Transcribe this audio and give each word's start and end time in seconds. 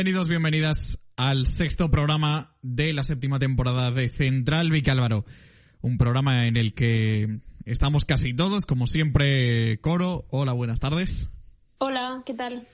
Bienvenidos, 0.00 0.28
bienvenidas 0.30 1.04
al 1.18 1.46
sexto 1.46 1.90
programa 1.90 2.56
de 2.62 2.94
la 2.94 3.04
séptima 3.04 3.38
temporada 3.38 3.90
de 3.90 4.08
Central 4.08 4.70
Vicálvaro. 4.70 5.26
Un 5.82 5.98
programa 5.98 6.46
en 6.46 6.56
el 6.56 6.72
que 6.72 7.40
estamos 7.66 8.06
casi 8.06 8.32
todos, 8.32 8.64
como 8.64 8.86
siempre, 8.86 9.78
Coro. 9.82 10.24
Hola, 10.30 10.54
buenas 10.54 10.80
tardes. 10.80 11.28
Hola, 11.76 12.22
¿qué 12.24 12.32
tal? 12.32 12.66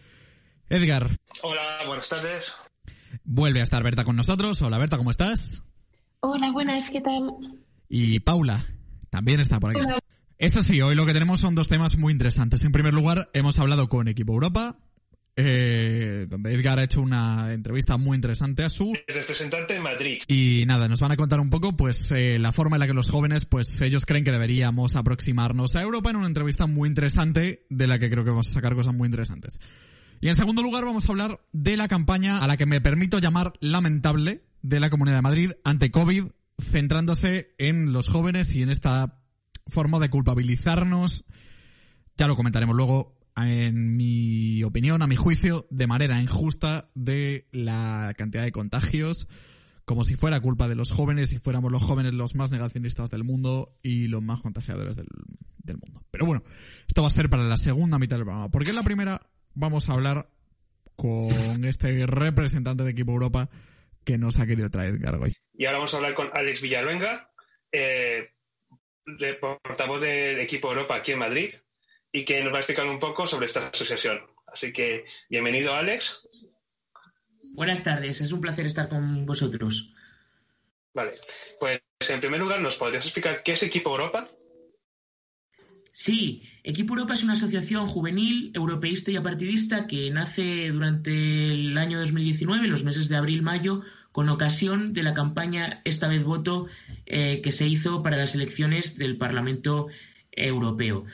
Edgar. 0.69 1.19
Hola, 1.43 1.63
buenas 1.89 2.09
tardes. 2.09 2.53
Vuelve 3.25 3.59
a 3.59 3.65
estar 3.65 3.83
Berta 3.83 4.05
con 4.05 4.15
nosotros. 4.15 4.63
Hola, 4.63 4.79
Berta, 4.79 4.97
¿cómo 4.97 5.11
estás? 5.11 5.65
Hola, 6.21 6.53
buenas, 6.53 6.91
¿qué 6.91 7.01
tal? 7.01 7.33
Y 7.89 8.21
Paula, 8.21 8.67
también 9.11 9.41
está 9.41 9.59
por 9.59 9.71
aquí. 9.71 9.85
Hola. 9.85 9.99
Eso 10.39 10.63
sí, 10.63 10.81
hoy 10.81 10.95
lo 10.95 11.05
que 11.05 11.13
tenemos 11.13 11.41
son 11.41 11.57
dos 11.57 11.67
temas 11.67 11.97
muy 11.97 12.13
interesantes. 12.13 12.63
En 12.63 12.71
primer 12.71 12.95
lugar, 12.95 13.31
hemos 13.33 13.59
hablado 13.59 13.89
con 13.89 14.07
Equipo 14.07 14.33
Europa, 14.33 14.79
eh, 15.37 16.27
donde 16.29 16.55
Edgar 16.55 16.79
ha 16.79 16.85
hecho 16.85 17.03
una 17.03 17.53
entrevista 17.53 17.99
muy 17.99 18.15
interesante 18.17 18.65
a 18.65 18.71
su 18.71 18.97
representante 19.07 19.77
en 19.77 19.83
Madrid. 19.83 20.23
y 20.29 20.65
nada, 20.67 20.89
nos 20.89 21.01
van 21.01 21.13
a 21.13 21.17
contar 21.17 21.41
un 21.41 21.51
poco 21.51 21.77
pues 21.77 22.11
eh, 22.13 22.39
la 22.39 22.53
forma 22.53 22.77
en 22.77 22.81
la 22.81 22.87
que 22.87 22.95
los 22.95 23.11
jóvenes 23.11 23.45
pues 23.45 23.81
ellos 23.83 24.07
creen 24.07 24.25
que 24.25 24.33
deberíamos 24.33 24.97
aproximarnos 24.97 25.77
a 25.77 25.83
Europa 25.83 26.11
en 26.11 26.17
una 26.17 26.27
entrevista 26.27 26.67
muy 26.67 26.89
interesante 26.89 27.67
de 27.69 27.87
la 27.87 27.99
que 27.99 28.09
creo 28.11 28.25
que 28.25 28.31
vamos 28.31 28.49
a 28.49 28.53
sacar 28.53 28.75
cosas 28.75 28.95
muy 28.95 29.07
interesantes. 29.07 29.61
Y 30.21 30.29
en 30.29 30.37
segundo 30.37 30.63
lugar 30.63 30.85
vamos 30.85 31.09
a 31.09 31.13
hablar 31.13 31.41
de 31.53 31.77
la 31.77 31.89
campaña 31.89 32.43
a 32.43 32.47
la 32.47 32.57
que 32.57 32.67
me 32.67 32.81
permito 32.81 33.19
llamar 33.19 33.53
lamentable 33.61 34.43
de 34.63 34.81
la 34.81 34.91
Comunidad 34.91 35.17
de 35.17 35.23
Madrid 35.23 35.53
ante 35.65 35.91
COVID, 35.91 36.25
centrándose 36.59 37.55
en 37.59 37.93
los 37.93 38.09
jóvenes 38.09 38.55
y 38.55 38.63
en 38.63 38.71
esta 38.71 39.21
forma 39.67 39.99
de 39.99 40.09
culpabilizarnos, 40.09 41.25
ya 42.17 42.27
lo 42.27 42.37
comentaremos 42.37 42.75
luego, 42.75 43.16
en 43.37 43.97
mi 43.97 44.63
opinión, 44.63 45.03
a 45.03 45.07
mi 45.07 45.17
juicio, 45.17 45.67
de 45.71 45.87
manera 45.87 46.21
injusta 46.21 46.89
de 46.95 47.47
la 47.53 48.15
cantidad 48.17 48.45
de 48.45 48.53
contagios, 48.53 49.29
como 49.85 50.05
si 50.05 50.17
fuera 50.17 50.41
culpa 50.41 50.69
de 50.69 50.75
los 50.75 50.91
jóvenes 50.91 51.33
y 51.33 51.39
fuéramos 51.39 51.71
los 51.71 51.83
jóvenes 51.83 52.15
los 52.15 52.35
más 52.35 52.51
negacionistas 52.51 53.11
del 53.11 53.25
mundo 53.25 53.79
y 53.83 54.09
los 54.09 54.23
más 54.23 54.41
contagiadores 54.41 54.97
del, 54.97 55.07
del 55.59 55.77
mundo. 55.77 56.03
Pero 56.11 56.27
bueno, 56.27 56.43
esto 56.89 57.03
va 57.03 57.09
a 57.09 57.11
ser 57.11 57.29
para 57.29 57.45
la 57.45 57.57
segunda 57.57 57.99
mitad 57.99 58.17
del 58.17 58.25
programa, 58.25 58.51
porque 58.51 58.71
en 58.71 58.77
la 58.77 58.83
primera 58.83 59.21
vamos 59.55 59.89
a 59.89 59.93
hablar 59.93 60.31
con 60.97 61.65
este 61.65 62.07
representante 62.07 62.85
de 62.85 62.91
Equipo 62.91 63.13
Europa 63.13 63.51
que 64.05 64.19
nos 64.19 64.39
ha 64.39 64.47
querido 64.47 64.71
traer 64.71 64.95
Edgar 64.95 65.17
hoy. 65.17 65.37
Y 65.53 65.67
ahora 65.67 65.79
vamos 65.79 65.95
a 65.95 65.97
hablar 65.99 66.15
con 66.15 66.31
Alex 66.33 66.61
Villaluenga, 66.63 67.31
eh, 67.73 68.31
portavoz 69.41 70.01
del 70.01 70.41
equipo 70.41 70.69
Europa 70.69 70.97
aquí 70.97 71.13
en 71.13 71.19
Madrid, 71.19 71.51
y 72.17 72.25
que 72.25 72.43
nos 72.43 72.51
va 72.51 72.57
a 72.57 72.61
explicar 72.61 72.87
un 72.87 72.99
poco 72.99 73.27
sobre 73.27 73.45
esta 73.45 73.69
asociación. 73.69 74.19
Así 74.47 74.73
que 74.73 75.05
bienvenido, 75.29 75.75
Alex. 75.75 76.27
Buenas 77.53 77.85
tardes, 77.85 78.23
es 78.23 78.33
un 78.33 78.41
placer 78.41 78.65
estar 78.65 78.89
con 78.89 79.27
vosotros. 79.27 79.93
Vale, 80.95 81.13
pues 81.61 81.79
en 82.09 82.21
primer 82.21 82.41
lugar, 82.41 82.63
¿nos 82.63 82.77
podrías 82.77 83.05
explicar 83.05 83.43
qué 83.43 83.53
es 83.53 83.63
equipo 83.63 83.91
Europa? 83.91 84.27
Sí, 85.93 86.43
Equipo 86.65 86.95
Europa 86.95 87.13
es 87.13 87.23
una 87.23 87.35
asociación 87.35 87.87
juvenil, 87.87 88.51
europeísta 88.55 89.11
y 89.11 89.17
apartidista 89.17 89.87
que 89.87 90.11
nace 90.11 90.71
durante 90.71 91.53
el 91.53 91.77
año 91.77 91.99
2019, 92.01 92.65
en 92.65 92.71
los 92.71 92.85
meses 92.85 93.11
de 93.11 93.17
abril-mayo, 93.17 93.83
con 94.13 94.31
ocasión 94.31 94.95
de 94.95 95.03
la 95.03 95.13
campaña 95.13 95.83
Esta 95.85 96.09
vez 96.09 96.25
voto 96.25 96.67
eh, 97.05 97.43
que 97.43 97.53
se 97.53 97.67
hizo 97.67 98.03
para 98.03 98.17
las 98.17 98.35
elecciones 98.35 98.97
del 98.97 99.19
Parlamento 99.19 99.89
Europeo. 100.33 101.05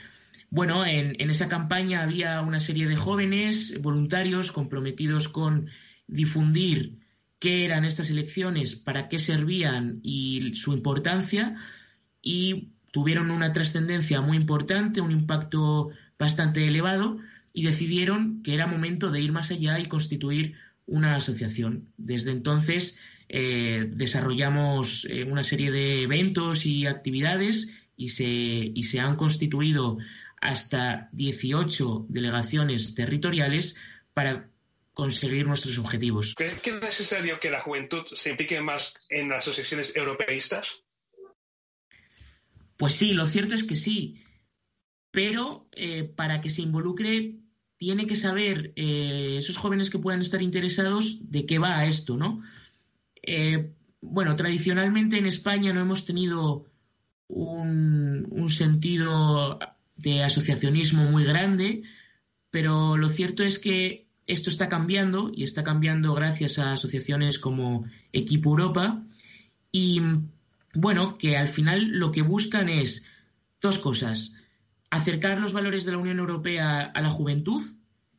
Bueno, 0.52 0.84
en, 0.84 1.30
esa 1.30 1.48
campaña 1.48 2.02
había 2.02 2.42
una 2.42 2.60
serie 2.60 2.86
de 2.86 2.94
jóvenes 2.94 3.80
voluntarios 3.80 4.52
comprometidos 4.52 5.28
con 5.28 5.70
difundir 6.06 6.98
qué 7.38 7.64
eran 7.64 7.86
estas 7.86 8.10
elecciones, 8.10 8.76
para 8.76 9.08
qué 9.08 9.18
servían 9.18 10.00
y 10.02 10.54
su 10.54 10.74
importancia, 10.74 11.56
y 12.20 12.68
tuvieron 12.90 13.30
una 13.30 13.54
trascendencia 13.54 14.20
muy 14.20 14.36
importante, 14.36 15.00
un 15.00 15.10
impacto 15.10 15.88
bastante 16.18 16.68
elevado, 16.68 17.18
y 17.54 17.62
decidieron 17.62 18.42
que 18.42 18.52
era 18.52 18.66
momento 18.66 19.10
de 19.10 19.22
ir 19.22 19.32
más 19.32 19.50
allá 19.52 19.80
y 19.80 19.86
constituir 19.86 20.56
una 20.84 21.16
asociación. 21.16 21.88
Desde 21.96 22.30
entonces 22.30 22.98
eh, 23.30 23.88
desarrollamos 23.90 25.06
eh, 25.06 25.24
una 25.24 25.44
serie 25.44 25.70
de 25.70 26.02
eventos 26.02 26.66
y 26.66 26.84
actividades 26.84 27.72
y 27.96 28.10
se, 28.10 28.26
y 28.26 28.82
se 28.82 29.00
han 29.00 29.16
constituido 29.16 29.96
hasta 30.42 31.08
18 31.12 32.06
delegaciones 32.08 32.96
territoriales 32.96 33.76
para 34.12 34.50
conseguir 34.92 35.46
nuestros 35.46 35.78
objetivos. 35.78 36.34
¿Crees 36.36 36.60
que 36.60 36.70
es 36.70 36.80
necesario 36.82 37.38
que 37.40 37.50
la 37.50 37.60
juventud 37.60 38.04
se 38.04 38.30
implique 38.30 38.60
más 38.60 38.94
en 39.08 39.28
las 39.28 39.42
asociaciones 39.42 39.94
europeístas? 39.94 40.84
Pues 42.76 42.94
sí, 42.94 43.12
lo 43.12 43.24
cierto 43.26 43.54
es 43.54 43.62
que 43.62 43.76
sí, 43.76 44.20
pero 45.12 45.68
eh, 45.72 46.02
para 46.02 46.40
que 46.40 46.50
se 46.50 46.62
involucre 46.62 47.36
tiene 47.76 48.08
que 48.08 48.16
saber 48.16 48.72
eh, 48.74 49.36
esos 49.38 49.56
jóvenes 49.56 49.90
que 49.90 50.00
puedan 50.00 50.22
estar 50.22 50.42
interesados 50.42 51.30
de 51.30 51.46
qué 51.46 51.60
va 51.60 51.86
esto, 51.86 52.16
¿no? 52.16 52.42
Eh, 53.22 53.72
bueno, 54.00 54.34
tradicionalmente 54.34 55.18
en 55.18 55.26
España 55.26 55.72
no 55.72 55.80
hemos 55.80 56.04
tenido 56.04 56.66
un, 57.28 58.26
un 58.28 58.50
sentido 58.50 59.60
de 59.96 60.22
asociacionismo 60.22 61.04
muy 61.04 61.24
grande, 61.24 61.82
pero 62.50 62.96
lo 62.96 63.08
cierto 63.08 63.42
es 63.42 63.58
que 63.58 64.06
esto 64.26 64.50
está 64.50 64.68
cambiando 64.68 65.30
y 65.34 65.44
está 65.44 65.62
cambiando 65.62 66.14
gracias 66.14 66.58
a 66.58 66.72
asociaciones 66.72 67.38
como 67.38 67.84
Equipo 68.12 68.50
Europa 68.50 69.02
y 69.70 70.00
bueno, 70.74 71.18
que 71.18 71.36
al 71.36 71.48
final 71.48 71.88
lo 71.88 72.12
que 72.12 72.22
buscan 72.22 72.68
es 72.68 73.06
dos 73.60 73.78
cosas. 73.78 74.34
Acercar 74.90 75.40
los 75.40 75.52
valores 75.52 75.84
de 75.84 75.92
la 75.92 75.98
Unión 75.98 76.18
Europea 76.18 76.80
a 76.94 77.00
la 77.00 77.10
juventud, 77.10 77.62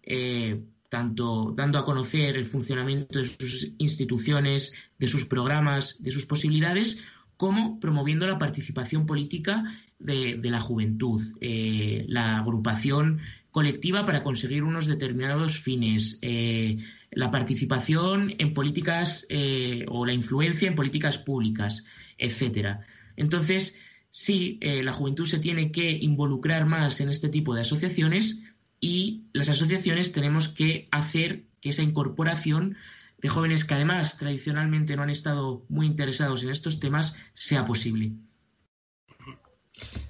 eh, 0.01 0.63
tanto 0.89 1.53
dando 1.55 1.79
a 1.79 1.85
conocer 1.85 2.35
el 2.35 2.45
funcionamiento 2.45 3.19
de 3.19 3.25
sus 3.25 3.71
instituciones, 3.77 4.73
de 4.99 5.07
sus 5.07 5.25
programas, 5.25 6.01
de 6.03 6.11
sus 6.11 6.25
posibilidades, 6.25 7.03
como 7.43 7.77
promoviendo 7.77 8.25
la 8.25 8.39
participación 8.39 9.05
política 9.05 9.65
de, 9.99 10.39
la 10.43 10.61
juventud, 10.61 11.21
eh, 11.41 12.05
la 12.07 12.37
agrupación 12.37 13.19
colectiva 13.51 14.05
para 14.05 14.23
conseguir 14.23 14.63
unos 14.63 14.87
determinados 14.87 15.59
fines, 15.59 16.19
eh, 16.21 16.77
la 17.11 17.31
participación 17.31 18.33
en 18.37 18.53
políticas 18.53 19.27
eh, 19.27 19.83
o 19.89 20.05
la 20.05 20.13
influencia 20.13 20.69
en 20.69 20.75
políticas 20.75 21.17
públicas, 21.17 21.85
etcétera. 22.17 22.87
Entonces, 23.17 23.77
sí, 24.09 24.57
la 24.61 24.93
juventud 24.93 25.25
se 25.25 25.39
tiene 25.39 25.69
que 25.69 25.91
involucrar 25.91 26.65
más 26.65 27.01
en 27.01 27.09
este 27.09 27.27
tipo 27.27 27.53
de 27.53 27.61
asociaciones 27.61 28.45
y 28.79 29.23
las 29.33 29.49
asociaciones 29.49 30.13
tenemos 30.13 30.47
que 30.47 30.87
hacer 30.91 31.43
que 31.59 31.71
esa 31.71 31.83
incorporación 31.83 32.77
de 33.23 33.29
jóvenes 33.29 33.63
que 33.63 33.73
además 33.73 34.17
tradicionalmente 34.17 34.95
no 34.97 35.03
han 35.03 35.09
estado 35.09 35.65
muy 35.69 35.87
interesados 35.87 36.43
en 36.43 36.49
estos 36.49 36.81
temas 36.81 37.15
sea 37.33 37.63
posible. 37.65 38.11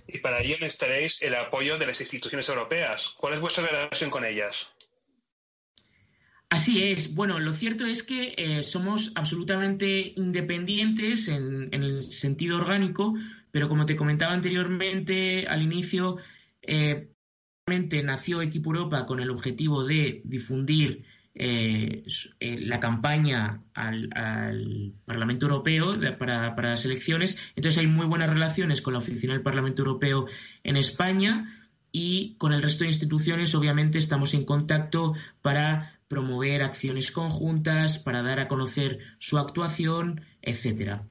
Y 0.07 0.17
para 0.17 0.41
ello 0.41 0.57
necesitaréis 0.59 1.21
el 1.21 1.35
apoyo 1.35 1.77
de 1.77 1.85
las 1.85 2.01
instituciones 2.01 2.49
europeas. 2.49 3.13
¿Cuál 3.15 3.35
es 3.35 3.39
vuestra 3.39 3.65
relación 3.65 4.09
con 4.09 4.25
ellas? 4.25 4.69
Así 6.49 6.83
es. 6.83 7.13
Bueno, 7.13 7.39
lo 7.39 7.53
cierto 7.53 7.85
es 7.85 8.01
que 8.01 8.33
eh, 8.35 8.63
somos 8.63 9.11
absolutamente 9.15 10.13
independientes 10.15 11.27
en, 11.27 11.69
en, 11.71 11.83
el 11.83 12.03
sentido 12.03 12.57
orgánico, 12.57 13.13
pero 13.51 13.69
como 13.69 13.85
te 13.85 13.95
comentaba 13.95 14.33
anteriormente, 14.33 15.45
al 15.47 15.61
inicio, 15.61 16.17
eh, 16.63 17.09
nació 18.03 18.41
Equipo 18.41 18.71
Europa 18.71 19.05
con 19.05 19.19
el 19.19 19.29
objetivo 19.29 19.83
de 19.83 20.21
difundir 20.25 21.05
eh, 21.35 22.03
eh, 22.39 22.57
la 22.59 22.79
campaña 22.79 23.63
al, 23.73 24.93
Parlamento 25.05 25.47
Europeo 25.47 25.97
para, 26.17 26.53
las 26.55 26.85
elecciones. 26.85 27.37
Entonces 27.55 27.79
hay 27.79 27.87
muy 27.87 28.05
buenas 28.05 28.29
relaciones 28.29 28.81
con 28.81 28.93
la 28.93 28.99
oficina 28.99 29.33
del 29.33 29.41
Parlamento 29.41 29.81
Europeo 29.81 30.27
en 30.63 30.77
España 30.77 31.69
y 31.91 32.35
con 32.37 32.53
el 32.53 32.61
resto 32.61 32.83
de 32.83 32.89
instituciones 32.89 33.53
obviamente 33.55 33.97
estamos 33.97 34.33
en 34.33 34.45
contacto 34.45 35.13
para 35.41 35.99
promover 36.07 36.61
acciones 36.61 37.11
conjuntas, 37.11 37.97
para 37.97 38.21
dar 38.21 38.39
a 38.39 38.47
conocer 38.47 38.99
su 39.19 39.37
actuación, 39.39 40.25
etcétera. 40.41 41.07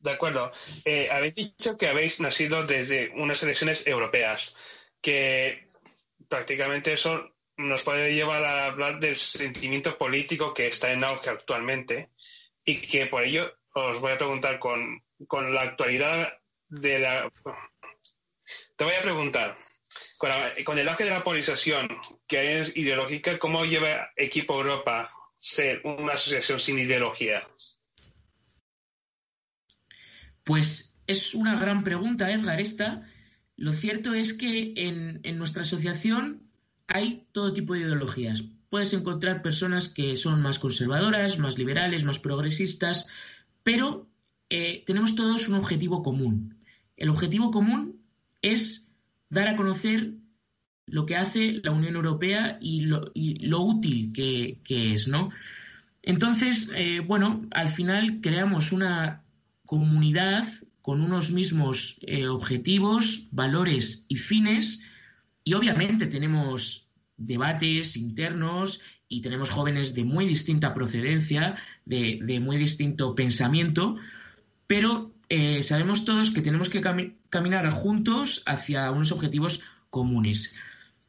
De 0.00 0.10
acuerdo. 0.10 0.52
Eh, 0.84 1.08
habéis 1.10 1.34
dicho 1.34 1.76
que 1.76 1.88
habéis 1.88 2.20
nacido 2.20 2.66
desde 2.66 3.10
unas 3.16 3.42
elecciones 3.42 3.86
europeas, 3.86 4.54
que 5.02 5.68
prácticamente 6.28 6.96
son 6.96 7.32
nos 7.58 7.82
puede 7.82 8.14
llevar 8.14 8.44
a 8.44 8.66
hablar 8.66 9.00
del 9.00 9.16
sentimiento 9.16 9.98
político 9.98 10.54
que 10.54 10.68
está 10.68 10.92
en 10.92 11.02
auge 11.02 11.28
actualmente 11.28 12.10
y 12.64 12.80
que 12.80 13.06
por 13.06 13.24
ello 13.24 13.52
os 13.74 14.00
voy 14.00 14.12
a 14.12 14.18
preguntar 14.18 14.60
con, 14.60 15.02
la 15.52 15.62
actualidad 15.62 16.38
de 16.68 17.00
la... 17.00 17.30
Te 18.76 18.84
voy 18.84 18.94
a 18.94 19.02
preguntar, 19.02 19.58
con, 20.64 20.78
el 20.78 20.88
auge 20.88 21.04
de 21.04 21.10
la 21.10 21.24
polarización 21.24 21.88
que 22.28 22.38
hay 22.38 22.72
ideológica, 22.76 23.38
¿cómo 23.40 23.64
lleva 23.64 24.10
Equipo 24.16 24.54
Europa 24.54 25.10
ser 25.40 25.80
una 25.84 26.12
asociación 26.12 26.60
sin 26.60 26.78
ideología? 26.78 27.46
Pues 30.44 30.96
es 31.08 31.34
una 31.34 31.58
gran 31.58 31.82
pregunta, 31.82 32.32
Edgar, 32.32 32.60
esta. 32.60 33.10
Lo 33.56 33.72
cierto 33.72 34.14
es 34.14 34.32
que 34.34 34.74
en, 34.76 35.20
en 35.24 35.38
nuestra 35.38 35.62
asociación 35.62 36.47
hay 36.88 37.26
todo 37.32 37.52
tipo 37.52 37.74
de 37.74 37.80
ideologías. 37.80 38.44
Puedes 38.70 38.92
encontrar 38.92 39.42
personas 39.42 39.88
que 39.88 40.16
son 40.16 40.42
más 40.42 40.58
conservadoras, 40.58 41.38
más 41.38 41.56
liberales, 41.56 42.04
más 42.04 42.18
progresistas, 42.18 43.06
pero 43.62 44.08
eh, 44.50 44.82
tenemos 44.86 45.14
todos 45.14 45.48
un 45.48 45.54
objetivo 45.54 46.02
común. 46.02 46.56
El 46.96 47.10
objetivo 47.10 47.50
común 47.50 48.00
es 48.42 48.88
dar 49.28 49.48
a 49.48 49.56
conocer 49.56 50.14
lo 50.86 51.04
que 51.04 51.16
hace 51.16 51.60
la 51.62 51.70
Unión 51.70 51.96
Europea 51.96 52.58
y 52.60 52.80
lo, 52.80 53.60
útil 53.62 54.12
que, 54.12 54.58
es, 54.94 55.06
¿no? 55.08 55.30
Entonces, 56.02 56.72
eh, 56.74 57.00
bueno, 57.00 57.46
al 57.50 57.68
final 57.68 58.20
creamos 58.22 58.72
una 58.72 59.22
comunidad 59.66 60.46
con 60.80 61.02
unos 61.02 61.30
mismos 61.30 61.98
eh, 62.00 62.28
objetivos, 62.28 63.28
valores 63.30 64.06
y 64.08 64.16
fines 64.16 64.82
y 65.48 65.54
obviamente 65.54 66.06
tenemos 66.06 66.90
debates 67.16 67.96
internos 67.96 68.82
y 69.08 69.22
tenemos 69.22 69.48
jóvenes 69.48 69.94
de 69.94 70.04
muy 70.04 70.26
distinta 70.26 70.74
procedencia, 70.74 71.56
de, 71.86 72.38
muy 72.38 72.58
distinto 72.58 73.14
pensamiento, 73.14 73.96
pero 74.66 75.14
eh, 75.30 75.62
sabemos 75.62 76.04
todos 76.04 76.32
que 76.32 76.42
tenemos 76.42 76.68
que 76.68 76.82
caminar 77.30 77.70
juntos 77.70 78.42
hacia 78.44 78.90
unos 78.90 79.10
objetivos 79.10 79.62
comunes. 79.88 80.58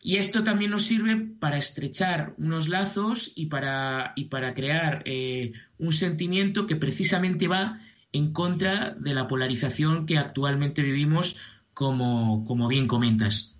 Y 0.01 0.15
esto 0.15 0.41
también 0.41 0.71
nos 0.71 0.83
sirve 0.83 1.17
para 1.17 1.57
estrechar 1.57 2.33
unos 2.37 2.69
lazos 2.69 3.33
y 3.35 3.47
para, 3.47 4.13
y 4.15 4.25
para 4.25 4.53
crear 4.53 5.03
eh, 5.05 5.51
un 5.77 5.91
sentimiento 5.91 6.65
que 6.65 6.77
precisamente 6.77 7.49
va 7.49 7.81
en 8.13 8.31
contra 8.31 8.91
de 8.91 9.13
la 9.13 9.27
polarización 9.27 10.05
que 10.05 10.17
actualmente 10.17 10.81
vivimos, 10.81 11.35
como, 11.73 12.45
como 12.45 12.69
bien 12.69 12.87
comentas. 12.87 13.58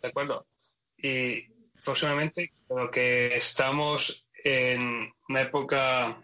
De 0.00 0.08
acuerdo. 0.08 0.46
Y 0.96 1.48
próximamente 1.84 2.52
creo 2.66 2.90
que 2.90 3.28
estamos 3.36 4.28
en 4.44 5.12
una 5.28 5.42
época, 5.42 6.20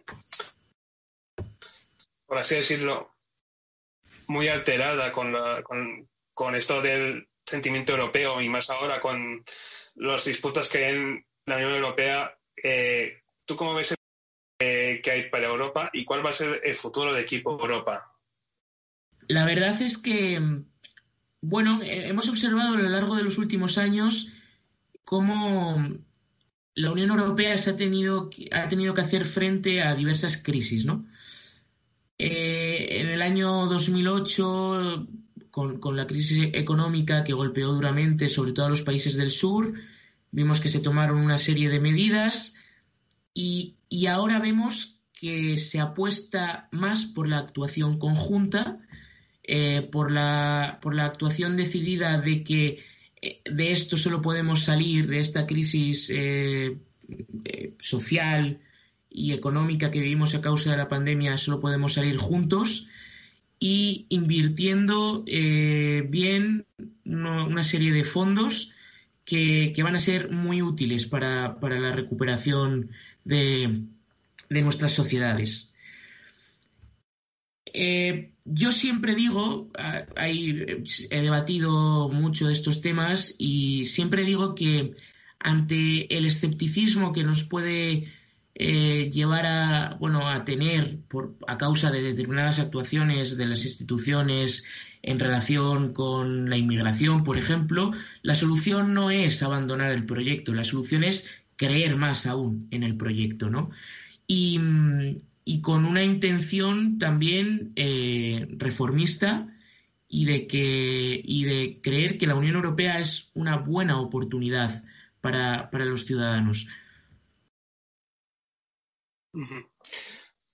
por 2.27 2.39
así 2.39 2.55
decirlo, 2.57 3.15
muy 4.29 4.49
alterada 4.49 5.13
con, 5.13 5.33
la, 5.33 5.63
con, 5.63 6.55
esto 6.55 6.81
del 6.81 7.29
sentimiento 7.45 7.93
europeo 7.93 8.41
y 8.41 8.49
más 8.49 8.71
ahora 8.71 9.01
con 9.01 9.45
las 9.97 10.25
disputas 10.25 10.69
que 10.69 10.85
hay 10.85 10.95
en 10.95 11.27
la 11.47 11.57
Unión 11.57 11.75
Europea. 11.75 12.39
Eh, 12.63 13.23
¿Tú 13.45 13.57
cómo 13.57 13.75
ves 13.75 13.95
el, 14.59 15.03
que 15.03 15.11
hay 15.11 15.29
para 15.29 15.49
Europa 15.49 15.91
y 15.93 16.05
cuál 16.05 16.25
va 16.25 16.31
a 16.31 16.35
ser 16.35 16.61
el 16.65 16.77
futuro 16.77 17.13
de 17.13 17.21
equipo 17.21 17.53
Europa? 17.61 18.11
La 19.29 19.45
verdad 19.45 19.81
es 19.81 19.99
que 19.99 20.41
bueno, 21.47 21.83
eh, 21.83 22.09
hemos 22.09 22.29
observado 22.31 22.75
a 22.75 22.81
lo 22.81 22.89
largo 22.89 23.17
de 23.17 23.23
los 23.23 23.37
últimos 23.37 23.77
años 23.77 24.33
cómo 25.05 25.77
la 26.75 26.91
Unión 26.91 27.11
Europea 27.11 27.57
se 27.59 27.71
ha 27.71 27.77
tenido, 27.77 28.31
ha 28.51 28.67
tenido 28.69 28.95
que 28.95 29.03
hacer 29.03 29.27
frente 29.27 29.83
a 29.83 29.95
diversas 29.95 30.39
crisis, 30.39 30.87
¿no? 30.87 31.07
Eh, 32.17 33.01
en 33.01 33.09
el 33.09 33.21
año 33.21 33.67
2008, 33.67 35.07
con, 35.51 35.97
la 35.97 36.07
crisis 36.07 36.49
económica 36.55 37.25
que 37.25 37.35
golpeó 37.35 37.73
duramente 37.73 38.29
sobre 38.31 38.53
todo 38.53 38.67
a 38.67 38.71
los 38.71 38.83
países 38.83 39.17
del 39.17 39.31
sur, 39.31 39.75
vimos 40.31 40.61
que 40.61 40.71
se 40.71 40.81
tomaron 40.81 41.19
una 41.19 41.39
serie 41.39 41.69
de 41.69 41.81
medidas 41.81 42.57
y, 43.35 43.77
y 43.91 44.07
ahora 44.07 44.39
vemos 44.39 45.01
que 45.13 45.59
se 45.59 45.79
apuesta 45.79 46.69
más 46.73 47.05
por 47.05 47.29
la 47.29 47.39
actuación 47.39 47.99
conjunta 47.99 48.81
eh, 49.47 49.83
por, 49.93 50.11
la, 50.11 50.79
por 50.81 50.95
la 50.95 51.05
actuación 51.05 51.59
decidida 51.59 52.19
de 52.19 52.43
que 52.43 52.83
eh, 53.21 53.43
de 53.45 53.73
esto 53.73 53.99
solo 53.99 54.23
podemos 54.23 54.63
salir, 54.63 55.07
de 55.07 55.21
esta 55.21 55.47
crisis 55.47 56.11
eh, 56.11 56.79
social 57.79 58.61
y 59.11 59.33
económica 59.33 59.91
que 59.91 60.01
vivimos 60.01 60.35
a 60.35 60.41
causa 60.41 60.71
de 60.71 60.79
la 60.79 60.89
pandemia, 60.89 61.37
solo 61.37 61.61
podemos 61.61 61.93
salir 61.93 62.17
juntos 62.17 62.89
y 63.61 64.07
invirtiendo 64.09 65.25
bien 65.25 66.67
una 67.05 67.63
serie 67.63 67.93
de 67.93 68.03
fondos 68.03 68.75
que, 69.25 69.75
van 69.83 69.95
a 69.95 70.01
ser 70.01 70.31
muy 70.31 70.63
útiles 70.63 71.07
para, 71.07 71.57
la 71.61 71.93
recuperación 71.93 72.91
de, 73.25 73.83
de 74.49 74.63
nuestras 74.63 74.93
sociedades. 74.93 75.74
Eh, 77.77 78.33
yo 78.45 78.71
siempre 78.71 79.17
digo, 79.17 79.69
he 80.17 81.21
debatido 81.21 82.09
mucho 82.09 82.47
de 82.47 82.53
estos 82.53 82.81
temas 82.81 83.35
y 83.37 83.85
siempre 83.87 84.23
digo 84.23 84.55
que 84.55 84.93
ante 85.41 86.17
el 86.17 86.25
escepticismo 86.25 87.13
que 87.13 87.25
nos 87.25 87.43
puede 87.43 88.13
eh, 88.55 89.11
llevar 89.13 89.47
a, 89.47 89.97
bueno, 89.99 90.29
a 90.29 90.45
tener 90.45 91.01
por, 91.09 91.37
a 91.49 91.59
causa 91.59 91.91
de 91.91 92.01
determinadas 92.03 92.61
actuaciones 92.61 93.37
de 93.37 93.47
las 93.47 93.65
instituciones 93.65 94.65
en 95.03 95.19
relación 95.19 95.93
con 95.93 96.49
la 96.49 96.57
inmigración, 96.57 97.25
por 97.25 97.37
ejemplo, 97.37 97.91
la 98.23 98.37
solución 98.37 98.95
no 98.95 99.11
es 99.11 99.43
abandonar 99.43 99.91
el 99.91 100.07
proyecto, 100.07 100.55
la 100.55 100.63
solución 100.63 101.03
es 101.03 101.29
creer 101.57 101.97
más 101.97 102.27
aún 102.27 102.69
en 102.71 102.85
el 102.85 102.97
proyecto, 102.97 103.51
¿no? 103.51 103.71
Y, 104.29 104.61
y 105.45 105.61
con 105.61 105.85
una 105.85 106.03
intención 106.03 106.99
también 106.99 107.73
eh, 107.77 108.47
reformista 108.51 109.49
y 110.09 110.25
de, 110.25 110.47
que, 110.47 111.21
y 111.23 111.45
de 111.45 111.81
creer 111.83 112.19
que 112.19 112.27
la 112.27 112.35
Unión 112.35 112.57
Europea 112.57 112.99
es 112.99 113.31
una 113.35 113.57
buena 113.57 114.01
oportunidad 114.01 114.85
para, 115.21 115.69
los 115.73 116.05
ciudadanos. 116.05 116.67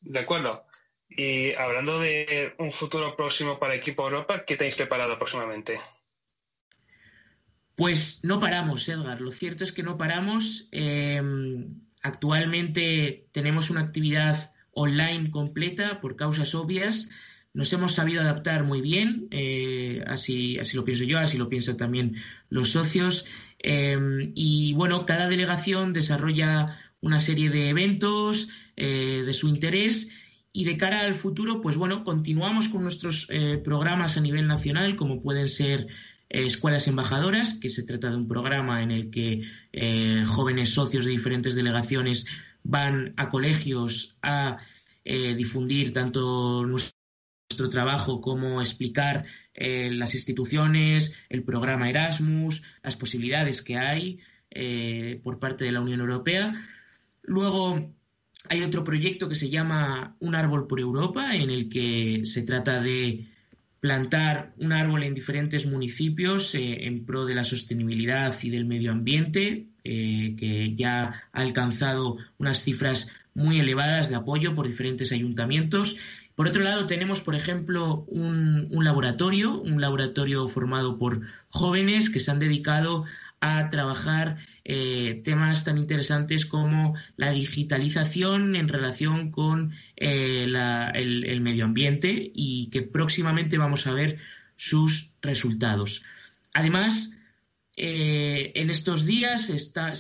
De 0.01 0.19
acuerdo. 0.19 0.65
Y 1.09 1.53
hablando 1.55 1.99
de 2.01 2.55
un 2.59 2.73
futuro 2.73 3.15
próximo 3.17 3.59
para 3.59 3.75
Equipo 3.75 4.05
Europa, 4.05 4.45
¿qué 4.47 4.57
tenéis 4.57 4.77
preparado 4.77 5.19
próximamente? 5.19 5.81
Pues 7.75 8.25
no 8.25 8.41
paramos, 8.41 8.89
Edgar. 8.89 9.21
Lo 9.21 9.31
cierto 9.31 9.65
es 9.65 9.73
que 9.73 9.83
no 9.83 9.99
paramos. 9.99 10.69
Eh, 10.73 11.21
actualmente 12.03 13.29
tenemos 13.33 13.71
una 13.71 13.81
actividad 13.81 14.53
online 14.73 15.31
completa 15.31 16.01
por 16.01 16.17
causas 16.17 16.55
obvias. 16.55 17.09
Nos 17.53 17.73
hemos 17.73 17.95
sabido 17.95 18.23
adaptar 18.23 18.63
muy 18.63 18.81
bien, 18.81 19.27
eh, 19.33 20.05
así, 20.07 20.59
así 20.59 20.77
lo 20.77 20.85
pienso 20.85 21.05
yo, 21.05 21.19
así 21.19 21.37
lo 21.37 21.49
piensan 21.49 21.77
también 21.77 22.17
los 22.49 22.71
socios. 22.71 23.27
Em, 23.59 24.33
y 24.37 24.73
bueno, 24.75 25.05
cada 25.05 25.29
delegación 25.29 25.93
desarrolla 25.93 26.79
una 27.01 27.19
serie 27.19 27.51
de 27.51 27.69
eventos 27.69 28.51
eh, 28.77 29.23
de 29.27 29.33
su 29.33 29.49
interés 29.49 30.15
y 30.53 30.65
de 30.65 30.77
cara 30.77 31.01
al 31.01 31.17
futuro, 31.17 31.61
pues 31.61 31.77
bueno, 31.77 32.05
continuamos 32.05 32.69
con 32.69 32.83
nuestros 32.83 33.27
eh, 33.31 33.61
programas 33.63 34.17
a 34.17 34.21
nivel 34.21 34.47
nacional, 34.47 34.97
como 34.97 35.21
pueden 35.21 35.49
ser 35.49 35.89
escuelas 36.29 36.87
embajadoras, 36.87 37.55
que 37.55 37.71
se 37.71 37.83
trata 37.83 38.11
de 38.11 38.17
un 38.17 38.29
programa 38.29 38.85
en 38.85 38.93
el 38.93 39.11
que 39.11 39.43
jóvenes 40.27 40.71
socios 40.71 41.05
de 41.05 41.11
diferentes 41.11 41.57
delegaciones 41.57 42.27
van 42.63 43.15
a 43.17 43.29
colegios 43.29 44.17
a 44.23 44.59
eh, 45.05 45.35
difundir 45.35 45.93
tanto 45.93 46.65
nuestro 46.67 47.71
trabajo 47.71 48.21
como 48.21 48.61
explicar 48.61 49.25
eh, 49.55 49.91
las 49.93 50.15
instituciones, 50.15 51.17
el 51.29 51.43
programa 51.43 51.91
Erasmus, 51.91 52.63
las 52.83 52.97
posibilidades 52.97 53.63
que 53.63 53.77
hay. 53.77 54.21
eh, 54.51 55.21
por 55.23 55.39
parte 55.39 55.65
de 55.65 55.73
la 55.73 55.81
Unión 55.81 56.01
Europea. 56.01 56.55
Luego 57.23 57.95
hay 58.49 58.63
otro 58.63 58.85
proyecto 58.85 59.29
que 59.29 59.35
se 59.35 59.51
llama 59.51 60.17
Un 60.21 60.35
árbol 60.35 60.67
por 60.67 60.81
Europa, 60.81 61.35
en 61.35 61.51
el 61.51 61.69
que 61.69 62.23
se 62.25 62.43
trata 62.43 62.81
de 62.81 63.29
plantar 63.81 64.53
un 64.59 64.73
árbol 64.73 65.05
en 65.05 65.15
diferentes 65.15 65.67
municipios 65.67 66.55
en 66.55 67.07
pro 67.07 67.25
de 67.25 67.35
la 67.35 67.45
sostenibilidad 67.45 68.35
y 68.43 68.51
del 68.51 68.67
medio 68.67 68.93
ambiente, 68.93 69.70
eh, 69.85 70.35
que 70.39 70.75
ya 70.77 71.29
ha 71.33 71.41
alcanzado 71.41 72.17
unas 72.39 72.63
cifras 72.63 73.11
muy 73.35 73.61
elevadas 73.61 74.09
de 74.09 74.17
apoyo 74.17 74.55
por 74.55 74.67
diferentes 74.67 75.13
ayuntamientos. 75.13 75.97
Por 76.35 76.49
otro 76.49 76.63
lado, 76.63 76.87
tenemos, 76.87 77.21
por 77.21 77.35
ejemplo, 77.35 78.05
un, 78.09 78.69
laboratorio, 78.83 79.61
un 79.61 79.81
laboratorio 79.81 80.49
formado 80.49 80.99
por 80.99 81.21
jóvenes 81.51 82.09
que 82.09 82.21
se 82.21 82.31
han 82.31 82.39
dedicado 82.39 83.05
a 83.41 83.71
trabajar 83.71 84.39
eh, 84.65 85.23
temas 85.25 85.65
tan 85.65 85.79
interesantes 85.79 86.47
como 86.47 86.95
la 87.17 87.31
digitalización 87.31 88.57
en 88.57 88.69
relación 88.69 89.31
con 89.31 89.73
eh, 89.97 90.47
el, 90.95 91.41
medio 91.41 91.65
ambiente 91.65 92.31
y 92.35 92.69
que 92.71 92.83
próximamente 92.83 93.59
vamos 93.59 93.87
a 93.87 93.93
ver 93.93 94.19
sus 94.57 95.13
resultados. 95.23 96.03
Además, 96.53 97.20
eh, 97.83 98.53
en 98.55 98.71
estos 98.71 99.07
días 99.07 99.47
se 99.47 99.57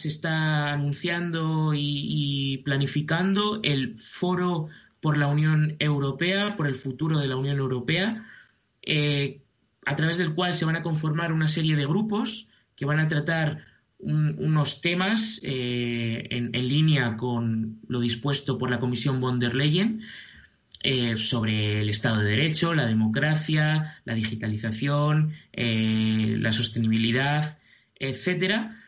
está 0.09 0.73
anunciando 0.73 1.73
y, 1.75 2.61
planificando 2.65 3.61
el 3.63 3.99
foro 3.99 4.69
por 5.01 5.17
la 5.17 5.29
Unión 5.29 5.77
Europea, 5.79 6.57
por 6.57 6.67
el 6.67 6.75
futuro 6.75 7.19
de 7.19 7.29
la 7.29 7.37
Unión 7.37 7.59
Europea, 7.59 8.27
a 9.87 9.97
través 9.97 10.19
del 10.19 10.35
cual 10.35 10.55
se 10.55 10.65
van 10.65 10.77
a 10.77 10.83
conformar 10.83 11.33
una 11.33 11.49
serie 11.49 11.77
de 11.77 11.87
grupos 11.87 12.49
que 12.77 12.85
van 12.85 13.01
a 13.01 13.09
tratar 13.09 13.65
unos 14.03 14.81
temas 14.81 15.41
eh, 15.43 16.27
en, 16.31 16.53
línea 16.53 17.17
con 17.17 17.81
lo 17.87 18.01
dispuesto 18.01 18.57
por 18.59 18.71
la 18.71 18.81
Comisión 18.81 19.21
von 19.21 19.39
der 19.39 19.55
Leyen 19.55 20.03
eh, 20.83 21.17
sobre 21.17 21.83
el 21.83 21.91
Estado 21.91 22.21
de 22.21 22.31
Derecho, 22.31 22.75
la 22.75 22.87
democracia, 22.87 24.01
la 24.05 24.15
digitalización, 24.15 25.33
eh, 25.53 26.37
la 26.39 26.53
sostenibilidad, 26.53 27.59
etcétera. 28.01 28.83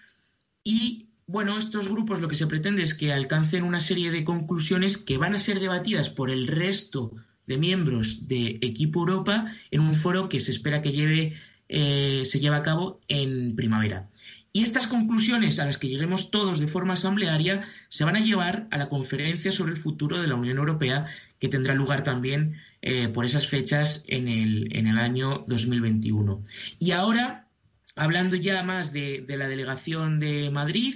Y 0.64 1.11
bueno, 1.26 1.57
estos 1.57 1.88
grupos 1.88 2.21
lo 2.21 2.28
que 2.28 2.35
se 2.35 2.49
pretende 2.49 2.83
es 2.83 2.95
que 2.95 3.12
alcancen 3.12 3.62
una 3.62 3.81
serie 3.81 4.11
de 4.11 4.25
conclusiones 4.25 4.99
que 4.99 5.19
van 5.19 5.35
a 5.35 5.38
ser 5.38 5.61
debatidas 5.61 6.11
por 6.11 6.31
el 6.31 6.49
resto 6.49 7.12
de 7.47 7.59
miembros 7.59 8.26
de 8.26 8.59
Equipo 8.62 9.00
Europa 9.00 9.52
en 9.71 9.81
un 9.81 9.95
foro 9.95 10.28
que 10.28 10.40
se 10.40 10.50
espera 10.50 10.83
que 10.83 10.92
lleve 10.92 11.35
eh, 11.69 12.25
se 12.26 12.38
lleva 12.38 12.57
a 12.59 12.62
cabo 12.62 13.00
en 13.09 13.57
primavera. 13.57 14.11
Y 14.52 14.61
estas 14.61 14.87
conclusiones 14.87 15.59
a 15.59 15.64
las 15.64 15.78
que 15.78 15.88
lleguemos 15.88 16.31
todos 16.31 16.61
de 16.61 16.69
forma 16.69 16.92
asamblearia 16.92 17.66
se 17.88 18.04
van 18.04 18.16
a 18.16 18.21
llevar 18.21 18.69
a 18.71 18.76
la 18.76 18.90
conferencia 18.90 19.50
sobre 19.50 19.73
el 19.73 19.78
futuro 19.78 20.21
de 20.21 20.28
la 20.28 20.35
Unión 20.35 20.59
Europea 20.59 21.07
que 21.38 21.49
tendrá 21.49 21.75
lugar 21.75 22.02
también 22.02 22.57
eh, 22.83 23.09
por 23.09 23.25
esas 23.25 23.47
fechas 23.47 24.04
en 24.09 24.28
el, 24.28 24.76
en 24.76 24.87
el, 24.87 24.99
año 24.99 25.47
2021. 25.49 26.42
Y 26.78 26.90
ahora, 26.90 27.49
hablando 27.97 28.37
ya 28.37 28.63
más 28.63 28.93
de, 28.93 29.25
la 29.29 29.49
delegación 29.49 30.19
de 30.19 30.51
Madrid, 30.51 30.95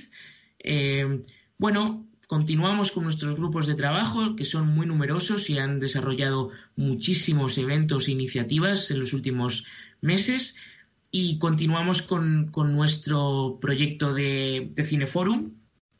eh, 0.58 1.24
bueno, 1.58 2.06
continuamos 2.26 2.90
con 2.90 3.04
nuestros 3.04 3.36
grupos 3.36 3.66
de 3.66 3.74
trabajo 3.74 4.34
que 4.36 4.44
son 4.44 4.68
muy 4.68 4.86
numerosos 4.86 5.48
y 5.50 5.58
han 5.58 5.78
desarrollado 5.78 6.50
muchísimos 6.74 7.56
eventos 7.58 8.08
e 8.08 8.12
iniciativas 8.12 8.90
en 8.90 9.00
los 9.00 9.12
últimos 9.12 9.66
meses. 10.00 10.56
Y 11.10 11.38
continuamos 11.38 12.02
con, 12.02 12.50
nuestro 12.52 13.58
proyecto 13.60 14.12
de, 14.12 14.70
Cineforum, 14.82 15.52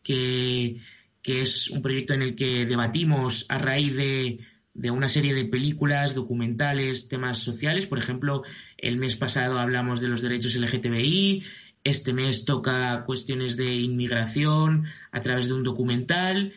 que, 0.03 0.81
es 1.23 1.71
un 1.71 1.81
proyecto 1.81 2.15
en 2.15 2.23
el 2.23 2.35
que 2.35 2.67
debatimos 2.67 3.47
a 3.49 3.59
raíz 3.59 3.97
de, 3.97 4.41
una 4.91 5.09
serie 5.09 5.35
de 5.35 5.45
películas, 5.45 6.15
documentales, 6.15 7.09
temas 7.09 7.39
sociales. 7.39 7.87
Por 7.87 7.99
ejemplo, 7.99 8.43
el 8.79 8.97
mes 8.97 9.17
pasado 9.17 9.59
hablamos 9.59 10.01
de 10.01 10.09
los 10.09 10.23
derechos 10.23 10.57
LGTBI, 10.57 11.45
este 11.85 12.13
mes 12.13 12.45
toca 12.45 13.05
cuestiones 13.05 13.57
de 13.57 13.75
inmigración 13.75 14.87
a 15.13 15.21
través 15.21 15.47
de 15.47 15.55
un 15.55 15.63
documental 15.63 16.53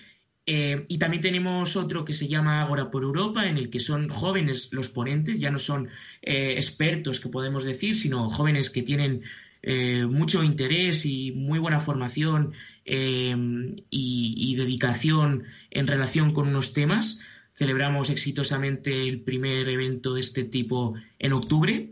eh, 0.52 0.88
y 0.88 0.98
también 0.98 1.22
tenemos 1.22 1.76
otro 1.76 2.04
que 2.04 2.16
se 2.16 2.28
llama 2.28 2.60
Agora 2.60 2.90
por 2.90 3.04
Europa, 3.04 3.48
en 3.48 3.60
el 3.60 3.70
que 3.70 3.80
son 3.80 4.10
jóvenes 4.10 4.70
los 4.72 4.90
ponentes, 4.90 5.40
ya 5.40 5.52
no 5.52 5.60
son 5.60 5.90
eh, 6.24 6.56
expertos 6.58 7.20
que 7.20 7.30
podemos 7.30 7.64
decir, 7.66 7.96
sino 7.96 8.32
jóvenes 8.32 8.72
que 8.72 8.82
tienen 8.82 9.22
eh, 9.62 10.08
mucho 10.08 10.44
interés 10.44 11.06
y 11.06 11.34
muy 11.34 11.60
buena 11.60 11.80
formación 11.80 12.54
y, 12.84 14.56
dedicación 14.56 15.44
en 15.70 15.86
relación 15.86 16.34
con 16.34 16.48
unos 16.48 16.74
temas. 16.74 17.22
Celebramos 17.60 18.10
exitosamente 18.10 19.06
el 19.06 19.20
primer 19.20 19.68
evento 19.68 20.14
de 20.14 20.22
este 20.22 20.46
tipo 20.46 20.94
en 21.20 21.34
octubre 21.34 21.92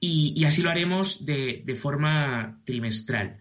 y, 0.00 0.44
así 0.44 0.60
lo 0.60 0.70
haremos 0.70 1.24
de, 1.24 1.62
de, 1.64 1.74
forma 1.76 2.60
trimestral. 2.64 3.40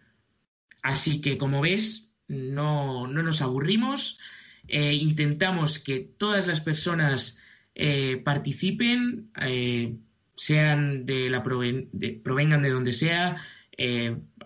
Así 0.84 1.20
que, 1.20 1.36
como 1.36 1.62
ves, 1.62 2.14
no, 2.28 3.08
no 3.08 3.24
nos 3.24 3.42
aburrimos. 3.42 4.20
Eh, 4.68 4.94
intentamos 4.94 5.80
que 5.80 6.00
todas 6.00 6.46
las 6.46 6.62
personas 6.62 7.40
eh, 7.74 8.22
participen, 8.24 9.32
eh, 9.42 9.98
sean 10.36 11.08
de 11.08 11.32
la 11.32 11.42
provengan 11.42 12.62
de 12.62 12.70
donde 12.70 12.94
sea, 12.94 13.38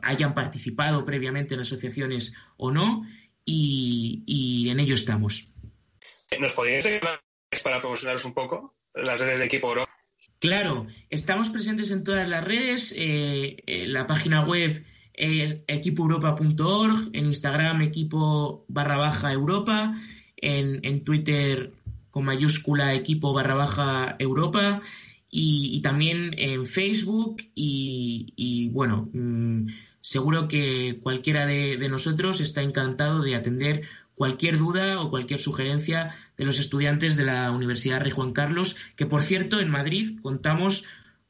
hayan 0.01 0.33
participado 0.33 1.03
previamente 1.03 1.55
en 1.55 1.59
asociaciones 1.59 2.35
o 2.55 2.71
no, 2.71 3.05
y, 3.43 4.69
en 4.69 4.79
ello 4.79 4.95
estamos. 4.95 5.51
¿Nos 6.39 6.53
podríais 6.53 6.85
ayudar 6.85 7.21
para 7.63 7.79
promocionaros 7.79 8.25
un 8.25 8.33
poco 8.33 8.75
las 8.93 9.19
redes 9.19 9.39
de 9.39 9.45
Equipo 9.45 9.69
Europa? 9.69 9.91
Claro, 10.39 10.87
estamos 11.09 11.49
presentes 11.49 11.89
en 11.89 12.03
todas 12.03 12.27
las 12.27 12.43
redes, 12.43 12.95
la 13.65 14.05
página 14.05 14.43
web 14.43 14.85
equipoeuropa.org, 15.17 17.09
en 17.13 17.25
Instagram 17.25 17.81
equipo 17.81 18.65
barra 18.67 18.97
baja 18.97 19.31
Europa, 19.31 19.95
en, 20.35 21.03
Twitter 21.03 21.73
con 22.11 22.25
mayúscula 22.25 22.93
equipo 22.93 23.33
barra 23.33 23.55
baja 23.55 24.15
Europa 24.19 24.81
y, 25.29 25.81
también 25.81 26.35
en 26.37 26.67
Facebook 26.67 27.41
y, 27.55 28.69
bueno, 28.73 29.09
mm, 29.11 29.67
seguro 30.01 30.47
que 30.47 30.99
cualquiera 31.01 31.47
de, 31.47 31.77
nosotros 31.89 32.41
está 32.41 32.61
encantado 32.61 33.21
de 33.23 33.35
atender 33.35 33.83
cualquier 34.17 34.57
duda 34.57 34.99
o 34.99 35.11
cualquier 35.11 35.39
sugerencia 35.39 36.15
de 36.37 36.45
los 36.45 36.59
estudiantes 36.59 37.15
de 37.15 37.23
la 37.23 37.51
Universidad 37.51 38.01
Rey 38.01 38.11
Juan 38.11 38.33
Carlos, 38.33 38.75
que 38.95 39.05
por 39.05 39.21
cierto 39.21 39.59
en 39.59 39.69
Madrid 39.69 40.19
contamos 40.23 40.85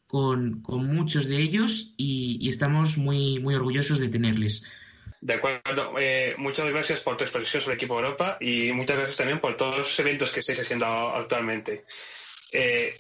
con, 0.08 0.64
muchos 0.64 1.28
de 1.28 1.36
ellos 1.38 1.94
y, 1.98 2.48
estamos 2.50 2.98
muy, 2.98 3.40
muy 3.40 3.56
orgullosos 3.56 4.00
de 4.00 4.08
tenerles. 4.08 4.64
De 5.20 5.34
acuerdo. 5.34 5.96
Eh, 6.00 6.36
muchas 6.38 6.72
gracias 6.72 7.02
por 7.02 7.18
tu 7.18 7.26
expresión 7.26 7.62
sobre 7.62 7.76
Equipo 7.76 8.00
Europa 8.00 8.38
y 8.40 8.72
muchas 8.72 8.96
gracias 8.96 9.18
también 9.18 9.40
por 9.40 9.58
todos 9.58 9.78
los 9.80 10.00
eventos 10.00 10.32
que 10.32 10.40
estáis 10.40 10.62
haciendo 10.62 10.86
actualmente. 10.86 11.84
Eh, 12.54 12.96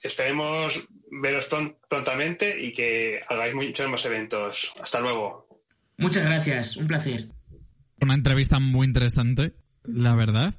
esperemos 0.00 0.86
veros 1.10 1.48
prontamente 1.88 2.60
y 2.60 2.72
que 2.72 3.20
hagáis 3.28 3.54
muchos 3.54 3.88
más 3.88 4.04
eventos. 4.04 4.72
Hasta 4.80 5.00
luego. 5.00 5.48
Muchas 5.96 6.24
gracias. 6.24 6.76
Un 6.76 6.86
placer. 6.86 7.26
Una 8.00 8.14
entrevista 8.14 8.58
muy 8.58 8.86
interesante, 8.86 9.54
la 9.84 10.14
verdad. 10.14 10.58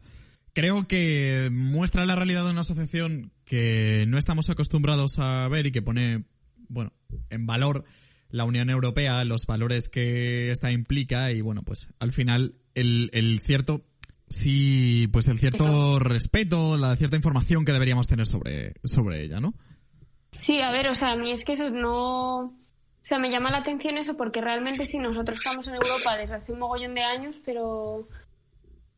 Creo 0.54 0.88
que 0.88 1.50
muestra 1.52 2.06
la 2.06 2.16
realidad 2.16 2.44
de 2.44 2.52
una 2.52 2.60
asociación 2.62 3.32
que 3.46 4.06
no 4.08 4.18
estamos 4.18 4.50
acostumbrados 4.50 5.18
a 5.20 5.48
ver 5.48 5.66
y 5.66 5.72
que 5.72 5.82
pone, 5.82 6.26
bueno, 6.68 6.94
en 7.30 7.46
valor 7.46 7.86
la 8.30 8.46
Unión 8.46 8.70
Europea, 8.70 9.24
los 9.26 9.46
valores 9.46 9.90
que 9.90 10.52
esta 10.52 10.72
implica 10.72 11.32
y 11.32 11.42
bueno, 11.42 11.64
pues 11.64 11.90
al 12.00 12.12
final 12.12 12.56
el, 12.74 13.10
el 13.14 13.40
cierto 13.42 13.86
sí, 14.30 15.08
pues 15.12 15.28
el 15.28 15.40
cierto 15.40 16.00
respeto, 16.00 16.78
la 16.78 16.96
cierta 16.96 17.16
información 17.16 17.66
que 17.66 17.74
deberíamos 17.74 18.08
tener 18.08 18.26
sobre, 18.26 18.74
sobre 18.84 19.24
ella, 19.24 19.40
¿no? 19.40 19.54
Sí, 20.38 20.62
a 20.62 20.72
ver, 20.72 20.88
o 20.88 20.96
sea, 20.96 21.12
a 21.12 21.16
mí 21.18 21.32
es 21.32 21.44
que 21.44 21.54
eso 21.54 21.70
no... 21.70 22.52
O 23.12 23.14
sea, 23.14 23.20
me 23.20 23.30
llama 23.30 23.52
la 23.52 23.58
atención 23.58 23.98
eso 23.98 24.16
porque 24.16 24.40
realmente 24.40 24.86
sí, 24.86 24.98
nosotros 24.98 25.38
estamos 25.38 25.68
en 25.68 25.74
Europa 25.74 26.16
desde 26.16 26.36
hace 26.36 26.54
un 26.54 26.60
mogollón 26.60 26.96
de 26.96 27.04
años, 27.04 27.42
pero 27.44 28.08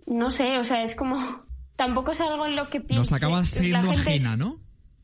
no 0.05 0.29
sé, 0.29 0.59
o 0.59 0.63
sea, 0.63 0.83
es 0.83 0.95
como... 0.95 1.17
Tampoco 1.75 2.11
es 2.11 2.21
algo 2.21 2.45
en 2.45 2.55
lo 2.55 2.69
que 2.69 2.79
piense. 2.79 2.99
Nos 2.99 3.11
acaba 3.11 3.43
siendo 3.43 3.89
ajena, 3.89 4.37
¿no? 4.37 4.59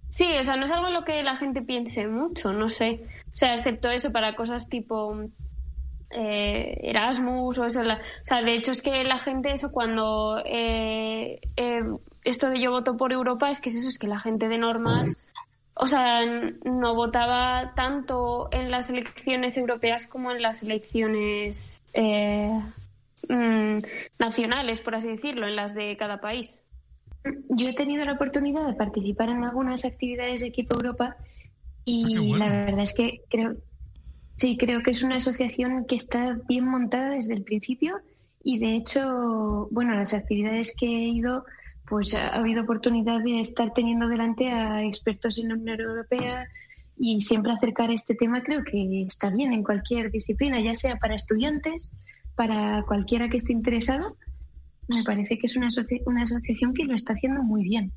Sí, 0.09 0.27
o 0.39 0.43
sea, 0.43 0.57
no 0.57 0.65
es 0.65 0.71
algo 0.71 0.89
en 0.89 0.93
lo 0.93 1.05
que 1.05 1.23
la 1.23 1.37
gente 1.37 1.63
piense 1.63 2.07
mucho, 2.07 2.53
no 2.53 2.69
sé. 2.69 3.03
O 3.33 3.35
sea, 3.35 3.55
excepto 3.55 3.89
eso 3.89 4.11
para 4.11 4.35
cosas 4.35 4.69
tipo 4.69 5.17
eh, 6.11 6.79
Erasmus 6.83 7.57
o 7.57 7.65
eso. 7.65 7.81
o 7.81 7.85
sea, 8.21 8.43
de 8.43 8.53
hecho 8.53 8.71
es 8.71 8.83
que 8.83 9.03
la 9.03 9.17
gente 9.17 9.51
eso 9.51 9.71
cuando 9.71 10.39
eh, 10.45 11.39
eh, 11.55 11.81
esto 12.23 12.51
de 12.51 12.61
yo 12.61 12.69
voto 12.69 12.95
por 12.95 13.11
Europa 13.11 13.49
es 13.49 13.59
que 13.59 13.69
es 13.69 13.75
eso, 13.75 13.89
es 13.89 13.97
que 13.97 14.07
la 14.07 14.19
gente 14.19 14.47
de 14.47 14.59
normal 14.59 15.17
o 15.81 15.87
sea, 15.87 16.25
no 16.25 16.93
votaba 16.93 17.73
tanto 17.73 18.49
en 18.51 18.69
las 18.69 18.89
elecciones 18.89 19.55
europeas 19.55 20.07
como 20.07 20.29
en 20.31 20.41
las 20.41 20.61
elecciones 20.61 21.83
eh, 21.93 22.51
mm, 23.29 23.77
nacionales, 24.19 24.81
por 24.81 24.95
así 24.95 25.07
decirlo, 25.07 25.47
en 25.47 25.55
las 25.55 25.73
de 25.73 25.95
cada 25.95 26.19
país. 26.19 26.63
Yo 27.23 27.65
he 27.69 27.73
tenido 27.73 28.03
la 28.03 28.13
oportunidad 28.13 28.67
de 28.67 28.73
participar 28.73 29.29
en 29.29 29.45
algunas 29.45 29.85
actividades 29.85 30.41
de 30.41 30.47
Equipo 30.47 30.75
Europa 30.75 31.15
y 31.85 32.33
Ah, 32.33 32.37
la 32.37 32.49
verdad 32.49 32.81
es 32.81 32.93
que 32.93 33.21
creo, 33.29 33.55
sí, 34.35 34.57
creo 34.57 34.83
que 34.83 34.91
es 34.91 35.01
una 35.01 35.15
asociación 35.15 35.85
que 35.85 35.95
está 35.95 36.37
bien 36.49 36.65
montada 36.65 37.11
desde 37.11 37.35
el 37.35 37.43
principio 37.43 38.01
y 38.43 38.59
de 38.59 38.75
hecho, 38.75 39.69
bueno, 39.71 39.95
las 39.95 40.13
actividades 40.13 40.75
que 40.75 40.87
he 40.87 41.07
ido 41.07 41.45
pues 41.89 42.13
ha 42.13 42.27
habido 42.27 42.61
oportunidad 42.63 43.19
de 43.23 43.39
estar 43.39 43.73
teniendo 43.73 44.07
delante 44.07 44.49
a 44.51 44.83
expertos 44.83 45.37
en 45.39 45.49
la 45.49 45.55
Unión 45.55 45.79
Europea 45.79 46.47
y 46.97 47.21
siempre 47.21 47.51
acercar 47.51 47.91
este 47.91 48.13
tema 48.15 48.43
creo 48.43 48.63
que 48.63 49.03
está 49.03 49.33
bien 49.33 49.53
en 49.53 49.63
cualquier 49.63 50.11
disciplina, 50.11 50.61
ya 50.61 50.75
sea 50.75 50.97
para 50.97 51.15
estudiantes, 51.15 51.95
para 52.35 52.83
cualquiera 52.83 53.29
que 53.29 53.37
esté 53.37 53.53
interesado. 53.53 54.17
Me 54.87 55.03
parece 55.03 55.37
que 55.37 55.47
es 55.47 55.55
una, 55.55 55.67
asoci- 55.67 56.01
una 56.05 56.23
asociación 56.23 56.73
que 56.73 56.85
lo 56.85 56.95
está 56.95 57.13
haciendo 57.13 57.41
muy 57.43 57.63
bien. 57.63 57.91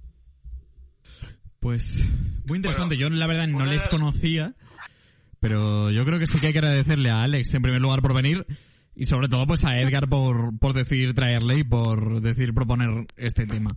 Pues 1.61 2.05
muy 2.47 2.57
interesante. 2.59 2.97
Bueno, 2.97 3.11
yo 3.11 3.17
la 3.17 3.27
verdad 3.27 3.47
no 3.49 3.65
les 3.65 3.89
conocía, 3.89 4.55
pero 5.41 5.91
yo 5.91 6.05
creo 6.05 6.19
que 6.19 6.27
sí 6.27 6.39
que 6.39 6.49
hay 6.49 6.53
que 6.53 6.59
agradecerle 6.59 7.11
a 7.11 7.23
Alex 7.23 7.55
en 7.55 7.63
primer 7.63 7.81
lugar 7.81 8.03
por 8.03 8.15
venir 8.15 8.47
y 8.95 9.07
sobre 9.07 9.29
todo 9.29 9.47
pues 9.47 9.65
a 9.65 9.79
Edgar 9.79 10.09
por, 10.09 10.59
por 10.59 10.73
decidir 10.73 11.15
traerle 11.15 11.59
y 11.59 11.65
por 11.65 12.21
decidir 12.21 12.55
proponer 12.55 13.07
este 13.17 13.47
tema. 13.47 13.71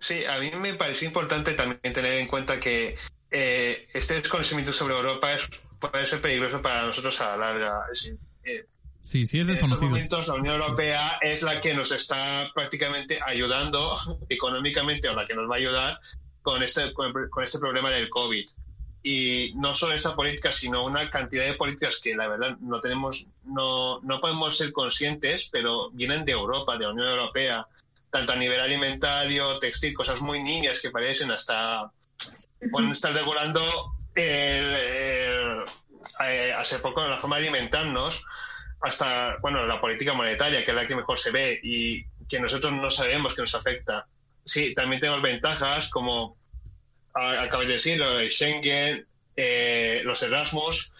Sí, 0.00 0.24
a 0.24 0.38
mí 0.38 0.50
me 0.60 0.74
pareció 0.74 1.08
importante 1.08 1.54
también 1.54 1.92
tener 1.92 2.18
en 2.18 2.26
cuenta 2.28 2.60
que 2.60 2.96
eh, 3.30 3.88
este 3.92 4.14
desconocimiento 4.14 4.72
sobre 4.72 4.94
Europa 4.94 5.32
es, 5.34 5.48
puede 5.80 6.06
ser 6.06 6.20
peligroso 6.20 6.62
para 6.62 6.86
nosotros 6.86 7.20
a 7.20 7.36
la 7.36 7.36
larga. 7.36 7.80
Eh, 8.44 8.64
Sí, 9.00 9.24
sí 9.24 9.38
es 9.38 9.46
en 9.46 9.52
estos 9.52 9.70
desconocido. 9.70 9.90
momentos 9.90 10.28
la 10.28 10.34
Unión 10.34 10.60
Europea 10.60 11.18
es 11.22 11.40
la 11.42 11.60
que 11.60 11.72
nos 11.72 11.92
está 11.92 12.50
prácticamente 12.54 13.18
ayudando 13.24 13.96
económicamente 14.28 15.08
o 15.08 15.14
la 15.14 15.24
que 15.24 15.34
nos 15.34 15.48
va 15.48 15.54
a 15.54 15.58
ayudar 15.58 16.00
con 16.42 16.62
este, 16.62 16.92
con, 16.92 17.12
con 17.30 17.44
este 17.44 17.58
problema 17.58 17.90
del 17.90 18.08
COVID. 18.08 18.46
Y 19.02 19.52
no 19.56 19.74
solo 19.74 19.94
esta 19.94 20.14
política, 20.16 20.50
sino 20.52 20.84
una 20.84 21.08
cantidad 21.08 21.44
de 21.44 21.54
políticas 21.54 22.00
que 22.02 22.16
la 22.16 22.26
verdad 22.28 22.56
no 22.60 22.80
tenemos, 22.80 23.26
no, 23.44 24.00
no 24.00 24.20
podemos 24.20 24.56
ser 24.56 24.72
conscientes, 24.72 25.48
pero 25.52 25.90
vienen 25.90 26.24
de 26.24 26.32
Europa, 26.32 26.76
de 26.76 26.84
la 26.84 26.90
Unión 26.92 27.08
Europea, 27.08 27.66
tanto 28.10 28.32
a 28.32 28.36
nivel 28.36 28.60
alimentario, 28.60 29.58
textil, 29.58 29.94
cosas 29.94 30.20
muy 30.20 30.42
niñas 30.42 30.80
que 30.80 30.90
parecen 30.90 31.30
hasta 31.30 31.90
pueden 32.72 32.90
estar 32.90 33.14
regulando 33.14 33.62
el, 34.16 34.74
el- 34.74 35.62
eh, 36.24 36.52
hace 36.56 36.78
poco 36.80 37.06
la 37.06 37.18
forma 37.18 37.36
de 37.36 37.42
alimentarnos 37.42 38.22
hasta 38.80 39.36
bueno 39.42 39.66
la 39.66 39.80
política 39.80 40.14
monetaria 40.14 40.64
que 40.64 40.70
es 40.70 40.74
la 40.76 40.86
que 40.86 40.96
mejor 40.96 41.18
se 41.18 41.30
ve 41.30 41.60
y 41.62 42.04
que 42.28 42.40
nosotros 42.40 42.72
no 42.72 42.90
sabemos 42.90 43.34
que 43.34 43.42
nos 43.42 43.54
afecta. 43.54 44.06
Sí 44.44 44.74
también 44.74 45.00
tenemos 45.00 45.20
ventajas 45.22 45.90
como 45.90 46.37
a- 47.18 47.42
acabas 47.42 47.66
de 47.66 47.74
decir 47.74 47.98
lo 47.98 48.16
de 48.16 48.30
Schengen 48.30 49.06
eh, 49.36 50.02
los 50.04 50.22
Erasmus 50.22 50.90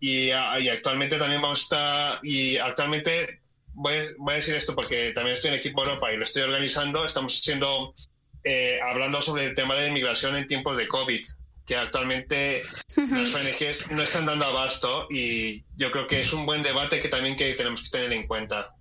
y, 0.00 0.26
y 0.28 0.68
actualmente 0.68 1.16
también 1.18 1.40
vamos 1.42 1.60
a 1.60 1.62
estar 1.62 2.20
y 2.22 2.56
actualmente 2.58 3.40
voy, 3.72 3.94
a- 3.94 4.06
voy 4.18 4.34
a 4.34 4.36
decir 4.36 4.54
esto 4.54 4.74
porque 4.74 5.12
también 5.12 5.34
estoy 5.36 5.50
en 5.52 5.58
equipo 5.58 5.82
Europa 5.84 6.12
y 6.12 6.16
lo 6.16 6.24
estoy 6.24 6.42
organizando 6.42 7.04
estamos 7.04 7.38
siendo 7.40 7.94
eh, 8.42 8.78
hablando 8.82 9.22
sobre 9.22 9.46
el 9.46 9.54
tema 9.54 9.74
de 9.76 9.88
inmigración 9.88 10.36
en 10.36 10.46
tiempos 10.46 10.76
de 10.76 10.86
COVID 10.88 11.24
que 11.66 11.76
actualmente 11.76 12.62
las 12.96 13.34
ONGs 13.34 13.90
no 13.92 14.02
están 14.02 14.26
dando 14.26 14.44
abasto 14.44 15.06
y 15.10 15.64
yo 15.76 15.90
creo 15.90 16.06
que 16.06 16.20
es 16.20 16.30
un 16.34 16.44
buen 16.44 16.62
debate 16.62 17.00
que 17.00 17.08
también 17.08 17.36
que 17.36 17.54
tenemos 17.54 17.80
que 17.82 17.88
tener 17.88 18.12
en 18.12 18.26
cuenta. 18.26 18.74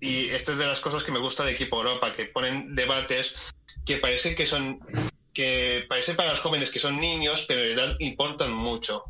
Y 0.00 0.28
esta 0.30 0.50
es 0.50 0.58
de 0.58 0.66
las 0.66 0.80
cosas 0.80 1.04
que 1.04 1.12
me 1.12 1.20
gusta 1.20 1.44
de 1.44 1.52
Equipo 1.52 1.76
Europa, 1.76 2.12
que 2.12 2.24
ponen 2.24 2.74
debates 2.74 3.36
que 3.86 3.98
parece 3.98 4.34
que 4.34 4.46
son 4.46 4.80
que 5.38 5.84
parece 5.88 6.14
para 6.14 6.30
los 6.30 6.40
jóvenes 6.40 6.72
que 6.72 6.80
son 6.80 6.98
niños, 6.98 7.44
pero 7.46 7.60
en 7.60 7.76
realidad 7.76 7.96
importan 8.00 8.52
mucho. 8.52 9.04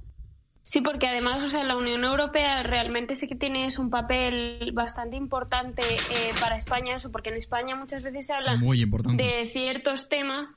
Sí, 0.62 0.82
porque 0.82 1.08
además, 1.08 1.42
o 1.42 1.48
sea, 1.48 1.64
la 1.64 1.74
Unión 1.74 2.04
Europea 2.04 2.62
realmente 2.62 3.16
sí 3.16 3.26
que 3.26 3.34
tiene 3.34 3.66
un 3.78 3.88
papel 3.88 4.72
bastante 4.74 5.16
importante 5.16 5.80
eh, 5.80 6.32
para 6.38 6.58
España, 6.58 6.96
eso, 6.96 7.10
porque 7.10 7.30
en 7.30 7.36
España 7.36 7.76
muchas 7.76 8.02
veces 8.02 8.26
se 8.26 8.34
habla 8.34 8.56
Muy 8.56 8.82
importante. 8.82 9.24
de 9.24 9.48
ciertos 9.48 10.10
temas 10.10 10.54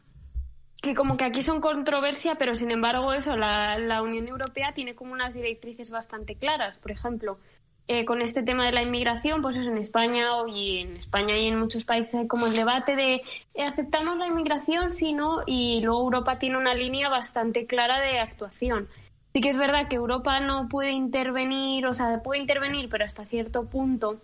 que 0.81 0.93
como 0.93 1.15
que 1.15 1.23
aquí 1.23 1.41
son 1.41 1.61
controversia, 1.61 2.35
pero 2.35 2.53
sin 2.53 2.71
embargo 2.71 3.13
eso, 3.13 3.37
la, 3.37 3.79
la 3.79 4.01
Unión 4.01 4.27
Europea 4.27 4.73
tiene 4.73 4.93
como 4.93 5.13
unas 5.13 5.33
directrices 5.33 5.89
bastante 5.89 6.35
claras. 6.35 6.77
Por 6.79 6.91
ejemplo, 6.91 7.37
eh, 7.87 8.05
con 8.05 8.21
este 8.21 8.43
tema 8.43 8.65
de 8.65 8.71
la 8.71 8.83
inmigración, 8.83 9.41
pues 9.41 9.57
eso 9.57 9.69
en 9.69 9.77
España 9.77 10.27
y 10.47 10.79
en 10.79 10.95
España 10.95 11.37
y 11.37 11.47
en 11.47 11.59
muchos 11.59 11.83
países 11.83 12.15
hay 12.15 12.27
como 12.27 12.47
el 12.47 12.53
debate 12.53 12.95
de 12.95 13.15
eh, 13.53 13.63
aceptamos 13.63 14.17
la 14.17 14.27
inmigración, 14.27 14.91
sí, 14.91 15.13
no, 15.13 15.39
y 15.45 15.81
luego 15.81 16.03
Europa 16.03 16.39
tiene 16.39 16.57
una 16.57 16.73
línea 16.73 17.09
bastante 17.09 17.65
clara 17.65 17.99
de 17.99 18.19
actuación. 18.19 18.87
Sí 19.33 19.41
que 19.41 19.49
es 19.49 19.57
verdad 19.57 19.87
que 19.87 19.95
Europa 19.95 20.39
no 20.39 20.67
puede 20.69 20.91
intervenir, 20.91 21.85
o 21.85 21.93
sea, 21.93 22.21
puede 22.21 22.41
intervenir, 22.41 22.89
pero 22.89 23.05
hasta 23.05 23.25
cierto 23.25 23.65
punto 23.65 24.21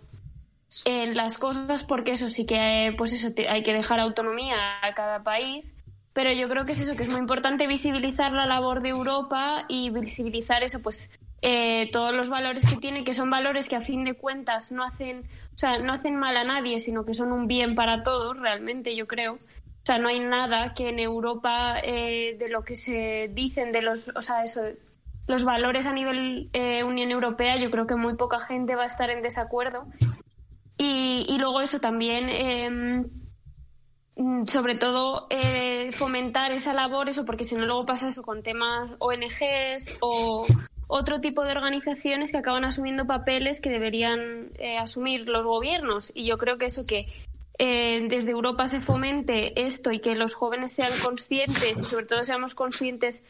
en 0.84 1.16
las 1.16 1.38
cosas, 1.38 1.84
porque 1.84 2.12
eso 2.12 2.30
sí 2.30 2.44
que, 2.46 2.94
pues 2.96 3.12
eso, 3.12 3.28
hay 3.48 3.62
que 3.62 3.72
dejar 3.72 4.00
autonomía 4.00 4.56
a 4.82 4.94
cada 4.94 5.22
país. 5.22 5.74
Pero 6.12 6.32
yo 6.32 6.48
creo 6.48 6.64
que 6.64 6.72
es 6.72 6.80
eso, 6.80 6.96
que 6.96 7.04
es 7.04 7.08
muy 7.08 7.20
importante 7.20 7.66
visibilizar 7.66 8.32
la 8.32 8.44
labor 8.44 8.82
de 8.82 8.88
Europa 8.88 9.64
y 9.68 9.90
visibilizar 9.90 10.62
eso, 10.62 10.80
pues 10.80 11.10
eh, 11.40 11.88
todos 11.92 12.12
los 12.12 12.28
valores 12.28 12.66
que 12.66 12.76
tiene, 12.76 13.04
que 13.04 13.14
son 13.14 13.30
valores 13.30 13.68
que 13.68 13.76
a 13.76 13.80
fin 13.80 14.04
de 14.04 14.14
cuentas 14.14 14.72
no 14.72 14.82
hacen, 14.82 15.24
o 15.54 15.58
sea, 15.58 15.78
no 15.78 15.92
hacen 15.92 16.16
mal 16.16 16.36
a 16.36 16.44
nadie, 16.44 16.80
sino 16.80 17.04
que 17.04 17.14
son 17.14 17.32
un 17.32 17.46
bien 17.46 17.74
para 17.74 18.02
todos, 18.02 18.36
realmente, 18.38 18.96
yo 18.96 19.06
creo. 19.06 19.34
O 19.34 19.86
sea, 19.86 19.98
no 19.98 20.08
hay 20.08 20.20
nada 20.20 20.74
que 20.74 20.88
en 20.88 20.98
Europa 20.98 21.78
eh, 21.82 22.36
de 22.38 22.48
lo 22.48 22.62
que 22.64 22.76
se 22.76 23.30
dicen 23.32 23.72
de 23.72 23.82
los, 23.82 24.08
o 24.14 24.20
sea, 24.20 24.44
eso, 24.44 24.60
los 25.26 25.44
valores 25.44 25.86
a 25.86 25.92
nivel 25.92 26.50
eh, 26.52 26.82
Unión 26.82 27.10
Europea, 27.10 27.56
yo 27.56 27.70
creo 27.70 27.86
que 27.86 27.94
muy 27.94 28.14
poca 28.16 28.40
gente 28.40 28.74
va 28.74 28.82
a 28.82 28.88
estar 28.88 29.08
en 29.10 29.22
desacuerdo. 29.22 29.86
Y, 30.76 31.24
y 31.28 31.38
luego 31.38 31.60
eso 31.60 31.80
también, 31.80 33.10
mm, 34.16 34.46
sobre 34.46 34.74
todo, 34.74 35.26
eh, 35.30 35.90
fomentar 35.92 36.52
esa 36.52 36.72
labor, 36.72 37.08
eso, 37.08 37.24
porque 37.24 37.44
si 37.44 37.54
no 37.54 37.64
luego 37.66 37.86
pasa 37.86 38.08
eso 38.08 38.22
con 38.22 38.42
temas 38.42 38.90
ONGs 38.98 39.98
o 40.00 40.46
otro 40.88 41.20
tipo 41.20 41.44
de 41.44 41.52
organizaciones 41.52 42.30
que 42.32 42.38
acaban 42.38 42.64
asumiendo 42.64 43.06
papeles 43.06 43.60
que 43.60 43.70
deberían 43.70 44.50
eh, 44.58 44.76
asumir 44.78 45.28
los 45.28 45.44
gobiernos. 45.44 46.10
Y 46.14 46.24
yo 46.26 46.36
creo 46.38 46.58
que 46.58 46.64
eso 46.66 46.84
que 46.86 47.06
eh, 47.58 48.06
desde 48.08 48.30
Europa 48.32 48.66
se 48.68 48.80
fomente 48.80 49.64
esto 49.66 49.92
y 49.92 50.00
que 50.00 50.14
los 50.14 50.34
jóvenes 50.34 50.72
sean 50.72 50.92
conscientes 51.04 51.78
y 51.80 51.84
sobre 51.84 52.06
todo 52.06 52.24
seamos 52.24 52.54
conscientes 52.54 53.22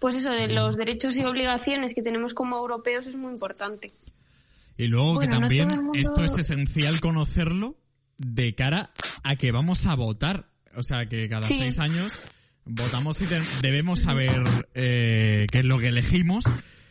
pues 0.00 0.14
eso 0.14 0.30
de 0.30 0.46
los 0.46 0.76
derechos 0.76 1.16
y 1.16 1.24
obligaciones 1.24 1.92
que 1.94 2.02
tenemos 2.02 2.32
como 2.34 2.56
europeos 2.56 3.06
es 3.06 3.16
muy 3.16 3.32
importante. 3.32 3.88
Y 4.76 4.86
luego 4.86 5.14
Bueno, 5.14 5.32
que 5.34 5.40
también 5.40 5.68
mundo- 5.68 5.92
esto 5.96 6.22
es 6.22 6.38
esencial 6.38 7.00
conocerlo 7.00 7.74
de 8.16 8.54
cara 8.54 8.90
a 9.24 9.34
que 9.34 9.50
vamos 9.50 9.86
a 9.86 9.96
votar. 9.96 10.46
O 10.76 10.84
sea, 10.84 11.06
que 11.06 11.28
cada 11.28 11.46
Sí. 11.48 11.58
seis 11.58 11.80
años 11.80 12.16
votamos 12.64 13.20
y 13.22 13.26
debemos 13.62 14.00
saber 14.00 14.42
eh, 14.74 15.46
qué 15.50 15.58
es 15.58 15.64
lo 15.64 15.78
que 15.80 15.88
elegimos 15.88 16.44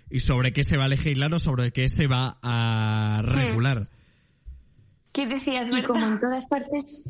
y 0.10 0.20
sobre 0.20 0.54
qué 0.54 0.64
se 0.64 0.78
va 0.78 0.86
a 0.86 0.88
legislar 0.88 1.34
o 1.34 1.40
sobre 1.40 1.72
qué 1.72 1.90
se 1.90 2.08
va 2.08 2.38
a 2.42 3.22
regular. 3.24 3.78
¿Qué 5.12 5.26
decías, 5.26 5.70
Y 5.72 5.84
como 5.84 6.06
en 6.06 6.20
todas 6.20 6.46
partes, 6.46 7.04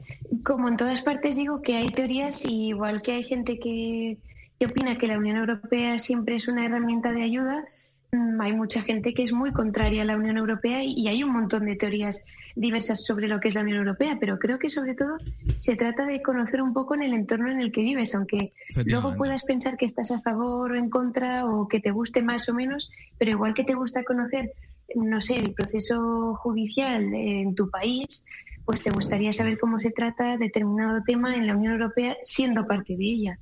como 0.43 0.69
en 0.69 0.77
todas 0.77 1.01
partes 1.01 1.35
digo 1.35 1.61
que 1.61 1.75
hay 1.75 1.87
teorías 1.87 2.45
y 2.45 2.67
igual 2.69 3.01
que 3.01 3.11
hay 3.11 3.23
gente 3.23 3.59
que, 3.59 4.17
que 4.57 4.65
opina 4.65 4.97
que 4.97 5.07
la 5.07 5.17
Unión 5.17 5.37
Europea 5.37 5.99
siempre 5.99 6.35
es 6.35 6.47
una 6.47 6.65
herramienta 6.65 7.11
de 7.11 7.23
ayuda, 7.23 7.65
hay 8.11 8.53
mucha 8.53 8.81
gente 8.81 9.13
que 9.13 9.23
es 9.23 9.33
muy 9.33 9.51
contraria 9.51 10.03
a 10.03 10.05
la 10.05 10.15
Unión 10.15 10.37
Europea 10.37 10.81
y, 10.83 11.07
hay 11.07 11.23
un 11.23 11.33
montón 11.33 11.65
de 11.65 11.75
teorías 11.75 12.23
diversas 12.55 13.03
sobre 13.05 13.27
lo 13.27 13.39
que 13.39 13.49
es 13.49 13.55
la 13.55 13.61
Unión 13.61 13.79
Europea, 13.79 14.17
pero 14.19 14.39
creo 14.39 14.57
que 14.59 14.69
sobre 14.69 14.95
todo 14.95 15.17
se 15.59 15.75
trata 15.75 16.05
de 16.05 16.21
conocer 16.21 16.61
un 16.61 16.73
poco 16.73 16.95
en 16.95 17.03
el 17.03 17.13
entorno 17.13 17.51
en 17.51 17.59
el 17.59 17.71
que 17.71 17.81
vives, 17.81 18.15
aunque 18.15 18.53
luego 18.85 19.15
puedas 19.15 19.43
pensar 19.43 19.77
que 19.77 19.85
estás 19.85 20.11
a 20.11 20.21
favor 20.21 20.71
o 20.71 20.75
en 20.75 20.89
contra 20.89 21.45
o 21.45 21.67
que 21.67 21.79
te 21.79 21.91
guste 21.91 22.21
más 22.21 22.47
o 22.49 22.53
menos, 22.53 22.91
pero 23.17 23.31
igual 23.31 23.53
que 23.53 23.63
te 23.63 23.73
gusta 23.73 24.03
conocer, 24.03 24.53
no 24.95 25.19
sé, 25.19 25.37
el 25.39 25.53
proceso 25.53 26.35
judicial 26.35 27.13
en 27.13 27.55
tu 27.55 27.69
país, 27.69 28.25
pues 28.65 28.83
te 28.83 28.89
gustaría 28.89 29.33
saber 29.33 29.57
cómo 29.59 29.79
se 29.79 29.91
trata 29.91 30.37
determinado 30.37 31.01
tema 31.03 31.35
en 31.35 31.47
la 31.47 31.55
Unión 31.55 31.73
Europea 31.73 32.15
siendo 32.21 32.65
parte 32.65 32.95
de 32.95 33.05
ella. 33.05 33.39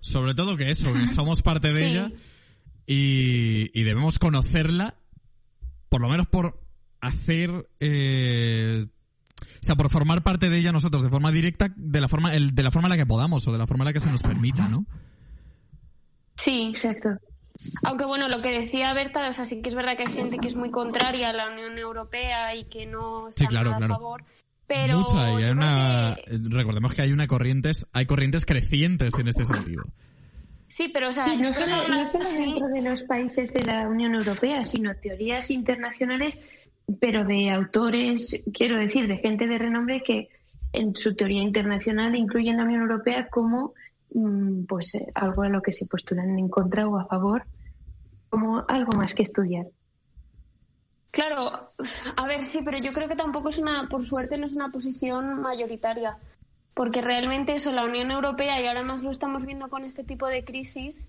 Sobre 0.00 0.34
todo 0.34 0.56
que 0.56 0.70
eso, 0.70 0.92
que 0.92 1.08
somos 1.08 1.42
parte 1.42 1.72
de 1.72 1.80
Sí. 1.80 1.84
ella 1.86 2.12
y, 2.86 3.70
y 3.78 3.82
debemos 3.84 4.18
conocerla, 4.18 4.94
por 5.88 6.00
lo 6.00 6.08
menos 6.08 6.26
por 6.28 6.60
hacer, 7.00 7.68
eh, 7.80 8.86
o 9.40 9.44
sea, 9.66 9.76
por 9.76 9.90
formar 9.90 10.22
parte 10.22 10.48
de 10.50 10.58
ella 10.58 10.72
nosotros 10.72 11.02
de 11.02 11.10
forma 11.10 11.30
directa, 11.32 11.72
de 11.76 12.00
la 12.00 12.08
forma, 12.08 12.34
el- 12.34 12.54
de 12.54 12.62
la 12.62 12.70
forma 12.70 12.86
en 12.88 12.90
la 12.90 12.96
que 12.96 13.06
podamos 13.06 13.46
o 13.46 13.52
de 13.52 13.58
la 13.58 13.66
forma 13.66 13.82
en 13.84 13.86
la 13.86 13.92
que 13.92 14.00
se 14.00 14.10
nos 14.10 14.22
permita, 14.22 14.68
¿no? 14.68 14.84
Sí. 16.36 16.68
Exacto. 16.70 17.10
Aunque 17.84 18.04
bueno, 18.04 18.28
lo 18.28 18.42
que 18.42 18.50
decía 18.50 18.92
Berta, 18.92 19.26
o 19.28 19.32
sea, 19.32 19.46
sí 19.46 19.62
que 19.62 19.70
es 19.70 19.74
verdad 19.74 19.96
que 19.96 20.02
hay 20.06 20.12
gente 20.14 20.36
que 20.38 20.48
es 20.48 20.54
muy 20.54 20.70
contraria 20.70 21.30
a 21.30 21.32
la 21.32 21.50
Unión 21.50 21.78
Europea 21.78 22.54
y 22.54 22.64
que 22.64 22.84
no 22.84 23.28
está 23.28 23.40
Sí, 23.44 23.46
claro, 23.46 23.70
nada 23.70 23.78
claro. 23.78 23.94
a 23.94 23.98
favor. 23.98 24.24
Pero 24.66 24.98
Mucha, 24.98 25.40
y 25.40 25.44
hay 25.44 25.50
una... 25.52 26.16
que- 26.26 26.38
Recordemos 26.50 26.92
que 26.94 27.00
hay 27.02 27.12
una 27.12 27.26
corrientes, 27.26 27.86
hay 27.92 28.04
corrientes 28.04 28.44
crecientes 28.44 29.18
en 29.18 29.28
este 29.28 29.44
sentido. 29.46 29.84
Sí, 30.76 30.88
pero 30.92 31.08
o 31.08 31.12
sea, 31.12 31.24
Sí, 31.24 31.38
no 31.40 31.54
solo, 31.54 31.88
no 31.88 32.04
solo 32.04 32.28
dentro 32.28 32.68
de 32.68 32.82
los 32.82 33.04
países 33.04 33.54
de 33.54 33.64
la 33.64 33.88
Unión 33.88 34.14
Europea, 34.14 34.66
sino 34.66 34.94
teorías 34.94 35.50
internacionales, 35.50 36.38
pero 37.00 37.24
de 37.24 37.48
autores, 37.48 38.44
quiero 38.52 38.76
decir, 38.78 39.08
de 39.08 39.16
gente 39.16 39.46
de 39.46 39.56
renombre 39.56 40.02
que 40.04 40.28
en 40.74 40.94
su 40.94 41.16
teoría 41.16 41.40
internacional 41.40 42.14
incluyen 42.14 42.58
la 42.58 42.64
Unión 42.64 42.82
Europea 42.82 43.28
como 43.30 43.72
mm, 44.12 44.66
pues 44.66 44.96
eh, 44.96 45.06
algo 45.14 45.44
a 45.44 45.48
lo 45.48 45.62
que 45.62 45.72
se 45.72 45.86
postulan 45.86 46.38
en 46.38 46.50
contra 46.50 46.86
o 46.86 46.98
a 46.98 47.06
favor, 47.06 47.46
como 48.28 48.62
algo 48.68 48.92
más 48.98 49.14
que 49.14 49.22
estudiar. 49.22 49.68
Claro, 51.10 51.70
a 52.18 52.26
ver, 52.26 52.44
sí, 52.44 52.60
pero 52.62 52.76
yo 52.76 52.92
creo 52.92 53.08
que 53.08 53.16
tampoco 53.16 53.48
es 53.48 53.56
una, 53.56 53.88
por 53.88 54.04
suerte, 54.04 54.36
no 54.36 54.44
es 54.44 54.52
una 54.52 54.68
posición 54.68 55.40
mayoritaria. 55.40 56.18
Porque 56.76 57.00
realmente 57.00 57.56
eso, 57.56 57.72
la 57.72 57.86
Unión 57.86 58.10
Europea, 58.10 58.60
y 58.60 58.66
ahora 58.66 58.82
más 58.82 59.02
lo 59.02 59.10
estamos 59.10 59.46
viendo 59.46 59.70
con 59.70 59.86
este 59.86 60.04
tipo 60.04 60.26
de 60.26 60.44
crisis, 60.44 61.06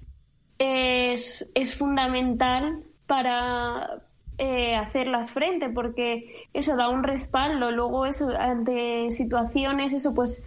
es, 0.60 1.46
es 1.56 1.76
fundamental 1.78 2.86
para 3.06 4.02
eh, 4.38 4.78
hacerlas 4.78 5.32
frente, 5.34 5.68
porque 5.68 6.48
eso 6.54 6.78
da 6.78 6.88
un 6.88 7.04
respaldo. 7.04 7.70
Luego, 7.72 8.06
eso, 8.06 8.30
ante 8.30 9.12
situaciones, 9.12 9.92
eso, 9.92 10.14
pues 10.14 10.42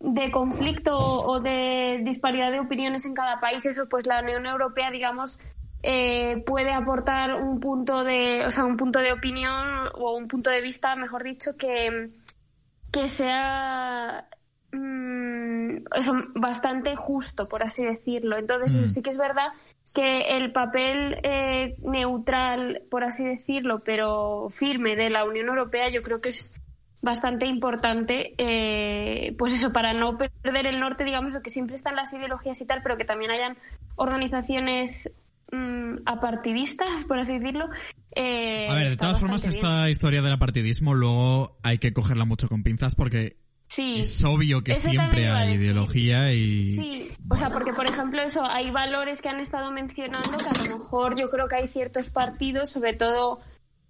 de 0.00 0.30
conflicto 0.30 0.96
o 0.96 1.40
de 1.40 2.00
disparidad 2.02 2.50
de 2.50 2.60
opiniones 2.60 3.04
en 3.04 3.12
cada 3.12 3.36
país, 3.36 3.66
eso 3.66 3.86
pues 3.86 4.06
la 4.06 4.22
Unión 4.22 4.46
Europea, 4.46 4.90
digamos, 4.90 5.38
eh, 5.82 6.42
puede 6.46 6.72
aportar 6.72 7.34
un 7.34 7.60
punto 7.60 8.02
de, 8.02 8.46
o 8.46 8.50
sea, 8.50 8.64
un 8.64 8.78
punto 8.78 8.98
de 9.00 9.12
opinión 9.12 9.90
o 9.92 10.16
un 10.16 10.26
punto 10.26 10.48
de 10.48 10.62
vista, 10.62 10.96
mejor 10.96 11.22
dicho, 11.22 11.54
que, 11.58 12.08
que 12.96 13.08
sea 13.08 14.26
mm, 14.72 15.76
eso, 15.94 16.14
bastante 16.34 16.96
justo, 16.96 17.46
por 17.48 17.62
así 17.62 17.84
decirlo. 17.84 18.38
Entonces, 18.38 18.74
Mm. 18.74 18.86
sí 18.88 19.02
que 19.02 19.10
es 19.10 19.18
verdad 19.18 19.48
que 19.94 20.36
el 20.36 20.52
papel 20.52 21.18
eh, 21.22 21.76
neutral, 21.82 22.82
por 22.90 23.04
así 23.04 23.24
decirlo, 23.24 23.76
pero 23.84 24.48
firme 24.50 24.96
de 24.96 25.10
la 25.10 25.24
Unión 25.24 25.48
Europea, 25.48 25.88
yo 25.90 26.02
creo 26.02 26.20
que 26.20 26.30
es 26.30 26.48
bastante 27.02 27.46
importante, 27.46 28.34
eh, 28.38 29.34
pues 29.38 29.52
eso, 29.52 29.72
para 29.72 29.92
no 29.92 30.16
perder 30.18 30.66
el 30.66 30.80
norte, 30.80 31.04
digamos, 31.04 31.36
que 31.38 31.50
siempre 31.50 31.76
están 31.76 31.96
las 31.96 32.12
ideologías 32.12 32.60
y 32.60 32.66
tal, 32.66 32.82
pero 32.82 32.96
que 32.96 33.04
también 33.04 33.30
hayan 33.30 33.56
organizaciones 33.96 35.10
mm, 35.52 35.96
apartidistas, 36.06 37.04
por 37.04 37.18
así 37.18 37.38
decirlo. 37.38 37.68
eh, 38.14 38.68
A 38.68 38.74
ver, 38.74 38.90
de 38.90 38.96
todas 38.96 39.20
formas, 39.20 39.42
bien. 39.42 39.54
esta 39.56 39.88
historia 39.90 40.22
del 40.22 40.32
apartidismo 40.32 40.94
luego 40.94 41.58
hay 41.62 41.78
que 41.78 41.92
cogerla 41.92 42.24
mucho 42.24 42.48
con 42.48 42.62
pinzas 42.62 42.94
porque 42.94 43.36
Sí. 43.68 44.00
es 44.00 44.22
obvio 44.24 44.62
que 44.62 44.72
Eso 44.72 44.88
siempre 44.88 45.28
hay 45.28 45.54
ideología 45.54 46.32
y... 46.32 46.70
Sí, 46.76 47.08
o 47.28 47.36
sea, 47.36 47.50
porque 47.50 47.72
por 47.72 47.84
ejemplo 47.84 48.22
eso, 48.22 48.44
hay 48.46 48.70
valores 48.70 49.20
que 49.20 49.28
han 49.28 49.40
estado 49.40 49.72
mencionando 49.72 50.38
que 50.38 50.48
a 50.48 50.68
lo 50.68 50.78
mejor 50.78 51.18
yo 51.18 51.28
creo 51.30 51.48
que 51.48 51.56
hay 51.56 51.68
ciertos 51.68 52.10
partidos, 52.10 52.70
sobre 52.70 52.92
todo, 52.94 53.40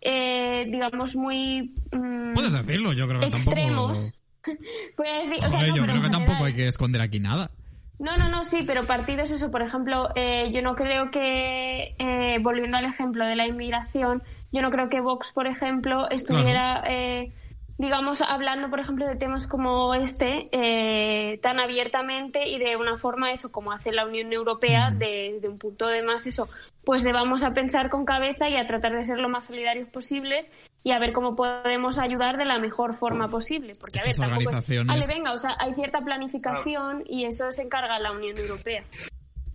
eh, 0.01 0.65
digamos, 0.71 1.15
muy... 1.15 1.75
mm, 1.93 2.33
Puedes 2.35 2.53
decirlo, 2.55 2.95
yo 2.95 3.07
creo 3.07 3.21
que 3.21 3.27
extremos. 3.27 4.15
A 4.47 4.51
decir- 4.51 5.45
o 5.45 5.49
sea, 5.49 5.59
Joder, 5.59 5.69
no, 5.71 5.77
yo 5.77 5.83
creo 5.83 6.03
que 6.03 6.09
tampoco 6.11 6.45
hay 6.45 6.55
que 6.55 6.67
esconder 6.69 7.01
aquí 7.03 7.19
nada. 7.21 7.51
No, 7.99 8.17
no, 8.17 8.29
no, 8.29 8.45
sí, 8.45 8.63
pero 8.67 8.85
partidos, 8.85 9.31
eso, 9.31 9.51
por 9.51 9.63
ejemplo, 9.63 10.11
eh, 10.15 10.51
yo 10.53 10.61
no 10.61 10.75
creo 10.75 11.11
que, 11.11 11.95
eh, 11.99 12.39
volviendo 12.43 12.77
al 12.77 12.85
ejemplo 12.85 13.25
de 13.25 13.37
la 13.37 13.47
inmigración, 13.47 14.23
yo 14.53 14.61
no 14.61 14.71
creo 14.71 14.91
que 14.91 15.01
Vox, 15.01 15.33
por 15.33 15.47
ejemplo, 15.47 16.09
estuviera, 16.11 16.83
eh, 16.87 17.33
digamos, 17.79 18.21
hablando, 18.21 18.69
por 18.69 18.81
ejemplo, 18.81 19.07
de 19.07 19.17
temas 19.17 19.47
como 19.47 19.95
este 19.95 20.47
eh, 20.53 21.39
tan 21.39 21.59
abiertamente 21.59 22.49
y 22.49 22.59
de 22.59 22.77
una 22.77 22.99
forma, 22.99 23.33
eso, 23.33 23.51
como 23.51 23.73
hace 23.73 23.93
la 23.93 24.05
Unión 24.05 24.31
Europea, 24.31 24.91
de, 24.91 25.39
de 25.41 25.49
un 25.49 25.57
punto 25.57 25.87
de 25.87 26.03
más, 26.03 26.27
eso, 26.27 26.51
pues 26.87 27.03
de 27.03 27.13
vamos 27.13 27.43
a 27.43 27.53
pensar 27.53 27.91
con 27.91 28.05
cabeza 28.05 28.49
y 28.49 28.57
a 28.57 28.67
tratar 28.69 28.95
de 28.97 29.03
ser 29.03 29.19
lo 29.19 29.29
más 29.29 29.47
solidarios 29.47 29.89
posibles 29.89 30.49
y 30.85 30.93
a 30.93 31.01
ver 31.01 31.13
cómo 31.13 31.35
podemos 31.35 31.99
ayudar 31.99 32.37
de 32.39 32.45
la 32.45 32.61
mejor 32.61 32.95
forma 32.95 33.29
posible. 33.29 33.73
Porque, 33.81 33.99
a 33.99 34.03
ver, 34.03 34.11
Estas 34.13 34.29
tampoco 34.31 34.43
es, 34.43 34.57
organizaciones- 34.57 35.05
"Ale, 35.05 35.07
venga, 35.13 35.33
o 35.33 35.39
sea, 35.39 35.57
hay 35.59 35.75
cierta 35.75 36.01
planificación 36.01 37.03
y 37.09 37.25
eso 37.25 37.51
se 37.51 37.63
encarga 37.63 37.99
la 37.99 38.13
Unión 38.13 38.39
Europea. 38.39 38.85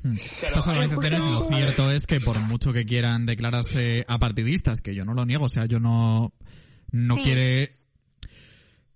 Hmm. 0.04 0.12
Estas 0.14 0.68
organizaciones 0.68 1.24
lo 1.24 1.48
cierto 1.48 1.90
es 1.92 2.06
que 2.06 2.20
por 2.20 2.38
mucho 2.42 2.74
que 2.74 2.84
quieran 2.86 3.26
declararse 3.26 4.04
apartidistas, 4.10 4.82
que 4.82 4.94
yo 4.94 5.06
no 5.06 5.14
lo 5.14 5.26
niego, 5.26 5.46
o 5.46 5.50
sea, 5.50 5.66
yo 5.68 5.80
no, 5.80 6.34
no 6.92 7.16
Sí. 7.16 7.22
quiere... 7.24 7.72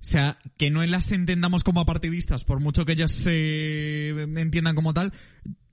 O 0.01 0.07
sea, 0.07 0.37
que 0.57 0.69
no 0.69 0.85
las 0.85 1.11
entendamos 1.13 1.63
como 1.63 1.79
apartidistas, 1.81 2.43
por 2.43 2.59
mucho 2.59 2.83
que 2.85 2.91
ellas 2.91 3.11
se 3.11 4.09
entiendan 4.09 4.75
como 4.75 4.93
tal, 4.93 5.13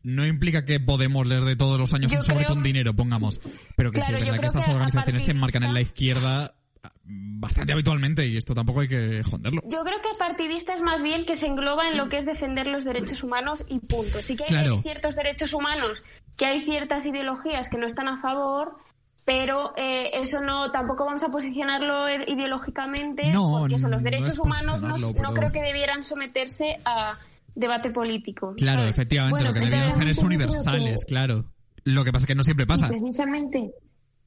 no 0.03 0.27
implica 0.27 0.65
que 0.65 0.81
Podemos 0.81 1.27
les 1.27 1.45
dé 1.45 1.57
todos 1.57 1.79
los 1.79 1.93
años 1.95 2.11
Yo 2.12 2.19
un 2.19 2.25
sobre 2.25 2.45
creo- 2.45 2.55
con 2.55 2.62
dinero, 2.62 2.95
pongamos. 2.95 3.41
Pero 3.77 3.91
que 3.93 4.01
Claro, 4.01 4.19
sí 4.19 4.23
es 4.23 4.27
verdad 4.27 4.41
que 4.41 4.47
estas 4.47 4.65
que 4.65 4.71
organizaciones 4.73 5.23
se 5.25 5.31
enmarcan 5.33 5.62
en 5.65 5.75
la 5.75 5.81
izquierda 5.81 6.55
bastante 7.05 7.73
habitualmente 7.73 8.27
y 8.27 8.37
esto 8.37 8.55
tampoco 8.55 8.81
hay 8.81 8.88
que 8.88 9.23
joderlo. 9.25 9.62
Yo 9.69 9.83
creo 9.85 10.01
que 10.03 10.09
partidista 10.19 10.75
es 10.75 10.81
más 10.81 11.03
bien 11.03 11.25
que 11.27 11.37
se 11.37 11.47
engloba 11.47 11.88
en 11.88 11.97
lo 11.97 12.09
que 12.09 12.19
es 12.19 12.27
defender 12.27 12.67
los 12.67 12.85
derechos 12.85 13.23
humanos 13.25 13.65
y 13.69 13.81
punto. 13.81 14.19
Sí 14.23 14.37
que 14.37 14.45
hay 14.45 14.49
Claro. 14.51 14.83
ciertos 14.83 15.17
derechos 15.17 15.53
humanos, 15.53 16.05
que 16.37 16.47
hay 16.47 16.65
ciertas 16.65 17.05
ideologías 17.07 17.69
que 17.69 17.77
no 17.79 17.87
están 17.87 18.09
a 18.09 18.21
favor, 18.21 18.77
pero 19.27 19.73
eh, 19.77 20.11
eso 20.15 20.41
no 20.43 20.71
tampoco 20.71 21.05
vamos 21.05 21.23
a 21.25 21.29
posicionarlo 21.29 22.07
ide- 22.09 22.25
ideológicamente, 22.29 23.31
No, 23.33 23.59
porque 23.59 23.75
eso, 23.77 23.88
los 23.88 24.03
derechos 24.03 24.38
humanos 24.38 24.83
no, 24.83 24.97
no 24.97 25.35
creo 25.35 25.51
que 25.53 25.62
debieran 25.62 26.05
someterse 26.05 26.79
a 26.85 27.19
debate 27.55 27.91
político. 27.91 28.55
Claro, 28.57 28.81
¿sabes? 28.81 28.95
efectivamente, 28.95 29.35
Bueno, 29.35 29.47
lo 29.49 29.53
que 29.53 29.59
deberían 29.61 29.83
entonces, 29.85 29.99
ser 30.05 30.11
es 30.11 30.19
que- 30.19 30.27
universales, 30.27 31.05
claro. 31.07 31.45
Lo 31.85 32.05
que 32.05 32.12
pasa 32.12 32.25
es 32.25 32.27
que 32.29 32.35
no 32.35 32.45
siempre 32.45 32.65
pasa. 32.67 32.88
Sí, 32.88 32.95
precisamente 32.95 33.73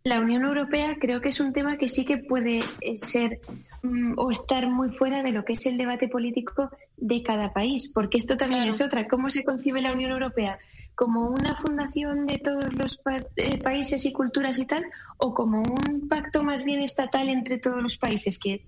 la 0.04 0.20
Unión 0.20 0.44
Europea 0.44 0.98
creo 1.00 1.20
que 1.22 1.30
es 1.30 1.40
un 1.40 1.52
tema 1.54 1.78
que 1.78 1.90
sí 1.90 2.06
que 2.06 2.18
puede 2.18 2.60
eh, 2.82 2.98
ser 2.98 3.40
mm, 3.82 4.14
o 4.18 4.30
estar 4.32 4.68
muy 4.70 4.90
fuera 4.92 5.24
de 5.24 5.32
lo 5.32 5.44
que 5.46 5.54
es 5.54 5.66
el 5.66 5.78
debate 5.78 6.08
político 6.08 6.70
de 6.98 7.24
cada 7.24 7.54
país, 7.54 7.92
porque 7.94 8.18
esto 8.20 8.36
también 8.38 8.62
Claro. 8.64 8.72
es 8.72 8.82
otra. 8.82 9.08
¿Cómo 9.08 9.30
se 9.30 9.44
concibe 9.44 9.82
la 9.82 9.94
Unión 9.94 10.12
Europea? 10.12 10.58
¿Como 10.96 11.30
una 11.30 11.56
fundación 11.56 12.26
de 12.28 12.38
todos 12.38 12.74
los 12.76 12.98
pa- 12.98 13.18
eh, 13.36 13.58
países 13.58 14.06
y 14.06 14.12
culturas 14.14 14.60
y 14.60 14.66
tal? 14.66 14.84
¿O 15.18 15.34
como 15.34 15.62
un 15.64 16.08
pacto 16.08 16.44
más 16.44 16.64
bien 16.64 16.82
estatal 16.82 17.28
entre 17.30 17.58
todos 17.58 17.82
los 17.82 17.98
países? 17.98 18.38
Que 18.38 18.64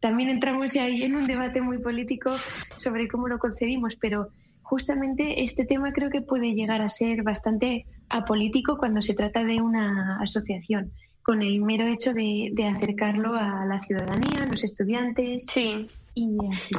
también 0.00 0.28
entramos 0.30 0.74
ahí 0.76 1.02
en 1.02 1.14
un 1.16 1.26
debate 1.26 1.60
muy 1.60 1.78
político 1.78 2.34
sobre 2.76 3.06
cómo 3.08 3.28
lo 3.28 3.38
concebimos, 3.38 3.96
pero 3.96 4.28
justamente 4.62 5.42
este 5.44 5.64
tema 5.64 5.92
creo 5.92 6.10
que 6.10 6.20
puede 6.22 6.54
llegar 6.54 6.80
a 6.80 6.88
ser 6.88 7.22
bastante 7.22 7.86
apolítico 8.08 8.78
cuando 8.78 9.02
se 9.02 9.14
trata 9.14 9.44
de 9.44 9.60
una 9.60 10.18
asociación, 10.20 10.92
con 11.22 11.42
el 11.42 11.60
mero 11.60 11.86
hecho 11.86 12.12
de, 12.14 12.50
de 12.52 12.66
acercarlo 12.66 13.34
a 13.34 13.64
la 13.66 13.80
ciudadanía, 13.80 14.42
a 14.44 14.46
los 14.46 14.64
estudiantes 14.64 15.46
Sí. 15.46 15.88
y 16.14 16.36
así. 16.52 16.74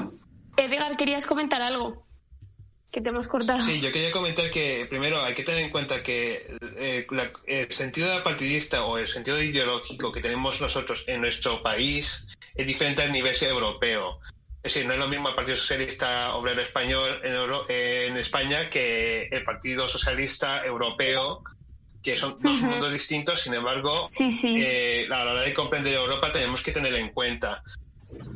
Edgar, 0.58 0.98
querías 0.98 1.26
comentar 1.26 1.62
algo 1.62 2.06
que 2.92 3.00
te 3.02 3.10
hemos 3.10 3.28
cortado. 3.28 3.62
Sí, 3.62 3.80
yo 3.80 3.92
quería 3.92 4.12
comentar 4.12 4.50
que 4.52 4.86
primero 4.90 5.22
hay 5.22 5.34
que 5.34 5.44
tener 5.44 5.64
en 5.64 5.70
cuenta 5.70 6.04
que 6.04 6.58
eh, 6.78 7.08
la- 7.12 7.32
el 7.48 7.72
sentido 7.72 8.08
partidista 8.24 8.84
o 8.86 8.98
el 8.98 9.08
sentido 9.08 9.42
ideológico 9.42 10.12
que 10.12 10.20
tenemos 10.22 10.60
nosotros 10.60 11.04
en 11.08 11.22
nuestro 11.22 11.62
país 11.64 12.28
es 12.56 12.68
diferente 12.68 13.02
al 13.02 13.12
nivel 13.12 13.36
europeo. 13.42 14.20
Es 14.64 14.74
decir, 14.74 14.88
no 14.88 14.94
es 14.94 15.00
lo 15.00 15.08
mismo 15.08 15.30
el 15.30 15.36
Partido 15.36 15.58
Socialista 15.58 16.36
Obrero 16.36 16.62
Español 16.62 17.20
en, 17.24 17.34
Euro- 17.34 17.66
en 17.70 18.16
España 18.18 18.70
que 18.70 19.24
el 19.32 19.44
Partido 19.44 19.88
Socialista 19.88 20.64
Europeo, 20.64 21.44
que 22.04 22.16
son 22.16 22.36
dos 22.42 22.62
mundos 22.62 22.94
distintos, 22.94 23.42
sin 23.42 23.54
embargo, 23.56 24.08
Sí, 24.12 24.30
sí. 24.30 24.56
eh, 24.60 25.08
a 25.12 25.24
la 25.26 25.32
hora 25.32 25.42
de 25.42 25.54
comprender 25.54 25.94
Europa 25.96 26.32
tenemos 26.32 26.62
que 26.62 26.72
tener 26.72 26.94
en 26.94 27.10
cuenta. 27.10 27.64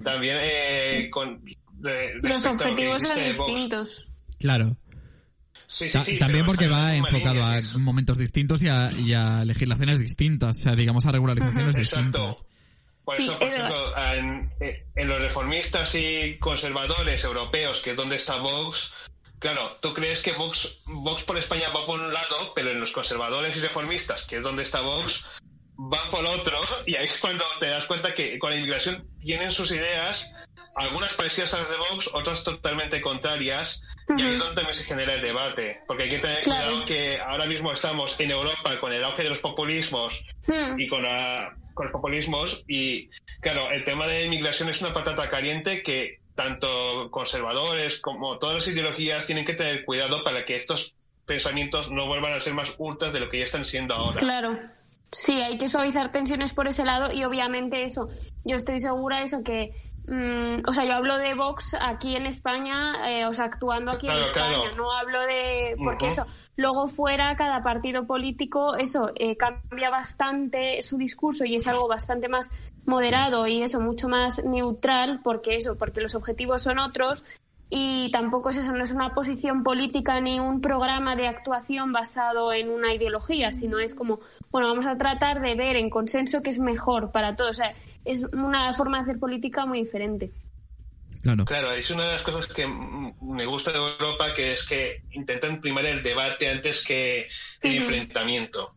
También 0.03 0.37
eh, 0.41 1.09
con 1.11 1.41
re- 1.81 2.13
los 2.23 2.43
a 2.45 2.49
lo 2.49 2.55
objetivos 2.55 3.01
son 3.03 3.23
distintos. 3.23 4.07
Claro. 4.39 4.75
Sí, 5.67 5.89
sí, 5.89 5.99
sí, 6.03 6.17
también 6.17 6.45
porque 6.45 6.67
va 6.69 6.95
enfocado 6.95 7.43
a 7.43 7.59
momentos 7.79 8.17
distintos 8.17 8.63
y 8.63 8.69
a, 8.69 8.91
y 8.93 9.13
a 9.13 9.43
legislaciones 9.43 9.99
distintas, 9.99 10.57
o 10.57 10.59
sea, 10.59 10.75
digamos 10.75 11.05
a 11.05 11.11
regularizaciones 11.11 11.75
Exacto. 11.77 11.99
distintas. 12.29 12.45
Por 13.05 13.17
Sí, 13.17 13.27
eso, 13.27 13.37
por 13.37 13.47
ejemplo, 13.47 13.97
en, 13.97 14.51
eh, 14.59 14.83
en 14.95 15.07
los 15.07 15.21
reformistas 15.21 15.93
y 15.93 16.37
conservadores 16.39 17.23
europeos, 17.23 17.81
que 17.81 17.91
es 17.91 17.95
donde 17.95 18.15
está 18.15 18.37
Vox, 18.37 18.91
claro, 19.37 19.77
tú 19.79 19.93
crees 19.93 20.23
que 20.23 20.33
Vox, 20.33 20.79
Vox 20.85 21.23
por 21.23 21.37
España 21.37 21.69
va 21.69 21.85
por 21.85 21.99
un 21.99 22.11
lado, 22.11 22.53
pero 22.55 22.71
en 22.71 22.79
los 22.79 22.91
conservadores 22.91 23.55
y 23.57 23.61
reformistas, 23.61 24.23
que 24.23 24.37
es 24.37 24.43
donde 24.43 24.63
está 24.63 24.81
Vox, 24.81 25.23
van 25.75 26.09
por 26.09 26.25
otro, 26.25 26.59
y 26.87 26.95
ahí 26.95 27.05
es 27.05 27.19
cuando 27.19 27.45
te 27.59 27.67
das 27.67 27.85
cuenta 27.85 28.15
que 28.15 28.39
con 28.39 28.49
la 28.49 28.57
inmigración 28.57 29.07
tienen 29.19 29.51
sus 29.51 29.69
ideas, 29.69 30.27
algunas 30.75 31.13
parecidas 31.13 31.53
a 31.53 31.59
las 31.59 31.69
de 31.69 31.77
Vox, 31.77 32.09
otras 32.13 32.43
totalmente 32.43 33.01
contrarias, 33.01 33.81
y 34.09 34.21
ahí 34.21 34.33
es 34.33 34.39
donde 34.39 34.55
también 34.55 34.75
se 34.75 34.83
genera 34.83 35.13
el 35.15 35.21
debate, 35.21 35.81
porque 35.87 36.03
hay 36.03 36.09
que 36.09 36.19
tener 36.19 36.43
cuidado 36.43 36.85
que 36.85 37.19
ahora 37.19 37.45
mismo 37.45 37.71
estamos 37.71 38.19
en 38.19 38.31
Europa 38.31 38.77
con 38.79 38.91
el 38.93 39.03
auge 39.03 39.23
de 39.23 39.29
los 39.29 39.39
populismos 39.39 40.21
Hmm. 40.47 40.79
y 40.79 40.87
con, 40.87 41.03
la- 41.03 41.55
con 41.73 41.85
los 41.87 41.91
populismos, 41.93 42.63
y 42.67 43.09
claro, 43.41 43.71
el 43.71 43.83
tema 43.83 44.05
de 44.07 44.25
inmigración 44.25 44.69
es 44.69 44.81
una 44.81 44.93
patata 44.93 45.27
caliente 45.29 45.81
que 45.81 46.19
tanto 46.35 47.09
conservadores 47.11 47.99
como 48.01 48.37
todas 48.37 48.55
las 48.55 48.67
ideologías 48.67 49.25
tienen 49.25 49.45
que 49.45 49.53
tener 49.53 49.85
cuidado 49.85 50.23
para 50.23 50.45
que 50.45 50.55
estos 50.57 50.93
pensamientos 51.25 51.89
no 51.89 52.05
vuelvan 52.07 52.33
a 52.33 52.39
ser 52.39 52.53
más 52.53 52.75
hurtas 52.77 53.11
de 53.13 53.19
lo 53.21 53.29
que 53.29 53.39
ya 53.39 53.45
están 53.45 53.65
siendo 53.65 53.93
ahora. 53.95 54.17
Claro. 54.17 54.59
Sí, 55.11 55.41
hay 55.41 55.57
que 55.57 55.67
suavizar 55.69 56.11
tensiones 56.11 56.53
por 56.53 56.67
ese 56.67 56.83
lado 56.83 57.11
y 57.13 57.23
obviamente 57.23 57.83
eso, 57.83 58.03
yo 58.43 58.57
estoy 58.57 58.79
segura 58.81 59.19
de 59.19 59.25
eso 59.25 59.43
que, 59.43 59.71
mm, 60.07 60.67
o 60.67 60.73
sea, 60.73 60.85
yo 60.85 60.93
hablo 60.93 61.17
de 61.17 61.33
Vox 61.33 61.75
aquí 61.79 62.15
en 62.15 62.25
España, 62.25 63.09
eh, 63.09 63.25
o 63.25 63.33
sea, 63.33 63.45
actuando 63.45 63.91
aquí 63.91 64.07
Claro, 64.07 64.21
en 64.21 64.27
España, 64.27 64.53
claro. 64.53 64.75
no 64.75 64.91
hablo 64.91 65.21
de, 65.21 65.75
porque 65.83 66.07
eso, 66.07 66.25
luego 66.55 66.87
fuera 66.87 67.35
cada 67.35 67.63
partido 67.63 68.05
político, 68.05 68.75
eso, 68.75 69.11
eh, 69.15 69.35
cambia 69.37 69.89
bastante 69.89 70.81
su 70.81 70.97
discurso 70.97 71.45
y 71.45 71.55
es 71.55 71.67
algo 71.67 71.87
bastante 71.87 72.29
más 72.29 72.51
moderado 72.85 73.47
y 73.47 73.61
eso, 73.61 73.79
mucho 73.79 74.07
más 74.07 74.43
neutral, 74.45 75.19
porque 75.23 75.57
eso, 75.57 75.75
porque 75.77 76.01
los 76.01 76.15
objetivos 76.15 76.61
son 76.61 76.79
otros 76.79 77.23
y 77.69 78.11
tampoco 78.11 78.51
es 78.51 78.57
eso, 78.57 78.73
no 78.73 78.83
es 78.83 78.91
una 78.91 79.13
posición 79.13 79.63
política 79.63 80.21
ni 80.21 80.39
un 80.39 80.61
programa 80.61 81.15
de 81.15 81.27
actuación 81.27 81.91
basado 81.91 82.53
en 82.53 82.69
una 82.69 82.93
ideología, 82.93 83.53
sino 83.53 83.79
es 83.79 83.95
como, 83.95 84.19
bueno, 84.51 84.69
vamos 84.69 84.85
a 84.85 84.97
tratar 84.97 85.41
de 85.41 85.55
ver 85.55 85.75
en 85.75 85.89
consenso 85.89 86.43
que 86.43 86.51
es 86.51 86.59
mejor 86.59 87.11
para 87.11 87.35
todos. 87.35 87.51
O 87.51 87.53
sea, 87.55 87.73
es 88.05 88.23
una 88.33 88.73
forma 88.73 88.97
de 88.97 89.03
hacer 89.03 89.19
política 89.19 89.65
muy 89.65 89.83
diferente. 89.83 90.31
Claro. 91.21 91.43
Claro, 91.43 91.71
es 91.71 91.89
una 91.89 92.03
de 92.05 92.13
las 92.13 92.21
cosas 92.21 92.45
que 92.45 92.67
me 92.67 93.45
gusta 93.45 93.71
de 93.71 93.79
Europa, 93.79 94.33
que 94.35 94.53
es 94.53 94.63
que 94.63 95.01
intentan 95.11 95.59
primar 95.59 95.85
el 95.85 96.03
debate 96.03 96.49
antes 96.49 96.83
que 96.83 97.27
el 97.61 97.77
enfrentamiento. 97.77 98.75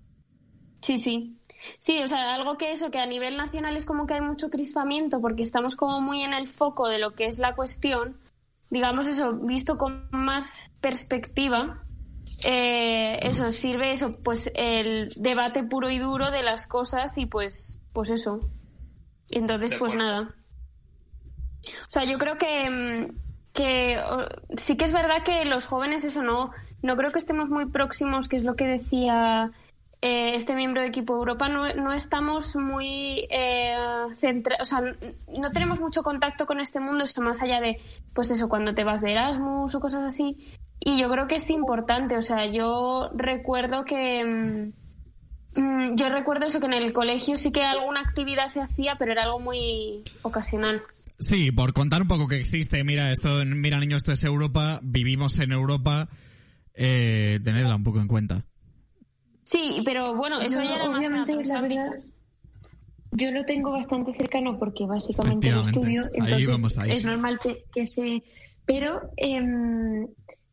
Sí, 0.80 0.98
sí. 0.98 1.38
Sí, 1.78 1.98
o 2.02 2.08
sea, 2.08 2.34
algo 2.34 2.56
que 2.56 2.72
eso, 2.72 2.90
que 2.90 2.98
a 2.98 3.06
nivel 3.06 3.36
nacional 3.36 3.76
es 3.76 3.84
como 3.84 4.06
que 4.06 4.14
hay 4.14 4.20
mucho 4.20 4.48
crispamiento 4.48 5.20
porque 5.20 5.42
estamos 5.42 5.76
como 5.76 6.00
muy 6.00 6.22
en 6.22 6.32
el 6.32 6.48
foco 6.48 6.88
de 6.88 6.98
lo 6.98 7.14
que 7.14 7.26
es 7.26 7.38
la 7.38 7.54
cuestión, 7.54 8.16
digamos 8.70 9.08
eso, 9.08 9.34
visto 9.34 9.76
con 9.76 10.08
más 10.10 10.72
perspectiva, 10.80 11.84
eh, 12.44 13.18
eso 13.22 13.50
sirve 13.50 13.90
eso, 13.92 14.12
pues 14.22 14.50
el 14.54 15.08
debate 15.16 15.64
puro 15.64 15.90
y 15.90 15.98
duro 15.98 16.30
de 16.30 16.42
las 16.42 16.66
cosas 16.66 17.18
y 17.18 17.26
pues, 17.26 17.80
pues 17.92 18.10
eso. 18.10 18.40
Entonces, 19.30 19.74
pues 19.74 19.94
nada. 19.94 20.34
O 21.64 21.90
sea, 21.90 22.04
yo 22.04 22.18
creo 22.18 22.38
que, 22.38 22.70
mm, 22.70 23.16
que 23.52 24.00
sí 24.56 24.76
que 24.76 24.84
es 24.84 24.92
verdad 24.92 25.22
que 25.24 25.44
los 25.44 25.66
jóvenes, 25.66 26.04
eso 26.04 26.22
no, 26.22 26.50
no 26.82 26.96
creo 26.96 27.10
que 27.10 27.18
estemos 27.18 27.50
muy 27.50 27.66
próximos, 27.66 28.28
que 28.28 28.36
es 28.36 28.44
lo 28.44 28.54
que 28.54 28.66
decía 28.66 29.50
eh, 30.00 30.36
este 30.36 30.54
miembro 30.54 30.80
de 30.80 30.88
equipo 30.88 31.14
Europa, 31.14 31.48
no, 31.48 31.74
no 31.74 31.92
estamos 31.92 32.54
muy 32.54 33.26
eh, 33.30 33.74
centra- 34.14 34.58
o 34.60 34.64
sea, 34.64 34.80
no 35.36 35.50
tenemos 35.50 35.80
mucho 35.80 36.02
contacto 36.04 36.46
con 36.46 36.60
este 36.60 36.78
mundo, 36.78 37.02
eso 37.04 37.20
más 37.20 37.42
allá 37.42 37.60
de, 37.60 37.74
pues 38.14 38.30
eso, 38.30 38.48
cuando 38.48 38.74
te 38.74 38.84
vas 38.84 39.00
de 39.00 39.10
Erasmus 39.12 39.74
o 39.74 39.80
cosas 39.80 40.04
así. 40.04 40.36
Y 40.78 40.96
yo 41.00 41.10
creo 41.10 41.26
que 41.26 41.36
es 41.36 41.50
importante, 41.50 42.16
o 42.16 42.22
sea, 42.22 42.46
yo 42.46 43.10
recuerdo 43.14 43.84
que. 43.84 44.24
mm, 44.24 44.87
yo 45.54 46.08
recuerdo 46.10 46.46
eso, 46.46 46.60
que 46.60 46.66
en 46.66 46.74
el 46.74 46.92
colegio 46.92 47.36
sí 47.36 47.50
que 47.52 47.62
alguna 47.62 48.00
actividad 48.00 48.48
se 48.48 48.60
hacía, 48.60 48.96
pero 48.98 49.12
era 49.12 49.24
algo 49.24 49.40
muy 49.40 50.04
ocasional. 50.22 50.80
Sí, 51.18 51.50
por 51.50 51.72
contar 51.72 52.02
un 52.02 52.08
poco 52.08 52.28
que 52.28 52.36
existe, 52.36 52.84
mira, 52.84 53.10
esto, 53.10 53.44
mira 53.44 53.80
niños, 53.80 53.98
esto 53.98 54.12
es 54.12 54.22
Europa, 54.22 54.78
vivimos 54.82 55.38
en 55.40 55.52
Europa, 55.52 56.08
eh, 56.74 57.40
tenedla 57.42 57.74
un 57.74 57.82
poco 57.82 58.00
en 58.00 58.06
cuenta. 58.06 58.44
Sí, 59.42 59.80
pero 59.84 60.14
bueno, 60.14 60.40
eso 60.40 60.62
Yo, 60.62 60.68
ya 60.68 60.76
era 60.76 60.90
más 60.90 61.04
en 61.04 61.12
obviamente, 61.12 61.32
otros 61.32 61.48
la 61.48 61.60
verdad, 61.60 61.86
ámbitos. 61.86 62.10
Yo 63.12 63.30
lo 63.32 63.44
tengo 63.44 63.72
bastante 63.72 64.12
cercano 64.12 64.58
porque 64.58 64.84
básicamente 64.86 65.50
lo 65.50 65.62
estudio, 65.62 66.02
ahí 66.02 66.10
entonces 66.14 66.46
vamos 66.46 66.78
ahí. 66.78 66.92
es 66.92 67.04
normal 67.04 67.40
que, 67.42 67.64
que 67.72 67.86
se... 67.86 68.22
Pero 68.66 69.10
em, 69.16 70.06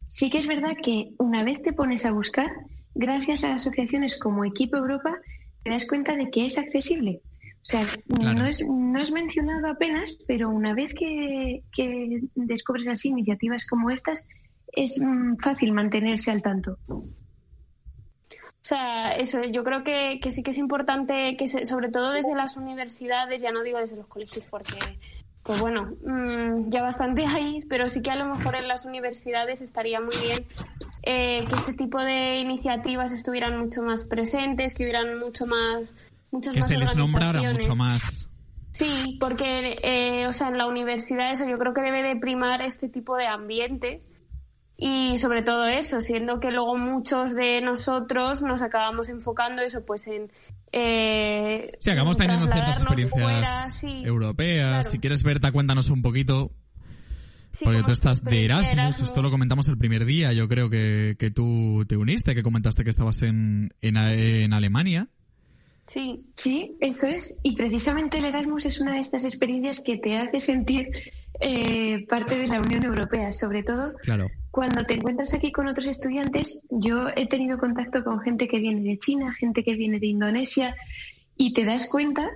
sí 0.08 0.29
que 0.29 0.38
es 0.38 0.47
verdad 0.47 0.71
que 0.81 1.12
una 1.19 1.43
vez 1.43 1.62
te 1.62 1.73
pones 1.73 2.05
a 2.05 2.13
buscar, 2.13 2.49
gracias 2.95 3.43
a 3.43 3.53
asociaciones 3.53 4.17
como 4.17 4.43
Equipo 4.45 4.77
Europa, 4.77 5.19
te 5.63 5.69
das 5.71 5.88
cuenta 5.88 6.15
de 6.15 6.29
que 6.31 6.45
es 6.47 6.58
accesible. 6.58 7.21
O 7.41 7.67
sea, 7.67 7.86
Claro. 8.19 8.39
no, 8.39 8.45
es, 8.47 8.65
no 8.67 8.99
es 9.01 9.12
mencionado 9.12 9.67
apenas, 9.67 10.17
pero 10.27 10.49
una 10.49 10.73
vez 10.73 10.93
que, 10.93 11.63
que 11.71 12.21
descubres 12.36 12.88
así 12.88 13.10
iniciativas 13.10 13.65
como 13.65 13.89
estas, 13.89 14.27
es 14.71 14.99
mm, 15.01 15.38
fácil 15.38 15.71
mantenerse 15.71 16.31
al 16.31 16.41
tanto. 16.41 16.77
O 16.89 18.67
sea, 18.67 19.12
eso, 19.15 19.43
yo 19.43 19.63
creo 19.63 19.84
que, 19.84 20.19
que 20.21 20.31
sí 20.31 20.41
que 20.41 20.51
es 20.51 20.58
importante 20.58 21.36
que, 21.38 21.47
se- 21.47 21.65
sobre 21.67 21.89
todo 21.89 22.12
desde 22.12 22.36
las 22.36 22.58
universidades, 22.58 23.41
ya 23.41 23.51
no 23.51 23.62
digo 23.63 23.77
desde 23.79 23.95
los 23.95 24.08
colegios 24.08 24.45
porque, 24.49 24.77
pues 25.45 25.60
bueno, 25.60 25.91
mm, 26.03 26.71
ya 26.71 26.81
bastante 26.81 27.23
hay, 27.27 27.63
pero 27.69 27.88
sí 27.88 28.01
que 28.01 28.10
a 28.10 28.15
lo 28.15 28.25
mejor 28.25 28.55
en 28.55 28.67
las 28.67 28.84
universidades 28.86 29.62
estaría 29.62 30.01
muy 30.01 30.15
bien 30.17 30.43
eh, 31.03 31.45
que 31.47 31.55
este 31.55 31.73
tipo 31.73 32.01
de 32.01 32.38
iniciativas 32.38 33.12
estuvieran 33.12 33.60
mucho 33.60 33.84
más 33.84 34.05
presentes, 34.05 34.73
que 34.73 34.84
hubieran 34.84 35.19
mucho 35.19 35.45
más, 35.45 35.93
muchas 36.31 36.51
Que 36.51 36.62
más 36.62 36.67
se 36.67 36.77
les 36.77 36.97
nombrara 36.97 37.43
mucho 37.43 37.75
más. 37.75 38.27
Sí, 38.71 39.17
porque, 39.19 39.77
eh, 39.84 40.25
o 40.25 40.34
sea, 40.34 40.47
en 40.47 40.58
la 40.58 40.65
universidad 40.65 41.31
eso 41.31 41.45
yo 41.47 41.60
creo 41.60 41.75
que 41.75 41.81
debe 41.81 42.01
de 42.01 42.15
primar 42.15 42.63
este 42.63 42.89
tipo 42.89 43.15
de 43.15 43.27
ambiente 43.27 44.01
y 44.77 45.19
sobre 45.19 45.43
todo 45.43 45.67
eso, 45.67 46.01
siendo 46.01 46.39
que 46.39 46.49
luego 46.49 46.75
muchos 46.75 47.36
de 47.36 47.62
nosotros 47.62 48.41
nos 48.41 48.63
acabamos 48.63 49.10
enfocando 49.10 49.62
eso 49.62 49.86
pues 49.86 50.08
en... 50.08 50.31
Eh, 50.77 51.69
Sí, 51.79 51.89
acabamos 51.89 52.19
en 52.19 52.27
teniendo 52.27 52.51
ciertas 52.51 52.77
experiencias 52.81 53.21
fuera, 53.23 53.67
sí. 53.69 54.01
europeas. 54.05 54.67
claro. 54.67 54.89
Si 54.89 54.99
quieres, 54.99 55.23
Berta, 55.23 55.51
cuéntanos 55.53 55.89
un 55.89 56.01
poquito. 56.01 56.51
Sí, 57.51 57.63
porque 57.63 57.83
tú 57.83 57.91
estás 57.93 58.21
de 58.21 58.43
Erasmus, 58.43 58.99
esto 58.99 59.21
lo 59.21 59.31
comentamos 59.31 59.69
el 59.69 59.77
primer 59.77 60.03
día. 60.03 60.33
Yo 60.33 60.49
creo 60.49 60.69
que, 60.69 61.15
que 61.17 61.31
tú 61.31 61.85
te 61.88 61.95
uniste, 61.95 62.35
que 62.35 62.43
comentaste 62.43 62.83
que 62.83 62.89
estabas 62.89 63.21
en, 63.21 63.73
en, 63.81 63.95
en 63.95 64.51
Alemania. 64.51 65.07
Sí, 65.81 66.25
Sí, 66.35 66.75
eso 66.81 67.07
es. 67.07 67.39
Y 67.43 67.55
precisamente 67.55 68.17
el 68.17 68.25
Erasmus 68.25 68.65
es 68.65 68.81
una 68.81 68.95
de 68.95 68.99
estas 68.99 69.23
experiencias 69.23 69.81
que 69.81 69.95
te 69.97 70.17
hace 70.17 70.41
sentir 70.41 70.89
eh, 71.39 72.06
parte 72.08 72.38
de 72.38 72.48
la 72.48 72.60
Unión 72.60 72.84
Europea, 72.86 73.34
sobre 73.34 73.63
todo 73.63 73.93
Claro. 74.04 74.28
cuando 74.52 74.84
te 74.86 74.95
encuentras 74.95 75.34
aquí 75.34 75.52
con 75.52 75.67
otros 75.67 75.86
estudiantes. 75.88 76.65
Yo 76.69 77.08
he 77.15 77.28
tenido 77.28 77.58
contacto 77.58 78.04
con 78.04 78.19
gente 78.21 78.48
que 78.48 78.60
viene 78.60 78.82
de 78.82 78.98
China, 78.98 79.34
gente 79.34 79.63
que 79.63 79.76
viene 79.76 80.00
de 80.00 80.08
Indonesia, 80.08 80.76
y 81.38 81.54
te 81.54 81.65
das 81.65 81.89
cuenta, 81.89 82.30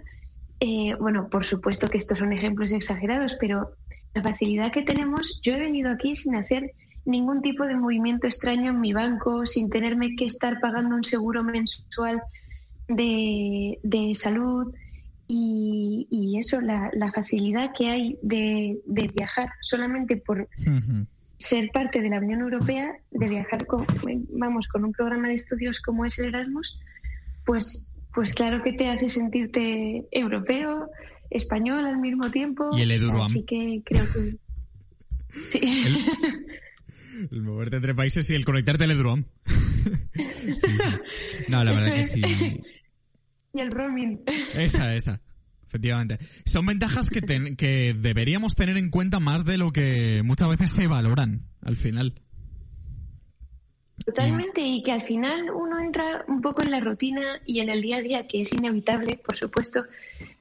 eh, 0.60 0.96
bueno, 0.96 1.30
por 1.30 1.46
supuesto 1.46 1.88
que 1.88 1.98
estos 1.98 2.18
son 2.18 2.34
ejemplos 2.34 2.72
exagerados, 2.72 3.38
pero 3.40 3.72
la 4.14 4.24
facilidad 4.24 4.72
que 4.72 4.82
tenemos, 4.82 5.40
yo 5.44 5.54
he 5.54 5.60
venido 5.60 5.90
aquí 5.90 6.16
sin 6.16 6.36
hacer 6.36 6.72
ningún 7.06 7.42
tipo 7.42 7.66
de 7.66 7.76
movimiento 7.76 8.28
extraño 8.28 8.72
en 8.72 8.82
mi 8.82 8.92
banco, 8.94 9.46
sin 9.46 9.70
tenerme 9.70 10.16
que 10.16 10.26
estar 10.26 10.60
pagando 10.60 10.96
un 10.96 11.04
seguro 11.04 11.44
mensual 11.44 12.22
de, 12.88 13.80
de 13.84 14.16
salud 14.16 14.74
y, 15.32 16.08
y 16.10 16.40
eso, 16.40 16.60
la, 16.60 16.90
la 16.92 17.12
facilidad 17.12 17.72
que 17.78 17.88
hay 17.88 18.18
de, 18.24 18.82
de 18.84 19.08
viajar 19.10 19.50
solamente 19.62 20.18
por 20.18 20.50
ser 21.38 21.70
parte 21.72 22.02
de 22.02 22.10
la 22.10 22.18
Unión 22.18 22.42
Europea, 22.42 22.92
de 23.12 23.28
viajar 23.28 23.68
con, 23.68 23.86
vamos, 24.32 24.68
con 24.68 24.86
un 24.86 24.92
programa 24.92 25.28
de 25.28 25.36
estudios 25.36 25.82
como 25.82 26.04
es 26.04 26.18
el 26.18 26.30
Erasmus, 26.30 26.80
pues, 27.46 27.90
pues 28.12 28.34
claro 28.34 28.64
que 28.64 28.74
te 28.74 28.90
hace 28.90 29.12
sentirte 29.12 30.08
europeo, 30.12 30.90
español 31.30 31.86
al 31.86 32.00
mismo 32.00 32.32
tiempo. 32.32 32.76
Y 32.76 32.82
el 32.82 32.90
Eduroam. 32.90 33.28
Así 33.28 33.44
que 33.44 33.84
creo 33.86 34.06
que... 34.12 34.38
Sí. 35.52 35.62
El 37.32 37.42
moverte 37.42 37.76
entre 37.76 37.94
países 37.94 38.30
y 38.30 38.34
el 38.34 38.46
conectarte 38.46 38.86
al 38.86 38.92
Edrom. 38.92 39.26
sí, 39.46 40.56
sí. 40.56 40.68
No, 41.50 41.64
la 41.64 41.72
verdad 41.72 41.96
que 41.96 42.04
sí. 42.06 42.22
Y 43.54 43.60
el 43.62 43.72
roaming. 43.72 44.22
Esa, 44.56 44.96
esa. 44.96 45.22
Efectivamente. 45.66 46.18
Son 46.46 46.66
ventajas 46.66 47.10
que, 47.12 47.22
ten- 47.22 47.56
que 47.56 47.94
deberíamos 47.94 48.56
tener 48.56 48.76
en 48.78 48.90
cuenta 48.90 49.20
más 49.20 49.46
de 49.46 49.58
lo 49.58 49.72
que 49.72 50.22
muchas 50.26 50.50
veces 50.50 50.72
se 50.72 50.88
valoran 50.88 51.44
al 51.62 51.76
final. 51.76 52.16
Totalmente, 54.06 54.62
y 54.62 54.82
que 54.82 54.94
al 54.94 55.02
final 55.02 55.52
uno 55.52 55.80
entra 55.80 56.24
un 56.28 56.42
poco 56.42 56.64
en 56.64 56.72
la 56.72 56.80
rutina 56.80 57.40
y 57.46 57.60
en 57.60 57.70
el 57.70 57.82
día 57.82 57.98
a 57.98 58.02
día, 58.02 58.28
que 58.28 58.42
es 58.42 58.52
inevitable, 58.54 59.18
por 59.24 59.36
supuesto, 59.36 59.84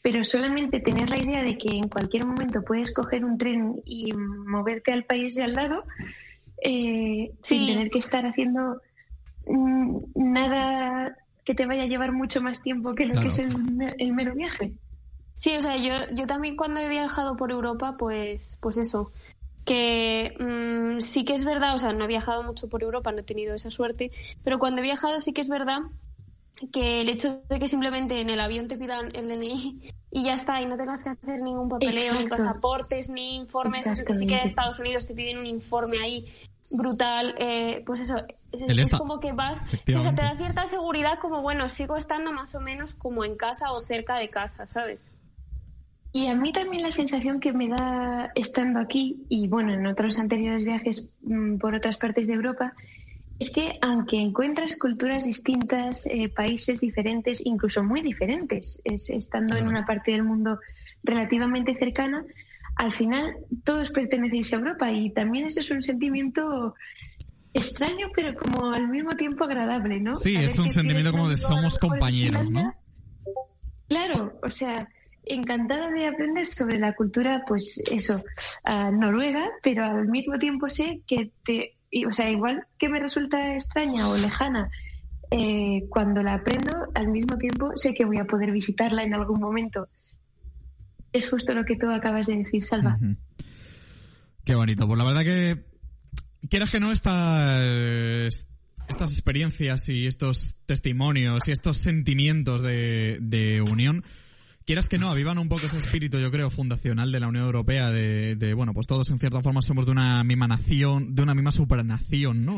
pero 0.01 0.25
solamente 0.25 0.81
tener 0.81 1.11
la 1.11 1.19
idea 1.19 1.43
de 1.43 1.59
que 1.59 1.77
en 1.77 1.89
cualquier 1.89 2.25
momento 2.25 2.63
puedes 2.65 2.93
coger 2.95 3.25
un 3.25 3.37
tren 3.37 3.83
y 3.85 4.13
moverte 4.15 4.93
al 4.93 5.05
país 5.05 5.35
de 5.35 5.43
al 5.43 5.53
lado 5.55 5.85
eh, 6.63 7.33
Sí. 7.43 7.59
sin 7.59 7.67
tener 7.67 7.91
que 7.91 7.99
estar 7.99 8.25
haciendo 8.25 8.81
mm, 9.47 9.99
nada 10.15 11.17
que 11.49 11.55
te 11.55 11.65
vaya 11.65 11.85
a 11.85 11.87
llevar 11.87 12.13
mucho 12.13 12.43
más 12.43 12.61
tiempo 12.61 12.95
que 12.95 13.07
lo 13.07 13.13
Claro. 13.13 13.23
que 13.23 13.29
es 13.29 13.39
el, 13.39 13.95
el 13.97 14.13
mero 14.13 14.35
viaje. 14.35 14.75
Sí, 15.33 15.57
o 15.57 15.61
sea, 15.63 15.79
yo, 15.79 15.95
yo 16.15 16.27
también 16.27 16.57
cuando 16.57 16.79
he 16.79 16.91
viajado 16.91 17.39
por 17.39 17.51
Europa, 17.51 17.97
pues, 17.99 18.59
pues 18.61 18.77
eso, 18.77 19.09
que 19.65 20.35
mm, 20.39 21.01
sí 21.01 21.25
que 21.25 21.33
es 21.33 21.47
verdad, 21.47 21.75
o 21.75 21.79
sea, 21.79 21.95
no 21.95 22.05
he 22.05 22.07
viajado 22.07 22.43
mucho 22.43 22.69
por 22.69 22.83
Europa, 22.83 23.13
no 23.13 23.21
he 23.21 23.23
tenido 23.23 23.55
esa 23.55 23.71
suerte, 23.71 24.11
pero 24.45 24.59
cuando 24.59 24.83
he 24.83 24.85
viajado 24.85 25.23
sí 25.23 25.33
que 25.33 25.41
es 25.41 25.49
verdad 25.49 25.79
que 26.71 27.01
el 27.01 27.09
hecho 27.09 27.41
de 27.49 27.59
que 27.59 27.67
simplemente 27.67 28.21
en 28.21 28.29
el 28.29 28.41
avión 28.41 28.69
te 28.69 28.77
pidan 28.77 29.09
el 29.15 29.27
DNI 29.27 29.91
y 30.11 30.25
ya 30.25 30.35
está, 30.35 30.61
y 30.61 30.67
no 30.67 30.77
tengas 30.77 31.03
que 31.03 31.09
hacer 31.09 31.41
ningún 31.41 31.71
papeleo, 31.71 32.13
ni 32.21 32.29
pasaportes, 32.29 33.09
ni 33.09 33.37
informes, 33.37 33.87
eso 33.87 34.05
que 34.05 34.15
sí 34.15 34.27
que 34.27 34.35
en 34.35 34.47
Estados 34.47 34.79
Unidos 34.81 35.07
te 35.07 35.15
piden 35.15 35.39
un 35.39 35.47
informe 35.47 35.97
ahí 36.03 36.27
brutal, 36.71 37.35
eh, 37.39 37.83
pues 37.87 38.01
eso, 38.01 38.17
es, 38.53 38.91
como 38.91 39.21
que 39.21 39.33
vas, 39.33 39.59
te 39.85 39.93
da 39.93 40.37
cierta 40.37 40.67
seguridad 40.67 41.19
como, 41.21 41.43
bueno, 41.43 41.69
sigo 41.69 41.97
estando 41.97 42.33
más 42.33 42.55
o 42.55 42.61
menos 42.61 42.95
como 42.95 43.25
en 43.25 43.37
casa 43.37 43.71
o 43.71 43.77
cerca 43.77 44.17
de 44.17 44.29
casa, 44.29 44.67
¿sabes? 44.67 45.03
Y 46.13 46.27
a 46.27 46.35
mí 46.35 46.53
también 46.53 46.83
la 46.83 46.93
sensación 46.93 47.39
que 47.39 47.53
me 47.53 47.69
da 47.69 48.33
estando 48.35 48.81
aquí 48.81 49.25
y 49.29 49.47
bueno, 49.49 49.73
en 49.75 49.87
otros 49.87 50.19
anteriores 50.19 50.65
viajes 50.65 51.07
mm, 51.23 51.59
por 51.59 51.75
otras 51.75 51.99
partes 51.99 52.27
de 52.27 52.35
Europa, 52.35 52.73
es 53.39 53.53
que 53.53 53.79
aunque 53.83 54.17
encuentras 54.17 54.79
culturas 54.79 55.25
distintas, 55.25 56.07
eh, 56.07 56.29
países 56.29 56.81
diferentes, 56.81 57.45
incluso 57.47 57.85
muy 57.85 58.01
diferentes, 58.01 58.83
estando 58.85 59.57
en 59.57 59.69
una 59.69 59.87
parte 59.87 60.11
del 60.11 60.25
mundo 60.25 60.59
relativamente 61.05 61.75
cercana, 61.75 62.25
al 62.79 62.93
final 62.93 63.35
todos 63.65 63.91
pertenecéis 63.91 64.53
a 64.53 64.57
Europa 64.57 64.91
y 64.91 65.11
también 65.11 65.47
eso 65.47 65.61
es 65.61 65.71
un 65.71 65.83
sentimiento 65.83 66.75
extraño, 67.53 68.09
pero 68.15 68.35
como 68.35 68.71
al 68.71 68.89
mismo 68.89 69.11
tiempo 69.11 69.45
agradable, 69.45 70.01
¿no? 70.01 70.15
Sí, 70.15 70.37
es 70.37 70.59
un 70.59 70.71
sentimiento 70.71 71.11
como 71.11 71.29
de 71.29 71.37
somos 71.37 71.77
compañeros, 71.77 72.49
¿no? 72.51 72.73
Claro, 73.89 74.39
o 74.43 74.51
sea, 74.51 74.89
encantada 75.25 75.91
de 75.91 76.07
aprender 76.07 76.47
sobre 76.47 76.79
la 76.79 76.95
cultura, 76.95 77.43
pues 77.47 77.83
eso, 77.91 78.23
noruega, 78.93 79.49
pero 79.63 79.85
al 79.85 80.07
mismo 80.07 80.39
tiempo 80.39 80.71
sé 80.71 81.01
que 81.05 81.33
te, 81.45 81.75
o 82.07 82.13
sea, 82.13 82.31
igual 82.31 82.65
que 82.79 82.89
me 82.89 83.01
resulta 83.01 83.55
extraña 83.55 84.09
o 84.09 84.17
lejana, 84.17 84.71
eh, 85.33 85.85
cuando 85.91 86.23
la 86.23 86.35
aprendo, 86.35 86.73
al 86.95 87.09
mismo 87.09 87.37
tiempo 87.39 87.73
sé 87.77 87.93
que 87.93 88.05
voy 88.05 88.19
a 88.19 88.25
poder 88.25 88.53
visitarla 88.53 89.03
en 89.03 89.15
algún 89.15 89.41
momento. 89.41 89.89
Es 91.13 91.29
justo 91.29 91.55
lo 91.55 91.65
que 91.65 91.77
tú 91.77 91.91
acabas 91.91 92.27
de 92.27 92.37
decir, 92.37 92.65
Salva. 92.65 92.99
Qué 94.45 94.55
bonito. 94.55 94.87
Pues 94.87 94.99
la 94.99 95.05
verdad 95.05 95.25
que, 95.25 95.65
quieras 96.49 96.71
que 96.71 96.81
no, 96.81 96.93
estas 96.93 98.33
experiencias 98.89 99.89
y 99.89 100.07
estos 100.07 100.57
testimonios 100.67 101.49
y 101.49 101.53
estos 101.53 101.79
sentimientos 101.79 102.63
de, 102.63 103.19
de 103.21 103.63
unión 103.63 104.05
quieras 104.69 104.87
que 104.91 104.99
no, 104.99 105.09
avivan 105.09 105.39
un 105.39 105.49
poco 105.49 105.65
ese 105.65 105.79
espíritu, 105.79 106.19
yo 106.19 106.31
creo, 106.31 106.51
fundacional 106.51 107.11
de 107.11 107.21
la 107.21 107.29
Unión 107.29 107.47
Europea, 107.47 107.91
de, 107.91 108.53
bueno, 108.53 108.75
pues 108.75 108.87
todos 108.87 109.09
en 109.09 109.19
cierta 109.19 109.41
forma 109.41 109.63
somos 109.63 109.87
de 109.87 109.93
una 109.93 110.23
misma 110.25 110.47
nación, 110.47 111.15
de 111.15 111.23
una 111.23 111.35
misma 111.35 111.53
supranación, 111.53 112.45
¿no? 112.45 112.55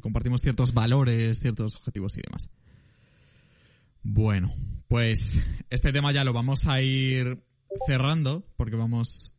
compartimos 0.00 0.40
ciertos 0.40 0.72
valores, 0.72 1.40
ciertos 1.40 1.74
objetivos 1.74 2.16
y 2.16 2.20
demás. 2.20 2.48
Bueno, 4.04 4.54
pues 4.86 5.42
este 5.68 5.90
tema 5.90 6.12
ya 6.12 6.22
lo 6.22 6.32
vamos 6.32 6.68
a 6.68 6.80
ir 6.80 7.42
cerrando, 7.86 8.46
porque 8.56 8.76
vamos, 8.76 9.34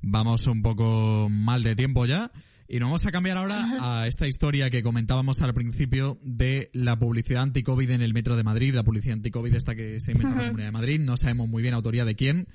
vamos 0.00 0.46
un 0.46 0.62
poco 0.62 1.28
mal 1.30 1.62
de 1.62 1.74
tiempo 1.74 2.06
ya. 2.06 2.30
Y 2.66 2.78
nos 2.78 2.88
vamos 2.88 3.06
a 3.06 3.12
cambiar 3.12 3.36
ahora 3.36 3.76
a 3.80 4.06
esta 4.08 4.26
historia 4.26 4.70
que 4.70 4.82
comentábamos 4.82 5.42
al 5.42 5.52
principio 5.52 6.18
de 6.22 6.70
la 6.72 6.98
publicidad 6.98 7.42
anti-COVID 7.42 7.90
en 7.90 8.02
el 8.02 8.14
metro 8.14 8.36
de 8.36 8.42
Madrid, 8.42 8.74
la 8.74 8.84
publicidad 8.84 9.14
anti-COVID 9.14 9.54
esta 9.54 9.74
que 9.74 10.00
se 10.00 10.12
inventa 10.12 10.32
en 10.32 10.38
la 10.38 10.44
Comunidad 10.46 10.68
de 10.68 10.72
Madrid. 10.72 11.00
No 11.00 11.16
sabemos 11.16 11.48
muy 11.48 11.62
bien 11.62 11.74
autoría 11.74 12.04
de 12.04 12.14
quién. 12.14 12.48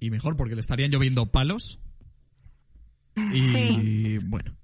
Y 0.00 0.10
mejor, 0.10 0.36
porque 0.36 0.54
le 0.54 0.60
estarían 0.60 0.90
lloviendo 0.90 1.26
palos. 1.26 1.80
Y 3.32 4.18
bueno, 4.18 4.56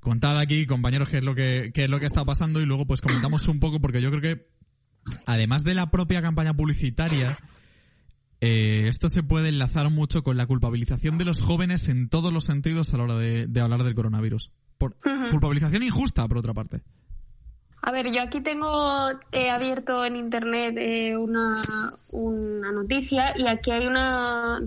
contad 0.00 0.38
aquí, 0.38 0.66
compañeros, 0.66 1.08
qué 1.08 1.18
es 1.18 1.24
lo 1.24 1.34
que, 1.34 1.70
qué 1.72 1.84
es 1.84 1.90
lo 1.90 2.00
que 2.00 2.06
está 2.06 2.24
pasando 2.24 2.60
y 2.60 2.66
luego 2.66 2.86
pues 2.86 3.00
comentamos 3.00 3.46
un 3.48 3.60
poco, 3.60 3.80
porque 3.80 4.00
yo 4.00 4.10
creo 4.10 4.22
que 4.22 4.46
además 5.26 5.64
de 5.64 5.74
la 5.74 5.90
propia 5.90 6.22
campaña 6.22 6.54
publicitaria, 6.54 7.38
eh, 8.40 8.86
esto 8.88 9.08
se 9.08 9.22
puede 9.22 9.50
enlazar 9.50 9.90
mucho 9.90 10.22
con 10.22 10.36
la 10.36 10.46
culpabilización 10.46 11.18
de 11.18 11.24
los 11.24 11.42
jóvenes 11.42 11.88
en 11.88 12.08
todos 12.08 12.32
los 12.32 12.44
sentidos 12.44 12.94
a 12.94 12.96
la 12.96 13.04
hora 13.04 13.16
de, 13.16 13.60
hablar 13.60 13.82
del 13.84 13.94
coronavirus. 13.94 14.50
Por, 14.78 14.96
Culpabilización 15.30 15.82
injusta, 15.82 16.26
por 16.26 16.38
otra 16.38 16.54
parte. 16.54 16.80
A 17.82 17.92
ver, 17.92 18.12
yo 18.12 18.22
aquí 18.22 18.40
tengo 18.40 19.10
eh, 19.32 19.50
abierto 19.50 20.04
en 20.04 20.16
internet 20.16 20.74
eh, 20.78 21.16
una, 21.16 21.62
una, 22.12 22.72
noticia 22.72 23.38
y 23.38 23.46
aquí 23.46 23.70
hay 23.70 23.86
una 23.86 24.58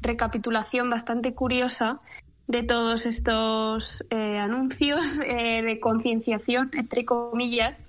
recapitulación 0.00 0.88
bastante 0.88 1.34
curiosa 1.34 2.00
de 2.46 2.62
todos 2.62 3.06
estos 3.06 4.04
anuncios 4.10 5.18
de 5.20 5.78
concienciación, 5.80 6.70
entre 6.74 7.04
comillas, 7.04 7.80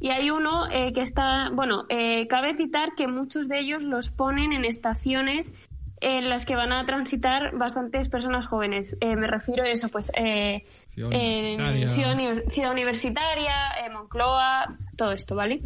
y 0.00 0.10
hay 0.10 0.30
uno 0.30 0.68
eh, 0.70 0.92
que 0.92 1.00
está, 1.00 1.50
bueno, 1.50 1.84
eh, 1.88 2.26
cabe 2.28 2.54
citar 2.54 2.94
que 2.96 3.08
muchos 3.08 3.48
de 3.48 3.60
ellos 3.60 3.82
los 3.82 4.10
ponen 4.10 4.52
en 4.52 4.64
estaciones 4.64 5.52
en 6.00 6.28
las 6.28 6.44
que 6.44 6.54
van 6.54 6.72
a 6.72 6.84
transitar 6.84 7.56
bastantes 7.56 8.08
personas 8.10 8.46
jóvenes. 8.46 8.94
Eh, 9.00 9.16
me 9.16 9.26
refiero 9.26 9.64
a 9.64 9.68
eso, 9.68 9.88
pues, 9.88 10.12
Ciudad 10.14 11.10
Universitaria, 11.10 11.88
Ciudad 12.50 12.72
Universitaria 12.72 13.54
Moncloa, 13.92 14.76
todo 14.98 15.12
esto, 15.12 15.34
¿vale? 15.34 15.60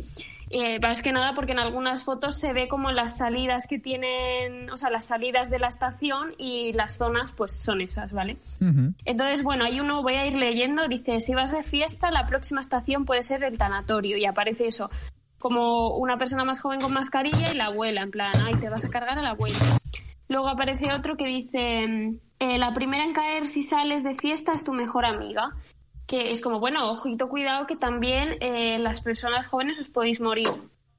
Eh, 0.52 0.80
más 0.80 1.00
que 1.00 1.12
nada 1.12 1.32
porque 1.34 1.52
en 1.52 1.60
algunas 1.60 2.02
fotos 2.02 2.36
se 2.36 2.52
ve 2.52 2.66
como 2.66 2.90
las 2.90 3.18
salidas 3.18 3.68
que 3.68 3.78
tienen, 3.78 4.68
o 4.70 4.76
sea, 4.76 4.90
las 4.90 5.04
salidas 5.04 5.48
de 5.48 5.60
la 5.60 5.68
estación 5.68 6.34
y 6.38 6.72
las 6.72 6.98
zonas 6.98 7.30
pues 7.30 7.52
son 7.52 7.80
esas, 7.80 8.12
¿vale? 8.12 8.36
Entonces, 9.04 9.44
bueno, 9.44 9.64
hay 9.64 9.78
uno, 9.78 10.02
voy 10.02 10.14
a 10.14 10.26
ir 10.26 10.36
leyendo, 10.36 10.88
dice, 10.88 11.20
si 11.20 11.34
vas 11.34 11.52
de 11.52 11.62
fiesta, 11.62 12.10
la 12.10 12.26
próxima 12.26 12.60
estación 12.60 13.04
puede 13.04 13.22
ser 13.22 13.44
el 13.44 13.58
tanatorio 13.58 14.16
y 14.16 14.24
aparece 14.24 14.66
eso, 14.66 14.90
como 15.38 15.96
una 15.96 16.18
persona 16.18 16.44
más 16.44 16.60
joven 16.60 16.80
con 16.80 16.92
mascarilla 16.92 17.52
y 17.52 17.56
la 17.56 17.66
abuela, 17.66 18.02
en 18.02 18.10
plan, 18.10 18.32
ay, 18.44 18.56
te 18.56 18.68
vas 18.68 18.84
a 18.84 18.90
cargar 18.90 19.20
a 19.20 19.22
la 19.22 19.30
abuela. 19.30 19.56
Luego 20.26 20.48
aparece 20.48 20.92
otro 20.92 21.16
que 21.16 21.26
dice, 21.26 22.18
eh, 22.40 22.58
la 22.58 22.74
primera 22.74 23.04
en 23.04 23.12
caer 23.12 23.46
si 23.46 23.62
sales 23.62 24.02
de 24.02 24.16
fiesta 24.16 24.52
es 24.52 24.64
tu 24.64 24.72
mejor 24.72 25.04
amiga 25.04 25.54
que 26.10 26.32
es 26.32 26.40
como, 26.40 26.58
bueno, 26.58 26.90
ojito, 26.90 27.28
cuidado, 27.28 27.68
que 27.68 27.76
también 27.76 28.30
eh, 28.40 28.80
las 28.80 29.00
personas 29.00 29.46
jóvenes 29.46 29.78
os 29.78 29.88
podéis 29.88 30.20
morir. 30.20 30.48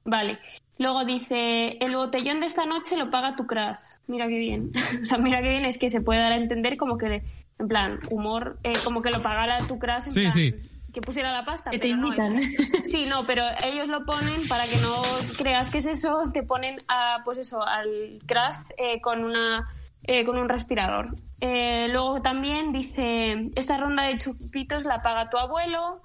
Vale. 0.06 0.38
Luego 0.78 1.04
dice, 1.04 1.76
el 1.80 1.94
botellón 1.94 2.40
de 2.40 2.46
esta 2.46 2.64
noche 2.64 2.96
lo 2.96 3.10
paga 3.10 3.36
tu 3.36 3.46
crash. 3.46 3.98
Mira 4.06 4.26
qué 4.26 4.38
bien. 4.38 4.72
o 5.02 5.04
sea, 5.04 5.18
mira 5.18 5.42
qué 5.42 5.50
bien, 5.50 5.66
es 5.66 5.76
que 5.76 5.90
se 5.90 6.00
puede 6.00 6.20
dar 6.20 6.32
a 6.32 6.36
entender 6.36 6.78
como 6.78 6.96
que, 6.96 7.22
en 7.58 7.68
plan, 7.68 7.98
humor, 8.10 8.58
eh, 8.62 8.72
como 8.84 9.02
que 9.02 9.10
lo 9.10 9.20
pagara 9.20 9.58
tu 9.58 9.78
crash. 9.78 10.06
En 10.06 10.12
sí, 10.12 10.30
sí. 10.30 10.54
Que 10.94 11.02
pusiera 11.02 11.30
la 11.30 11.44
pasta. 11.44 11.70
Que 11.70 11.78
te 11.78 11.88
invitan. 11.88 12.40
sí, 12.84 13.04
no, 13.04 13.26
pero 13.26 13.44
ellos 13.62 13.88
lo 13.88 14.06
ponen 14.06 14.48
para 14.48 14.64
que 14.64 14.78
no 14.78 15.02
creas 15.36 15.68
que 15.68 15.76
es 15.76 15.86
eso, 15.86 16.30
te 16.32 16.42
ponen 16.42 16.78
a, 16.88 17.18
pues 17.22 17.36
eso, 17.36 17.62
al 17.62 18.18
crash 18.24 18.70
eh, 18.78 18.98
con 19.02 19.24
una 19.24 19.68
eh, 20.04 20.24
con 20.24 20.36
un 20.38 20.48
respirador. 20.48 21.10
Eh, 21.40 21.88
luego 21.90 22.20
también 22.22 22.72
dice, 22.72 23.50
esta 23.54 23.76
ronda 23.76 24.04
de 24.04 24.18
chupitos 24.18 24.84
la 24.84 25.02
paga 25.02 25.30
tu 25.30 25.38
abuelo. 25.38 26.02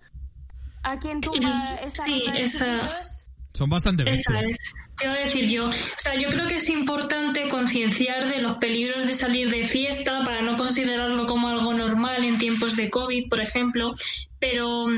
¿A 0.83 0.99
quién 0.99 1.21
tumba 1.21 1.75
esa 1.75 2.03
sí, 2.03 2.23
esa... 2.35 2.79
Son 3.53 3.69
bastante 3.69 4.03
bestias. 4.03 4.41
Esa 4.41 4.49
es. 4.51 4.73
Te 4.97 5.07
voy 5.07 5.17
a 5.17 5.21
decir 5.21 5.49
yo. 5.49 5.67
O 5.67 5.71
sea, 5.97 6.13
yo 6.15 6.29
creo 6.29 6.47
que 6.47 6.57
es 6.57 6.69
importante 6.69 7.49
concienciar 7.49 8.29
de 8.29 8.39
los 8.39 8.57
peligros 8.57 9.05
de 9.05 9.13
salir 9.13 9.49
de 9.49 9.65
fiesta 9.65 10.23
para 10.23 10.41
no 10.41 10.55
considerarlo 10.55 11.25
como 11.25 11.47
algo 11.49 11.73
normal 11.73 12.23
en 12.23 12.37
tiempos 12.37 12.75
de 12.75 12.89
COVID, 12.89 13.29
por 13.29 13.41
ejemplo. 13.41 13.91
Pero, 14.39 14.85
o 14.85 14.89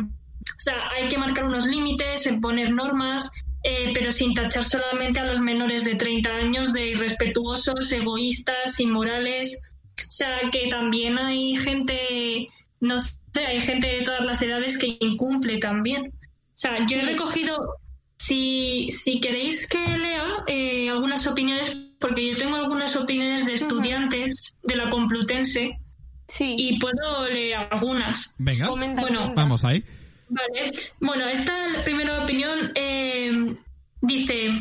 sea, 0.58 0.76
hay 0.92 1.08
que 1.08 1.18
marcar 1.18 1.46
unos 1.46 1.66
límites, 1.66 2.28
en 2.28 2.42
poner 2.42 2.72
normas 2.72 3.32
eh, 3.63 3.91
pero 3.93 4.12
sin 4.12 4.34
tachar 4.34 4.63
solamente 4.63 5.19
a 5.19 5.26
los 5.26 5.41
menores 5.41 5.84
de 5.84 5.95
30 5.95 6.30
años 6.30 6.74
de 6.74 6.88
irrespetuosos, 6.88 7.91
egoístas, 7.91 8.80
inmorales. 8.80 9.62
O 9.98 10.12
sea, 10.12 10.39
que 10.52 10.67
también 10.67 11.17
hay 11.17 11.58
gente, 11.58 12.48
no 12.80 13.00
sé, 13.00 13.17
hay 13.45 13.62
gente 13.62 13.88
de 13.88 14.02
todas 14.02 14.26
las 14.26 14.41
edades 14.41 14.78
que 14.78 14.97
incumple 15.01 15.57
también. 15.57 16.14
O 16.14 16.62
sea, 16.62 16.86
yo 16.86 16.97
he 16.97 17.01
recogido, 17.01 17.76
si, 18.18 18.88
si 18.89 19.20
queréis 19.20 19.68
que 19.68 19.78
lea 19.78 20.26
eh, 20.47 20.89
algunas 20.89 21.28
opiniones, 21.28 21.76
porque 21.99 22.30
yo 22.30 22.38
tengo 22.38 22.55
algunas 22.55 22.95
opiniones 22.95 23.45
de 23.45 23.53
estudiantes 23.55 24.57
de 24.64 24.76
la 24.76 24.89
Complutense. 24.89 25.80
Sí. 26.28 26.55
Y 26.57 26.80
puedo 26.80 27.28
leer 27.28 27.68
algunas. 27.72 28.36
Venga, 28.38 28.70
bueno, 28.70 29.34
vamos 29.36 29.66
ahí. 29.66 29.84
Vale. 30.30 30.71
Bueno, 30.99 31.27
esta 31.27 31.53
primera 31.84 32.23
opinión 32.23 32.71
eh, 32.75 33.55
dice 34.01 34.51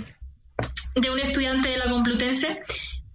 de 0.95 1.11
un 1.11 1.19
estudiante 1.19 1.69
de 1.69 1.77
la 1.77 1.91
Complutense. 1.91 2.63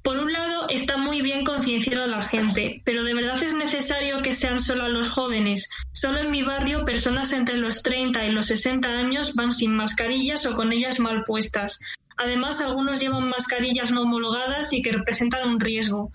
Por 0.04 0.18
un 0.18 0.34
lado, 0.34 0.68
está 0.70 0.98
muy 0.98 1.22
bien 1.22 1.46
concienciar 1.46 2.02
a 2.02 2.08
la 2.08 2.22
gente, 2.22 2.82
pero 2.84 3.04
¿de 3.04 3.14
verdad 3.14 3.42
es 3.42 3.54
necesario 3.54 4.22
que 4.22 4.34
sean 4.34 4.60
solo 4.60 4.84
a 4.84 4.90
los 4.90 5.10
jóvenes? 5.10 5.70
Solo 5.94 6.20
en 6.20 6.30
mi 6.30 6.44
barrio, 6.44 6.84
personas 6.84 7.32
entre 7.32 7.58
los 7.58 7.82
30 7.84 8.26
y 8.26 8.32
los 8.32 8.48
60 8.48 8.88
años 8.90 9.34
van 9.34 9.52
sin 9.52 9.74
mascarillas 9.76 10.46
o 10.46 10.56
con 10.56 10.74
ellas 10.74 11.00
mal 11.00 11.24
puestas. 11.24 11.80
Además, 12.18 12.60
algunos 12.62 13.00
llevan 13.00 13.30
mascarillas 13.30 13.92
no 13.92 14.02
homologadas 14.02 14.74
y 14.74 14.82
que 14.82 14.92
representan 14.92 15.48
un 15.48 15.60
riesgo. 15.60 16.12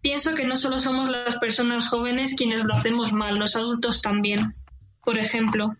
Pienso 0.00 0.34
que 0.34 0.46
no 0.46 0.56
solo 0.56 0.78
somos 0.78 1.10
las 1.10 1.36
personas 1.36 1.88
jóvenes 1.88 2.34
quienes 2.36 2.64
lo 2.64 2.74
hacemos 2.74 3.12
mal, 3.12 3.38
los 3.38 3.54
adultos 3.54 4.00
también. 4.00 4.54
Por 5.06 5.18
ejemplo. 5.18 5.74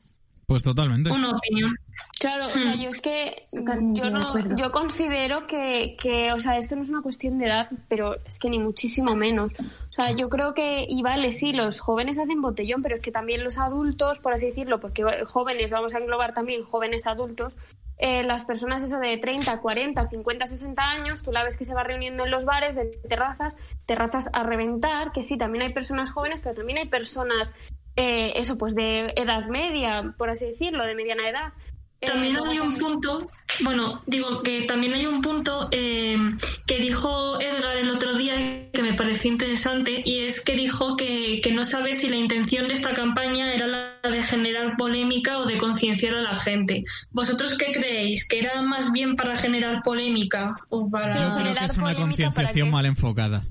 Pues 0.46 0.62
totalmente. 0.62 1.10
Una 1.10 1.30
opinión. 1.30 1.74
Claro, 2.20 2.44
o 2.44 2.46
sea, 2.46 2.76
yo 2.76 2.90
es 2.90 3.00
que 3.00 3.48
yo 3.52 4.10
no, 4.10 4.56
yo 4.56 4.70
considero 4.70 5.44
que, 5.48 5.96
que, 6.00 6.32
o 6.32 6.38
sea, 6.38 6.56
esto 6.56 6.76
no 6.76 6.84
es 6.84 6.88
una 6.88 7.02
cuestión 7.02 7.38
de 7.38 7.46
edad, 7.46 7.68
pero 7.88 8.14
es 8.24 8.38
que 8.38 8.48
ni 8.48 8.60
muchísimo 8.60 9.16
menos. 9.16 9.52
O 9.58 9.92
sea, 9.92 10.12
yo 10.12 10.28
creo 10.28 10.54
que, 10.54 10.86
y 10.88 11.02
vale, 11.02 11.32
sí, 11.32 11.52
los 11.52 11.80
jóvenes 11.80 12.18
hacen 12.18 12.40
botellón, 12.40 12.82
pero 12.82 12.94
es 12.94 13.02
que 13.02 13.10
también 13.10 13.42
los 13.42 13.58
adultos, 13.58 14.20
por 14.20 14.32
así 14.34 14.46
decirlo, 14.46 14.78
porque 14.78 15.02
jóvenes, 15.24 15.72
vamos 15.72 15.94
a 15.94 15.98
englobar 15.98 16.32
también 16.32 16.62
jóvenes 16.62 17.08
adultos, 17.08 17.58
eh, 17.98 18.22
las 18.22 18.44
personas 18.44 18.82
eso 18.82 18.98
de 18.98 19.16
30, 19.16 19.58
40, 19.60 20.08
50, 20.08 20.46
60 20.46 20.82
años, 20.82 21.22
tú 21.22 21.32
la 21.32 21.44
ves 21.44 21.56
que 21.56 21.64
se 21.64 21.72
va 21.72 21.82
reuniendo 21.82 22.24
en 22.24 22.30
los 22.30 22.44
bares, 22.44 22.74
de 22.74 22.84
terrazas, 23.08 23.56
terrazas 23.86 24.28
a 24.34 24.42
reventar, 24.42 25.12
que 25.12 25.22
sí, 25.22 25.38
también 25.38 25.64
hay 25.64 25.72
personas 25.72 26.10
jóvenes, 26.10 26.40
pero 26.42 26.54
también 26.54 26.78
hay 26.78 26.88
personas, 26.88 27.52
eh, 27.96 28.32
eso, 28.36 28.56
pues 28.56 28.74
de 28.74 29.12
edad 29.16 29.46
media, 29.48 30.14
por 30.16 30.30
así 30.30 30.46
decirlo, 30.46 30.84
de 30.84 30.94
mediana 30.94 31.28
edad. 31.28 31.52
Eh, 32.00 32.06
También 32.06 32.34
luego 32.34 32.50
hay 32.50 32.58
un 32.58 32.76
punto, 32.76 33.30
bueno, 33.60 34.02
digo 34.06 34.42
que 34.42 34.62
también 34.62 34.92
hay 34.92 35.06
un 35.06 35.22
punto 35.22 35.68
eh, 35.72 36.18
que 36.66 36.76
dijo 36.78 37.40
Edgar 37.40 37.78
el 37.78 37.88
otro 37.88 38.14
día 38.14 38.70
que 38.70 38.82
me 38.82 38.92
pareció 38.92 39.30
interesante 39.30 40.02
y 40.04 40.18
es 40.18 40.42
que 40.42 40.54
dijo 40.54 40.96
que, 40.96 41.40
que 41.42 41.52
no 41.52 41.64
sabe 41.64 41.94
si 41.94 42.10
la 42.10 42.16
intención 42.16 42.68
de 42.68 42.74
esta 42.74 42.92
campaña 42.92 43.54
era 43.54 43.66
la 43.66 43.96
de 44.02 44.22
generar 44.22 44.76
polémica 44.76 45.38
o 45.38 45.46
de 45.46 45.56
concienciar 45.56 46.16
a 46.16 46.22
la 46.22 46.34
gente. 46.34 46.84
¿Vosotros 47.10 47.56
qué 47.56 47.72
creéis? 47.72 48.28
¿Que 48.28 48.40
era 48.40 48.60
más 48.60 48.92
bien 48.92 49.16
para 49.16 49.34
generar 49.34 49.82
polémica 49.82 50.54
o 50.68 50.88
para...? 50.90 51.14
Yo 51.14 51.20
creo 51.20 51.32
que 51.32 51.42
generar 51.42 51.64
es 51.64 51.76
una 51.78 51.94
concienciación 51.94 52.70
mal 52.70 52.86
enfocada. 52.86 53.46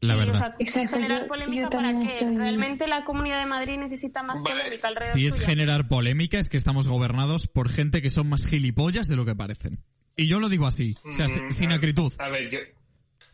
La 0.00 0.14
Sí, 0.14 0.20
o 0.20 0.26
verdad. 0.26 0.38
sea, 0.38 0.56
Exacto, 0.58 0.96
generar 0.96 1.26
polémica 1.26 1.62
yo 1.62 1.70
para 1.70 1.92
que 1.98 2.18
realmente 2.36 2.86
la 2.86 3.04
Comunidad 3.04 3.40
de 3.40 3.46
Madrid 3.46 3.78
necesita 3.78 4.22
más 4.22 4.42
Vale. 4.42 4.60
polémica 4.62 4.88
alrededor 4.88 5.14
Si 5.14 5.26
es 5.26 5.34
suya. 5.34 5.46
generar 5.46 5.88
polémica, 5.88 6.38
es 6.38 6.48
que 6.48 6.56
estamos 6.56 6.88
gobernados 6.88 7.46
por 7.46 7.68
gente 7.70 8.02
que 8.02 8.10
son 8.10 8.28
más 8.28 8.46
gilipollas 8.46 9.08
de 9.08 9.16
lo 9.16 9.24
que 9.24 9.34
parecen. 9.34 9.78
Y 10.16 10.26
yo 10.28 10.40
lo 10.40 10.48
digo 10.48 10.66
así, 10.66 10.96
o 11.04 11.12
sea, 11.12 11.26
Mm, 11.26 11.52
sin 11.52 11.72
a- 11.72 11.76
acritud. 11.76 12.12
A 12.18 12.28
ver, 12.28 12.48
yo. 12.50 12.58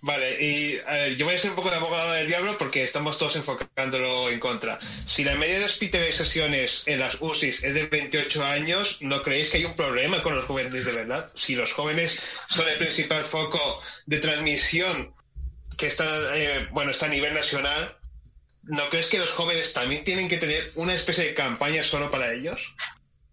Vale, 0.04 0.44
y 0.44 0.78
a 0.84 0.92
ver, 0.94 1.16
yo 1.16 1.26
voy 1.26 1.36
a 1.36 1.38
ser 1.38 1.50
un 1.50 1.56
poco 1.56 1.70
de 1.70 1.76
abogado 1.76 2.12
del 2.14 2.26
diablo 2.26 2.56
porque 2.58 2.82
estamos 2.82 3.18
todos 3.18 3.36
enfocándolo 3.36 4.30
en 4.30 4.40
contra. 4.40 4.80
Si 5.06 5.22
la 5.22 5.36
media 5.36 5.60
de 5.60 5.64
hospitalizaciones 5.66 6.82
en 6.86 6.98
las 6.98 7.18
UCIs 7.20 7.62
es 7.62 7.74
de 7.74 7.86
28 7.86 8.44
años, 8.44 8.98
¿no 9.00 9.22
creéis 9.22 9.50
que 9.50 9.58
hay 9.58 9.64
un 9.64 9.74
problema 9.76 10.20
con 10.22 10.34
los 10.34 10.44
jóvenes 10.44 10.84
de 10.84 10.92
verdad? 10.92 11.30
Si 11.36 11.54
los 11.54 11.72
jóvenes 11.72 12.20
son 12.48 12.68
el 12.68 12.78
principal 12.78 13.22
foco 13.22 13.80
de 14.06 14.18
transmisión 14.18 15.14
que 15.76 15.86
está, 15.86 16.04
eh, 16.36 16.68
bueno, 16.72 16.90
está 16.90 17.06
a 17.06 17.10
nivel 17.10 17.34
nacional, 17.34 17.96
¿no 18.62 18.88
crees 18.90 19.08
que 19.08 19.18
los 19.18 19.30
jóvenes 19.32 19.72
también 19.72 20.04
tienen 20.04 20.28
que 20.28 20.38
tener 20.38 20.72
una 20.74 20.94
especie 20.94 21.24
de 21.24 21.34
campaña 21.34 21.82
solo 21.82 22.10
para 22.10 22.32
ellos? 22.32 22.74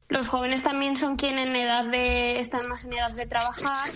Los 0.10 0.28
jóvenes 0.28 0.64
también 0.64 0.98
son 0.98 1.18
quienes 1.18 1.48
en 1.48 1.56
edad 1.56 1.86
de, 1.86 2.40
están 2.40 2.68
más 2.68 2.84
en 2.84 2.94
edad 2.94 3.16
de 3.16 3.28
trabajar 3.28 3.88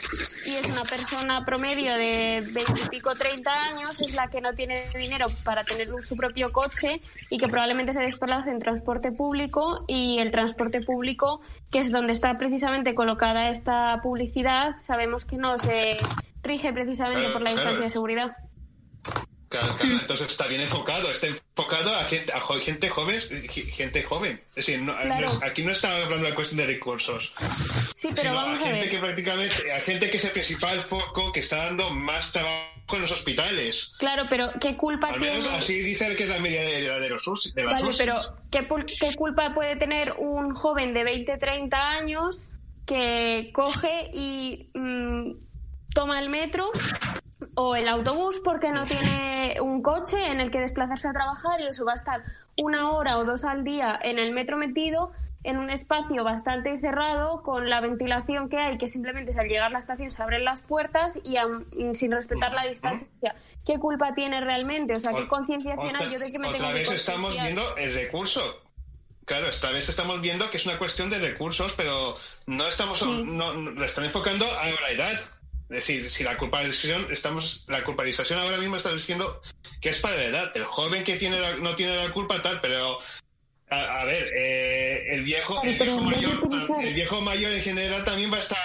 y 0.45 0.51
es 0.51 0.65
una 0.67 0.83
persona 0.83 1.43
promedio 1.43 1.91
de 1.95 2.47
20 2.53 2.81
y 2.85 2.89
pico, 2.89 3.15
30 3.15 3.51
años, 3.51 3.99
es 3.99 4.13
la 4.13 4.27
que 4.29 4.39
no 4.39 4.53
tiene 4.53 4.79
dinero 4.95 5.25
para 5.43 5.63
tener 5.63 5.89
su 6.03 6.15
propio 6.15 6.53
coche 6.53 7.01
y 7.31 7.39
que 7.39 7.47
probablemente 7.47 7.93
se 7.93 8.01
desplace 8.01 8.51
en 8.51 8.59
transporte 8.59 9.11
público 9.11 9.85
y 9.87 10.19
el 10.19 10.31
transporte 10.31 10.81
público, 10.81 11.41
que 11.71 11.79
es 11.79 11.91
donde 11.91 12.13
está 12.13 12.35
precisamente 12.35 12.93
colocada 12.93 13.49
esta 13.49 13.99
publicidad, 14.03 14.75
sabemos 14.79 15.25
que 15.25 15.37
no 15.37 15.57
se 15.57 15.97
rige 16.43 16.71
precisamente 16.73 17.19
Claro, 17.21 17.33
por 17.33 17.41
la 17.41 17.51
claro. 17.51 17.61
distancia 17.61 17.83
de 17.83 17.89
seguridad. 17.89 18.37
Claro, 19.49 19.75
claro, 19.77 19.99
entonces 20.01 20.31
está 20.31 20.47
bien 20.47 20.61
enfocado, 20.61 21.11
está 21.11 21.27
enfocado 21.27 21.93
a 21.95 22.03
gente, 22.05 22.33
a 22.33 22.39
gente 22.59 22.89
joven, 22.89 23.21
gente 23.49 24.01
joven. 24.01 24.41
Es 24.55 24.65
decir, 24.65 24.81
no- 24.81 24.97
Claro. 24.99 25.27
no 25.27 25.31
es- 25.33 25.43
aquí 25.43 25.63
no 25.63 25.71
estamos 25.71 26.05
hablando 26.05 26.27
de 26.27 26.33
cuestión 26.33 26.57
de 26.57 26.65
recursos, 26.65 27.31
Sí, 27.95 28.09
pero 28.15 28.33
vamos 28.33 28.59
a 28.59 28.63
a 28.63 28.67
gente 28.67 28.79
ver. 28.81 28.89
que 28.89 28.97
prácticamente, 28.97 29.71
a 29.71 29.79
gente 29.81 30.09
que 30.09 30.17
es 30.17 30.25
el 30.25 30.31
principal 30.31 30.79
foco 30.79 31.31
que 31.31 31.41
está 31.41 31.57
dando 31.65 31.91
más 31.91 32.31
trabajo 32.33 32.63
en 32.93 33.01
los 33.01 33.11
hospitales. 33.11 33.93
Claro, 33.99 34.23
pero 34.27 34.49
¿qué 34.59 34.75
culpa 34.75 35.09
Al 35.09 35.19
tiene? 35.19 35.35
menos 35.37 35.51
así 35.53 35.79
dice 35.81 36.15
que 36.15 36.23
es 36.23 36.29
la 36.29 36.39
media 36.39 36.63
de 36.63 36.85
edad 36.87 36.99
de 36.99 37.09
los 37.09 37.23
de 37.53 37.63
Vale, 37.63 37.83
UCI. 37.85 37.97
pero 37.99 38.15
¿qué, 38.51 38.67
qué 38.99 39.15
culpa 39.15 39.53
puede 39.53 39.75
tener 39.75 40.13
un 40.17 40.55
joven 40.55 40.95
de 40.95 41.03
20, 41.03 41.37
30 41.37 41.77
años 41.91 42.49
que 42.87 43.51
coge 43.53 44.09
y 44.13 44.69
mm, 44.73 45.31
toma 45.93 46.19
el 46.19 46.29
metro 46.29 46.71
o 47.55 47.75
el 47.75 47.87
autobús 47.87 48.39
porque 48.43 48.71
no 48.71 48.85
tiene 48.85 49.57
un 49.61 49.81
coche 49.81 50.27
en 50.31 50.39
el 50.39 50.49
que 50.51 50.59
desplazarse 50.59 51.07
a 51.07 51.13
trabajar 51.13 51.61
y 51.61 51.67
eso 51.67 51.85
va 51.85 51.93
a 51.93 51.95
estar 51.95 52.23
una 52.61 52.91
hora 52.91 53.17
o 53.17 53.25
dos 53.25 53.43
al 53.43 53.63
día 53.63 53.99
en 54.01 54.19
el 54.19 54.31
metro 54.31 54.57
metido 54.57 55.11
en 55.43 55.57
un 55.57 55.69
espacio 55.69 56.23
bastante 56.23 56.79
cerrado 56.79 57.43
con 57.43 57.69
la 57.69 57.81
ventilación 57.81 58.47
que 58.49 58.57
hay 58.57 58.77
que 58.77 58.87
simplemente 58.87 59.31
es 59.31 59.37
al 59.37 59.47
llegar 59.47 59.65
a 59.65 59.69
la 59.71 59.79
estación 59.79 60.09
se 60.09 60.23
abren 60.23 60.45
las 60.45 60.61
puertas 60.61 61.19
y 61.25 61.35
am- 61.37 61.65
sin 61.93 62.11
respetar 62.13 62.53
la 62.53 62.65
distancia 62.65 63.35
¿qué 63.65 63.77
culpa 63.77 64.13
tiene 64.15 64.39
realmente? 64.39 64.95
o 64.95 64.99
sea, 64.99 65.11
¿qué 65.13 65.27
concienciación 65.27 65.95
hay? 65.95 66.09
yo 66.09 66.17
de 66.19 66.31
que 66.31 66.39
me 66.39 66.47
otra 66.47 66.59
tengo 66.59 66.71
que 66.73 66.79
vez 66.79 66.91
estamos 66.91 67.33
concienciar? 67.35 67.45
viendo 67.65 67.77
el 67.77 67.93
recurso. 67.93 68.59
Claro, 69.25 69.47
esta 69.47 69.71
vez 69.71 69.87
estamos 69.87 70.19
viendo 70.19 70.49
que 70.49 70.57
es 70.57 70.65
una 70.65 70.77
cuestión 70.77 71.09
de 71.09 71.17
recursos, 71.17 71.71
pero 71.77 72.17
no 72.45 72.67
estamos, 72.67 72.99
Sí. 72.99 73.23
no, 73.25 73.81
están 73.85 74.03
enfocando 74.03 74.45
a 74.45 74.65
la 74.65 74.89
edad. 74.91 75.17
Es 75.73 75.87
decir, 75.87 76.09
si 76.09 76.23
la 76.23 76.37
culpabilización, 76.37 77.07
estamos, 77.11 77.65
la 77.67 77.83
culpabilización 77.83 78.39
ahora 78.39 78.57
mismo 78.57 78.75
está 78.77 78.93
diciendo 78.93 79.41
que 79.81 79.89
es 79.89 79.97
para 79.97 80.17
la 80.17 80.25
edad. 80.25 80.51
El 80.55 80.65
joven 80.65 81.03
que 81.03 81.15
tiene 81.17 81.39
la- 81.39 81.55
no 81.57 81.75
tiene 81.75 81.95
la 81.95 82.09
culpa 82.11 82.41
tal, 82.43 82.61
pero 82.61 82.99
a, 83.71 84.01
a 84.01 84.05
ver, 84.05 84.29
eh, 84.37 85.15
el 85.15 85.23
viejo, 85.23 85.61
el 85.63 85.75
viejo 85.79 86.01
mayor, 86.01 86.83
el 86.83 86.93
viejo 86.93 87.21
mayor 87.21 87.53
en 87.53 87.61
general 87.63 88.03
también 88.03 88.31
va 88.31 88.37
a 88.37 88.41
estar 88.41 88.57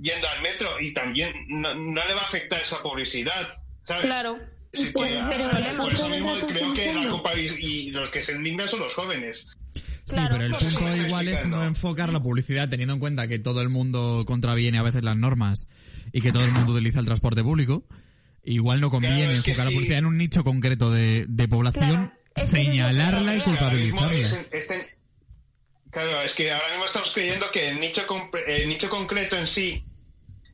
yendo 0.00 0.26
al 0.26 0.40
metro 0.42 0.80
y 0.80 0.94
también 0.94 1.34
no, 1.48 1.74
no 1.74 2.06
le 2.06 2.14
va 2.14 2.20
a 2.22 2.24
afectar 2.24 2.62
esa 2.62 2.82
publicidad. 2.82 3.48
¿sabes? 3.86 4.04
Claro. 4.06 4.38
Sí, 4.72 4.88
Pues 4.94 5.10
que- 5.12 5.18
ese 5.18 5.28
es 5.28 5.34
el 5.36 5.42
ah, 5.42 5.50
problema. 5.50 5.82
por 5.82 5.92
eso 5.94 6.08
mismo 6.08 6.32
creo 6.34 6.46
que 6.48 6.54
la 6.54 6.60
concienciando. 6.60 7.12
culpa 7.22 7.34
y 7.36 7.90
los 7.90 8.08
que 8.08 8.22
se 8.22 8.32
indignan 8.32 8.68
son 8.68 8.80
los 8.80 8.94
jóvenes. 8.94 9.46
Sí, 9.74 10.14
Claro, 10.14 10.30
pero 10.32 10.44
el 10.46 10.52
porque- 10.52 10.64
punto 10.66 10.96
igual 10.96 11.28
es 11.28 11.46
no 11.46 11.62
enfocar 11.62 12.08
la 12.10 12.20
publicidad 12.22 12.68
teniendo 12.70 12.94
en 12.94 13.00
cuenta 13.00 13.28
que 13.28 13.38
todo 13.38 13.60
el 13.60 13.68
mundo 13.68 14.24
contraviene 14.26 14.78
a 14.78 14.82
veces 14.82 15.04
las 15.04 15.16
normas 15.16 15.66
y 16.12 16.20
que 16.20 16.32
todo 16.32 16.44
el 16.44 16.52
mundo 16.52 16.72
utiliza 16.72 17.00
el 17.00 17.06
transporte 17.06 17.42
público. 17.42 17.84
Igual 18.44 18.80
no 18.80 18.90
conviene 18.90 19.18
Claro, 19.18 19.32
es 19.32 19.42
que 19.42 19.50
enfocar 19.52 19.66
la 19.70 19.74
publicidad 19.74 19.98
en 19.98 20.06
un 20.06 20.16
nicho 20.18 20.42
concreto 20.44 20.90
de, 20.90 21.24
de 21.28 21.48
población, 21.48 21.90
Claro, 21.90 22.12
es 22.34 22.42
que 22.44 22.50
señalarla 22.50 23.36
y 23.36 23.40
culpabilizarla. 23.40 24.18
es- 24.18 24.46
este- 24.52 24.96
claro, 25.90 26.22
es 26.22 26.34
que 26.34 26.50
ahora 26.50 26.68
mismo 26.70 26.86
estamos 26.86 27.12
creyendo 27.12 27.46
que 27.52 27.68
el 27.68 27.78
nicho, 27.80 28.06
compre- 28.06 28.42
el 28.46 28.68
nicho 28.68 28.88
concreto 28.90 29.36
en 29.36 29.46
sí 29.46 29.84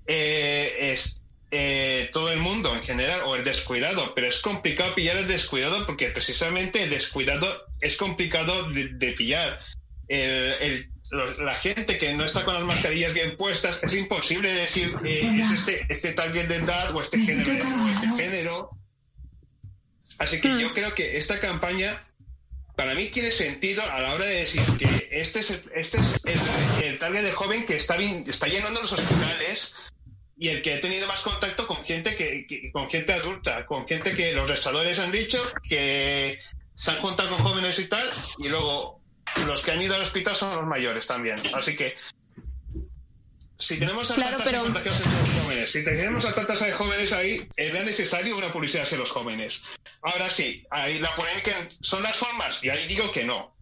eh, 0.07 0.91
es 0.93 1.23
eh, 1.51 2.11
todo 2.13 2.31
el 2.31 2.41
mundo 2.41 2.75
en 2.75 2.83
general 2.83 3.21
o 3.25 3.35
el 3.35 3.43
descuidado, 3.45 4.13
pero 4.15 4.27
es 4.27 4.41
complicado 4.41 4.95
pillar 4.95 5.17
el 5.17 5.29
descuidado 5.29 5.87
porque 5.87 6.09
precisamente 6.11 6.83
el 6.83 6.91
descuidado 6.91 7.47
es 7.81 7.97
complicado 7.97 8.71
de, 8.71 8.89
de 8.89 9.13
pillar. 9.13 9.61
El- 10.09 10.91
la 11.11 11.55
gente 11.55 11.99
que 11.99 12.13
no 12.15 12.25
está 12.25 12.45
con 12.45 12.55
las 12.55 12.65
mascarillas 12.65 13.15
bien 13.15 13.37
puestas 13.37 13.81
es 13.83 13.95
imposible 13.95 14.53
decir 14.53 14.95
eh, 15.05 15.39
es 15.41 15.51
este, 15.53 15.87
este 15.89 16.13
target 16.13 16.49
de 16.49 16.57
edad 16.57 16.95
o 16.95 17.01
este 17.01 17.19
género 17.25 17.65
o 17.65 17.89
este 17.89 18.07
género. 18.17 18.71
Así 20.19 20.41
que 20.41 20.59
yo 20.61 20.73
creo 20.75 20.95
que 20.95 21.17
esta 21.17 21.39
campaña 21.41 22.05
para 22.77 22.95
mí 22.95 23.07
tiene 23.07 23.33
sentido 23.33 23.83
a 23.91 24.01
la 24.01 24.15
hora 24.15 24.27
de 24.27 24.37
decir 24.41 24.63
que 24.79 25.09
este 25.11 25.41
es 25.41 25.51
el, 25.51 25.63
este 25.75 25.99
es 25.99 26.21
el, 26.25 26.85
el 26.85 26.99
target 26.99 27.23
de 27.23 27.33
joven 27.33 27.67
que 27.67 27.77
está, 27.77 27.97
bien- 27.97 28.25
está 28.27 28.47
llenando 28.47 28.81
los 28.83 28.93
hospitales 28.93 29.73
y 30.37 30.49
el 30.49 30.63
que 30.63 30.75
ha 30.75 30.81
tenido 30.81 31.07
más 31.09 31.21
contacto 31.21 31.67
con 31.67 31.85
gente 31.85 32.15
que, 32.17 32.47
que- 32.47 32.71
con 32.73 32.89
gente 32.91 33.13
adulta, 33.13 33.67
con 33.67 33.87
gente 33.89 34.13
que 34.15 34.33
los 34.33 34.49
restauradores 34.49 34.99
han 34.99 35.11
dicho 35.13 35.41
que 35.69 36.39
se 36.75 36.91
han 36.93 36.99
juntado 36.99 37.31
con 37.31 37.39
jóvenes 37.45 37.79
y 37.81 37.87
tal, 37.87 38.09
y 38.39 38.49
luego 38.49 38.98
los 39.47 39.62
que 39.62 39.70
han 39.72 39.82
ido 39.82 39.95
al 39.95 40.03
hospital 40.03 40.34
son 40.34 40.55
los 40.57 40.66
mayores 40.66 41.07
también. 41.07 41.36
Así 41.55 41.76
que 41.76 41.97
si 43.59 43.78
tenemos 43.78 44.11
a 44.11 44.14
Claro, 44.14 44.36
tantas 44.36 44.47
pero- 44.47 44.64
los 44.68 45.43
jóvenes, 45.43 45.72
si 45.72 45.84
tenemos 45.84 46.24
a 46.24 46.34
tantas 46.34 46.61
de 46.61 46.72
jóvenes 46.72 47.12
ahí, 47.12 47.49
era 47.57 47.82
necesario 47.84 48.36
una 48.39 48.49
publicidad 48.53 48.84
hacia 48.84 48.99
los 48.99 49.11
jóvenes. 49.11 49.62
Ahora 50.03 50.30
sí, 50.30 50.64
ahí 50.70 50.99
la 51.01 51.11
polémica 51.16 51.68
son 51.80 52.03
las 52.05 52.14
formas, 52.16 52.62
y 52.62 52.68
ahí 52.70 52.86
digo 52.86 53.11
que 53.12 53.24
no. 53.24 53.55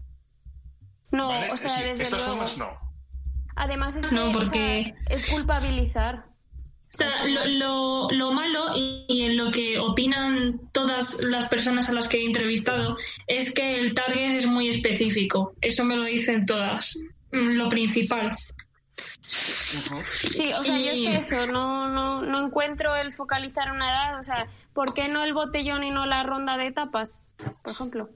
No, 1.11 1.29
¿vale? 1.29 1.51
o 1.51 1.57
sea, 1.57 1.77
desde 1.81 2.03
estas 2.03 2.21
luego. 2.21 2.27
formas 2.27 2.59
no. 2.59 2.79
Además 3.55 3.97
es 3.97 4.13
No, 4.13 4.25
que, 4.25 4.29
o 4.29 4.33
porque- 4.41 4.95
sea, 5.09 5.17
es 5.17 5.27
culpabilizar. 5.31 6.27
O 6.89 6.97
sea, 6.99 7.25
lo, 7.27 7.45
lo, 7.47 8.11
lo 8.11 8.33
malo 8.33 8.61
y, 8.77 9.05
y 9.09 9.29
lo 9.35 9.51
que 9.51 9.79
opinan 9.79 10.61
todas 10.73 11.21
las 11.21 11.47
personas 11.49 11.89
a 11.89 11.93
las 11.93 12.09
que 12.09 12.19
he 12.19 12.25
entrevistado 12.25 12.97
es 13.27 13.53
que 13.53 13.79
el 13.79 13.93
target 13.95 14.37
es 14.37 14.47
muy 14.47 14.69
específico. 14.69 15.53
Eso 15.61 15.85
me 15.85 15.97
lo 15.97 16.05
dicen 16.05 16.47
todas. 16.47 16.97
Mm, 17.33 17.57
Lo 17.57 17.69
principal. 17.69 18.33
Sí, 19.21 20.53
o 20.57 20.63
sea, 20.63 20.79
yo 20.79 20.91
es 20.93 20.99
Y- 21.01 21.05
que 21.07 21.17
eso, 21.17 21.47
no, 21.49 21.87
no, 21.89 22.23
no 22.23 22.47
encuentro 22.47 22.95
el 22.97 23.13
focalizar 23.13 23.73
una 23.73 23.91
edad, 23.91 24.21
o 24.21 24.23
sea, 24.25 24.47
¿por 24.73 24.95
qué 24.95 25.09
no 25.09 25.25
el 25.25 25.35
botellón 25.35 25.83
y 25.85 25.91
no 25.91 26.07
la 26.07 26.23
ronda 26.23 26.57
de 26.57 26.69
etapas, 26.69 27.11
por 27.63 27.73
ejemplo? 27.73 28.09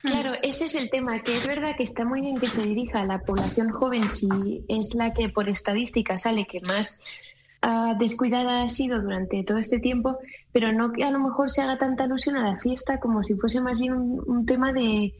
Claro, 0.00 0.34
ese 0.42 0.66
es 0.66 0.74
el 0.76 0.88
tema, 0.90 1.22
que 1.22 1.36
es 1.36 1.46
verdad 1.46 1.74
que 1.76 1.82
está 1.82 2.04
muy 2.04 2.20
bien 2.20 2.38
que 2.38 2.48
se 2.48 2.62
dirija 2.64 3.00
a 3.00 3.04
la 3.06 3.18
población 3.18 3.70
joven 3.70 4.08
si 4.08 4.62
es 4.68 4.94
la 4.94 5.12
que 5.12 5.28
por 5.28 5.48
estadística 5.48 6.16
sale 6.16 6.46
que 6.46 6.60
más 6.60 7.02
ah, 7.62 7.94
descuidada 7.98 8.62
ha 8.62 8.68
sido 8.68 9.00
durante 9.00 9.42
todo 9.44 9.58
este 9.58 9.78
tiempo, 9.78 10.18
pero 10.52 10.72
no 10.72 10.92
que 10.92 11.04
a 11.04 11.10
lo 11.10 11.18
mejor 11.18 11.50
se 11.50 11.62
haga 11.62 11.78
tanta 11.78 12.04
alusión 12.04 12.36
a 12.36 12.48
la 12.50 12.56
fiesta 12.56 12.98
como 13.00 13.22
si 13.22 13.34
fuese 13.34 13.60
más 13.60 13.78
bien 13.78 13.92
un, 13.94 14.22
un 14.26 14.46
tema 14.46 14.72
de 14.72 15.12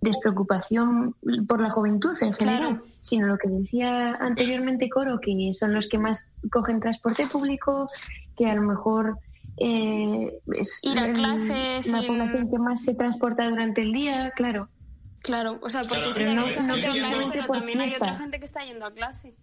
despreocupación 0.00 1.14
por 1.46 1.60
la 1.60 1.70
juventud 1.70 2.16
en 2.22 2.32
general, 2.32 2.74
Claro. 2.74 2.86
sino 3.02 3.26
lo 3.26 3.38
que 3.38 3.48
decía 3.48 4.12
anteriormente 4.14 4.88
Coro, 4.88 5.20
que 5.20 5.52
son 5.52 5.74
los 5.74 5.88
que 5.88 5.98
más 5.98 6.34
cogen 6.50 6.80
transporte 6.80 7.26
público, 7.26 7.88
que 8.36 8.46
a 8.46 8.54
lo 8.54 8.62
mejor 8.62 9.18
eh, 9.58 10.38
es 10.54 10.80
Ir 10.82 10.98
a 10.98 11.04
el- 11.06 11.12
clases, 11.14 11.86
la 11.86 12.00
ir- 12.00 12.06
población 12.06 12.50
que 12.50 12.58
más 12.58 12.82
se 12.82 12.94
transporta 12.94 13.48
durante 13.48 13.82
el 13.82 13.92
día, 13.92 14.32
claro. 14.34 14.68
Claro, 15.22 15.58
o 15.60 15.68
sea, 15.68 15.82
porque 15.82 16.00
Claro, 16.14 16.46
sí 16.48 16.60
no- 16.66 16.74
pero 17.30 17.46
también 17.52 17.80
hay 17.82 17.92
otra 17.94 18.16
gente 18.16 18.38
que 18.38 18.46
está 18.46 18.64
yendo 18.64 18.86
a 18.86 18.90
clase. 18.92 19.34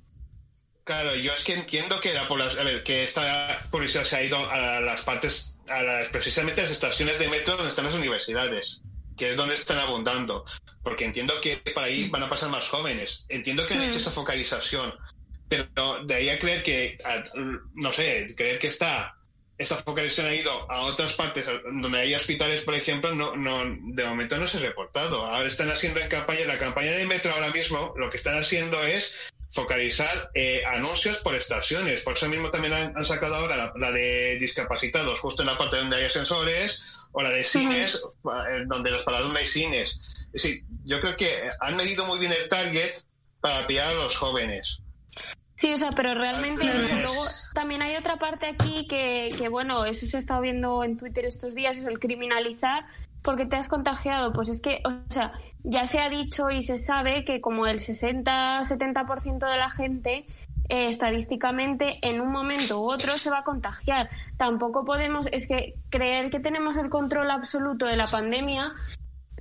Claro, 0.88 1.16
yo 1.18 1.34
es 1.34 1.44
que 1.44 1.54
entiendo 1.54 2.00
que 2.00 2.14
la 2.14 2.30
población, 2.30 2.62
a 2.62 2.64
ver, 2.72 2.82
que 2.82 3.04
esta 3.04 3.68
publicidad 3.70 4.06
se 4.06 4.16
ha 4.16 4.24
ido 4.24 4.38
a 4.50 4.80
las 4.80 5.02
partes, 5.02 5.54
a 5.68 5.84
las, 5.84 6.08
precisamente 6.08 6.62
a 6.62 6.64
las 6.64 6.72
estaciones 6.72 7.20
de 7.20 7.28
metro 7.28 7.58
donde 7.58 7.72
están 7.72 7.84
las 7.84 7.94
universidades, 7.94 8.80
que 9.18 9.32
es 9.32 9.36
donde 9.36 9.56
están 9.56 9.80
abundando, 9.80 10.46
porque 10.84 11.04
entiendo 11.04 11.42
que 11.42 11.58
para 11.76 11.88
ahí 11.88 12.08
van 12.08 12.24
a 12.24 12.30
pasar 12.30 12.48
más 12.50 12.70
jóvenes. 12.70 13.26
Entiendo 13.28 13.68
que 13.68 13.74
han 13.74 13.84
hecho 13.84 13.98
esa 13.98 14.12
focalización, 14.12 14.94
pero 15.50 16.06
de 16.06 16.16
ahí 16.16 16.30
a 16.30 16.40
creer 16.40 16.64
que, 16.64 16.98
a- 17.04 17.22
no 17.74 17.92
sé, 17.92 18.34
creer 18.38 18.58
que 18.58 18.68
está 18.68 19.14
esta 19.58 19.76
focalización 19.76 20.28
ha 20.28 20.36
ido 20.36 20.72
a 20.72 20.84
otras 20.86 21.14
partes 21.14 21.48
donde 21.82 22.00
hay 22.00 22.16
hospitales, 22.16 22.62
por 22.62 22.76
ejemplo, 22.76 23.14
no, 23.14 23.36
no, 23.36 23.64
de 23.94 24.06
momento 24.06 24.38
no 24.38 24.48
se 24.48 24.58
ha 24.60 24.62
reportado. 24.62 25.26
Ahora 25.26 25.48
están 25.50 25.70
haciendo 25.70 26.00
en 26.00 26.08
campaña, 26.08 26.46
la 26.46 26.60
campaña 26.60 26.92
de 26.92 27.06
metro 27.06 27.34
ahora 27.34 27.50
mismo, 27.52 27.94
lo 27.98 28.10
que 28.10 28.18
están 28.18 28.38
haciendo 28.38 28.82
es 28.86 29.14
focalizar 29.58 30.30
eh, 30.36 30.62
anuncios 30.66 31.18
por 31.18 31.34
estaciones. 31.34 32.02
Por 32.02 32.14
eso 32.14 32.30
mismo 32.30 32.52
también 32.52 32.74
han, 32.74 32.96
han 32.96 33.06
sacado 33.06 33.36
ahora 33.36 33.58
la, 33.58 33.74
la 33.76 33.92
de 33.92 34.38
discapacitados, 34.40 35.20
justo 35.20 35.42
en 35.42 35.48
la 35.48 35.58
parte 35.58 35.78
donde 35.78 35.98
hay 35.98 36.06
ascensores, 36.06 36.80
o 37.12 37.24
la 37.24 37.32
de 37.32 37.44
cines, 37.44 37.96
eh, 37.96 38.64
donde 38.68 38.92
las 38.92 39.02
paradas 39.02 39.26
donde 39.26 39.42
hay 39.42 39.48
cines. 39.48 40.00
Es 40.34 40.44
decir, 40.44 40.64
yo 40.86 41.02
creo 41.02 41.18
que 41.18 41.50
han 41.60 41.76
medido 41.76 42.06
muy 42.06 42.20
bien 42.20 42.32
el 42.32 42.48
target 42.50 42.94
para 43.42 43.66
pillar 43.66 43.90
a 43.90 43.94
los 43.94 44.16
jóvenes. 44.16 44.82
Sí, 45.56 45.74
o 45.74 45.78
sea, 45.78 45.90
pero 45.90 46.14
realmente 46.14 46.64
luego 46.66 47.26
también 47.56 47.82
hay 47.82 47.96
otra 47.96 48.18
parte 48.18 48.46
aquí 48.46 48.86
que, 48.88 49.34
que, 49.36 49.50
bueno, 49.50 49.86
eso 49.86 50.06
se 50.06 50.18
ha 50.18 50.20
estado 50.20 50.42
viendo 50.42 50.84
en 50.84 50.98
Twitter 50.98 51.26
estos 51.26 51.56
días, 51.56 51.80
es 51.80 51.86
el 51.86 51.98
criminalizar 51.98 52.86
porque 53.24 53.46
te 53.46 53.56
has 53.56 53.68
contagiado. 53.68 54.34
Pues 54.34 54.50
es 54.50 54.62
que, 54.62 54.82
o 54.86 55.12
sea, 55.14 55.32
ya 55.64 55.86
se 55.86 56.00
ha 56.00 56.10
dicho 56.10 56.50
y 56.50 56.64
se 56.64 56.80
sabe 56.80 57.26
que 57.26 57.42
como 57.42 57.68
el 57.68 57.82
60-70% 57.82 59.50
de 59.50 59.58
la 59.58 59.70
gente 59.70 60.26
eh, 60.70 60.90
estadísticamente 60.90 62.00
en 62.02 62.20
un 62.22 62.32
momento 62.32 62.82
u 62.82 62.92
otro 62.92 63.18
se 63.18 63.30
va 63.30 63.40
a 63.40 63.44
contagiar. 63.44 64.10
Tampoco 64.38 64.84
podemos, 64.86 65.28
es 65.32 65.48
que 65.48 65.76
creer 65.90 66.30
que 66.30 66.40
tenemos 66.40 66.78
el 66.78 66.90
control 66.90 67.32
absoluto 67.32 67.86
de 67.86 67.96
la 67.96 68.08
pandemia 68.08 68.68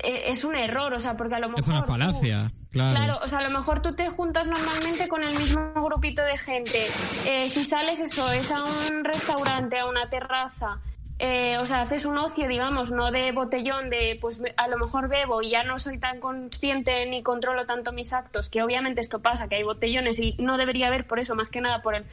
eh, 0.03 0.31
es 0.31 0.45
un 0.45 0.55
error, 0.57 0.93
o 0.95 1.01
sea, 1.01 1.17
porque 1.17 1.35
a 1.35 1.41
lo 1.41 1.49
mejor... 1.49 1.59
Es 1.61 1.69
una 1.69 1.81
tú- 1.83 1.89
falacia, 1.89 2.53
claro. 2.71 2.97
Claro, 2.97 3.19
o 3.25 3.29
sea, 3.29 3.39
a 3.39 3.43
lo 3.43 3.51
mejor 3.51 3.81
tú 3.81 3.95
te 3.95 4.09
juntas 4.09 4.47
normalmente 4.47 5.09
con 5.09 5.23
el 5.23 5.37
mismo 5.37 5.73
grupito 5.75 6.23
de 6.23 6.39
gente. 6.39 6.87
Eh, 7.27 7.51
si 7.51 7.65
sales 7.65 8.01
eso, 8.01 8.31
es 8.33 8.51
a 8.51 8.63
un 8.63 9.05
restaurante, 9.05 9.79
a 9.79 9.87
una 9.87 10.09
terraza, 10.11 10.81
eh, 11.19 11.57
o 11.59 11.65
sea, 11.65 11.83
haces 11.83 12.05
un 12.05 12.19
ocio, 12.19 12.47
digamos, 12.47 12.91
no 12.91 13.11
de 13.11 13.33
botellón, 13.33 13.89
de 13.89 14.19
pues 14.21 14.41
a 14.57 14.69
lo 14.69 14.77
mejor 14.77 15.09
bebo 15.09 15.41
y 15.41 15.51
ya 15.51 15.63
no 15.65 15.79
soy 15.79 15.99
tan 15.99 16.21
consciente 16.21 17.07
ni 17.07 17.23
controlo 17.23 17.65
tanto 17.65 17.93
mis 17.93 18.13
actos, 18.13 18.51
que 18.51 18.63
obviamente 18.63 19.01
esto 19.01 19.23
pasa, 19.23 19.49
que 19.49 19.57
hay 19.57 19.63
botellones 19.63 20.19
y 20.19 20.37
no 20.39 20.59
debería 20.59 20.89
haber 20.89 21.07
por 21.07 21.19
eso, 21.19 21.35
más 21.35 21.49
que 21.49 21.63
nada 21.63 21.81
por 21.81 21.95
el, 21.95 22.05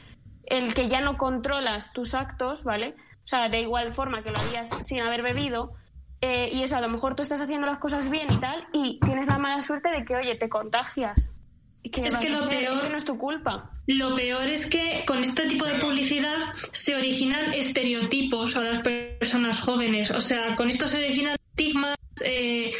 el 0.46 0.72
que 0.72 0.88
ya 0.88 1.00
no 1.00 1.18
controlas 1.18 1.92
tus 1.92 2.14
actos, 2.14 2.64
¿vale? 2.64 2.94
O 3.24 3.28
sea, 3.28 3.48
de 3.48 3.60
igual 3.60 3.92
forma 3.92 4.22
que 4.22 4.30
lo 4.30 4.36
harías 4.38 4.70
sin 4.86 5.00
haber 5.00 5.22
bebido. 5.22 5.74
Eh, 6.20 6.48
y 6.52 6.62
eso, 6.62 6.76
a 6.76 6.80
lo 6.80 6.88
mejor 6.88 7.14
tú 7.14 7.22
estás 7.22 7.40
haciendo 7.40 7.66
las 7.66 7.78
cosas 7.78 8.08
bien 8.10 8.26
y 8.32 8.36
tal, 8.38 8.66
y 8.72 8.98
tienes 9.00 9.26
la 9.26 9.36
mala 9.36 9.60
suerte 9.60 9.90
de 9.90 10.06
que, 10.06 10.16
oye, 10.16 10.36
te 10.36 10.48
contagias. 10.48 11.30
¿Y 11.84 11.90
qué 11.90 12.00
Es 12.06 12.16
que 12.16 12.30
lo 12.30 12.38
hacer? 12.44 12.48
peor- 12.60 12.90
no 12.90 12.96
es 12.96 13.04
tu 13.04 13.16
culpa. 13.18 13.70
Lo 13.86 14.14
peor 14.14 14.46
es 14.48 14.68
que 14.68 15.04
con 15.06 15.18
este 15.18 15.46
tipo 15.46 15.66
de 15.66 15.74
publicidad 15.74 16.40
se 16.72 16.96
originan 16.96 17.52
estereotipos 17.52 18.56
a 18.56 18.60
las 18.62 18.78
personas 18.80 19.60
jóvenes. 19.60 20.10
O 20.10 20.20
sea, 20.20 20.56
con 20.56 20.68
esto 20.70 20.86
se 20.88 20.96
originan 20.96 21.36
estigmas, 21.50 21.96
eh, 22.24 22.70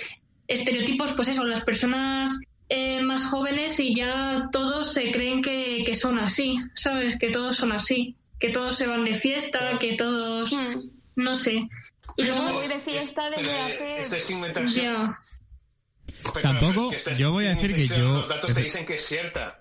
estereotipos, 0.48 1.12
pues 1.12 1.28
eso, 1.28 1.44
las 1.44 1.60
personas 1.62 2.38
eh, 2.70 3.02
más 3.02 3.24
jóvenes 3.26 3.78
y 3.78 3.94
ya 3.94 4.48
todos 4.50 4.92
se 4.94 5.10
creen 5.10 5.42
que, 5.42 5.84
que 5.84 5.94
son 5.94 6.18
así, 6.18 6.58
¿sabes? 6.74 7.16
Que 7.18 7.28
todos 7.30 7.56
son 7.56 7.72
así, 7.72 8.16
que 8.40 8.48
todos 8.48 8.76
se 8.76 8.86
van 8.86 9.04
de 9.04 9.14
fiesta, 9.14 9.78
que 9.78 9.92
todos, 9.94 10.52
Mm. 10.52 10.88
no 11.16 11.34
sé. 11.34 11.66
Y 12.16 12.22
luego, 12.24 12.52
voy 12.54 12.66
de 12.68 12.78
fiesta 12.78 13.28
desde 13.28 13.52
Pero, 13.52 13.64
hace... 13.64 13.98
Esta 13.98 14.16
estigmatización. 14.16 14.84
ya, 15.06 15.18
Pero 16.32 16.42
Tampoco- 16.42 16.84
es 16.86 16.90
que 16.90 16.96
esta 16.96 17.12
yo 17.16 17.32
voy 17.32 17.46
a 17.46 17.50
decir 17.50 17.74
que 17.74 17.82
estigmatización, 17.82 17.98
yo- 17.98 18.14
Los 18.18 18.28
datos 18.28 18.54
te 18.54 18.62
dicen 18.62 18.86
que 18.86 18.96
es 18.96 19.04
cierta. 19.06 19.60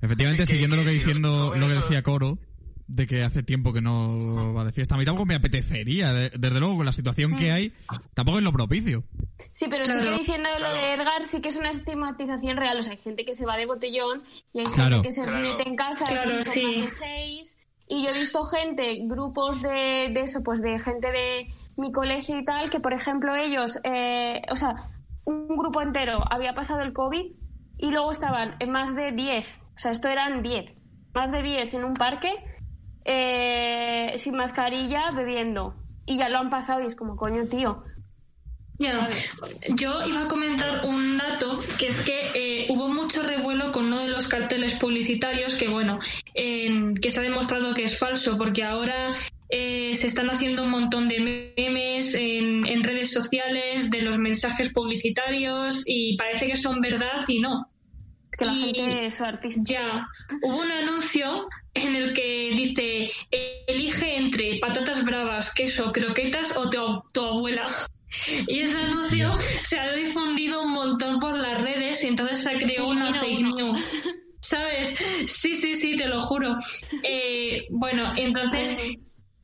Efectivamente, 0.00 0.44
Que- 0.44 0.52
siguiendo 0.52 0.76
que 0.76 0.82
lo 0.82 0.88
que 0.88 0.94
diciendo 0.94 1.54
lo 1.56 1.66
que 1.66 1.74
decía 1.74 2.02
Coro, 2.02 2.38
de 2.86 3.06
que 3.06 3.22
hace 3.22 3.42
tiempo 3.42 3.72
que 3.74 3.82
no 3.82 4.54
va 4.54 4.64
de 4.64 4.72
fiesta. 4.72 4.94
A 4.94 4.98
mí 4.98 5.04
tampoco 5.04 5.26
me 5.26 5.34
apetecería, 5.34 6.10
de- 6.12 6.30
desde 6.30 6.58
luego, 6.58 6.76
con 6.78 6.86
la 6.86 6.92
situación 6.92 7.36
que 7.36 7.52
hay, 7.52 7.72
tampoco 8.14 8.38
es 8.38 8.44
lo 8.44 8.52
propicio. 8.52 9.04
Sí, 9.52 9.66
pero 9.68 9.84
Claro. 9.84 10.02
sigue 10.04 10.18
diciendo 10.20 10.48
lo 10.58 10.72
de 10.72 10.94
Edgar, 10.94 11.26
sí 11.26 11.40
que 11.42 11.50
es 11.50 11.56
una 11.56 11.70
estigmatización 11.70 12.56
real. 12.56 12.78
O 12.78 12.82
sea, 12.82 12.92
hay 12.92 12.98
gente 12.98 13.24
que 13.26 13.34
se 13.34 13.44
va 13.44 13.56
de 13.58 13.66
botellón 13.66 14.22
y 14.54 14.60
hay 14.60 14.64
Claro. 14.66 14.96
gente 15.02 15.08
que 15.08 15.14
se 15.14 15.22
Claro. 15.22 15.38
mete 15.58 15.68
en 15.68 15.76
casa 15.76 16.06
Claro, 16.06 16.36
y 16.36 16.42
sí. 16.44 16.62
más 16.64 16.84
de 16.84 16.90
seis. 16.90 17.56
Y 17.88 18.04
yo 18.04 18.10
he 18.10 18.18
visto 18.18 18.44
gente, 18.44 19.00
grupos 19.02 19.60
de, 19.62 20.10
de 20.14 20.20
eso, 20.22 20.42
pues 20.42 20.62
de 20.62 20.78
gente 20.78 21.10
de 21.10 21.48
mi 21.76 21.92
colegio 21.92 22.38
y 22.38 22.44
tal, 22.44 22.70
que 22.70 22.80
por 22.80 22.94
ejemplo 22.94 23.34
ellos, 23.36 23.78
eh, 23.84 24.40
o 24.50 24.56
sea, 24.56 24.74
un 25.28 25.56
grupo 25.58 25.82
entero 25.82 26.24
había 26.30 26.54
pasado 26.54 26.80
el 26.80 26.94
COVID 26.94 27.32
y 27.76 27.90
luego 27.90 28.10
estaban 28.10 28.56
en 28.60 28.70
más 28.70 28.94
de 28.94 29.12
10. 29.12 29.46
O 29.46 29.78
sea, 29.78 29.90
esto 29.90 30.08
eran 30.08 30.42
10. 30.42 30.72
Más 31.14 31.30
de 31.30 31.42
10 31.42 31.74
en 31.74 31.84
un 31.84 31.94
parque, 31.94 32.32
eh, 33.04 34.14
sin 34.16 34.34
mascarilla, 34.36 35.10
bebiendo. 35.10 35.74
Y 36.06 36.16
ya 36.16 36.30
lo 36.30 36.38
han 36.38 36.48
pasado 36.48 36.82
y 36.82 36.86
es 36.86 36.96
como, 36.96 37.16
coño, 37.16 37.46
tío. 37.46 37.84
Ya, 38.78 39.08
yo 39.74 40.06
iba 40.06 40.22
a 40.22 40.28
comentar 40.28 40.86
un 40.86 41.18
dato 41.18 41.60
que 41.78 41.88
es 41.88 42.04
que 42.04 42.30
eh, 42.34 42.66
hubo 42.70 42.88
mucho 42.88 43.24
revuelo 43.24 43.72
con 43.72 43.86
uno 43.86 43.98
de 43.98 44.08
los 44.08 44.28
carteles 44.28 44.74
publicitarios 44.74 45.56
que, 45.56 45.68
bueno, 45.68 45.98
eh, 46.34 46.94
que 47.02 47.10
se 47.10 47.18
ha 47.18 47.22
demostrado 47.22 47.74
que 47.74 47.82
es 47.82 47.98
falso 47.98 48.38
porque 48.38 48.62
ahora 48.62 49.12
eh, 49.50 49.94
se 49.94 50.06
están 50.06 50.28
haciendo 50.30 50.62
un 50.64 50.70
montón 50.70 51.08
de 51.08 51.52
memes 51.56 52.14
en, 52.14 52.66
en 52.66 52.84
redes 52.84 53.10
sociales 53.12 53.90
de 53.90 54.02
los 54.02 54.18
mensajes 54.18 54.70
publicitarios 54.70 55.82
y 55.86 56.16
parece 56.16 56.46
que 56.46 56.56
son 56.56 56.80
verdad 56.80 57.20
y 57.26 57.40
no. 57.40 57.70
Que 58.36 58.44
la 58.44 58.52
Y- 58.52 58.74
gente 58.74 59.06
es 59.06 59.20
artista. 59.20 59.60
Ya, 59.64 60.06
hubo 60.42 60.60
un 60.60 60.70
anuncio 60.70 61.48
en 61.74 61.96
el 61.96 62.12
que 62.12 62.52
dice, 62.56 63.10
elige 63.66 64.16
entre 64.16 64.58
patatas 64.60 65.04
bravas, 65.04 65.52
queso, 65.54 65.90
croquetas 65.92 66.56
o 66.56 66.68
tu, 66.70 67.02
tu 67.12 67.20
abuela. 67.24 67.66
Y 68.46 68.60
ese 68.60 68.78
anuncio 68.78 69.34
se 69.62 69.78
ha 69.78 69.92
difundido 69.92 70.62
un 70.62 70.72
montón 70.72 71.18
por 71.20 71.36
las 71.36 71.62
redes 71.62 72.02
y 72.02 72.06
entonces 72.06 72.42
se 72.42 72.56
creó 72.56 72.88
una 72.88 73.10
Elimina 73.10 73.20
fake 73.20 73.54
news. 73.56 73.84
¿Sabes? 74.40 74.94
Sí, 75.26 75.54
sí, 75.54 75.74
sí, 75.74 75.94
te 75.94 76.06
lo 76.06 76.22
juro. 76.22 76.56
Eh, 77.02 77.66
bueno, 77.68 78.02
entonces 78.16 78.78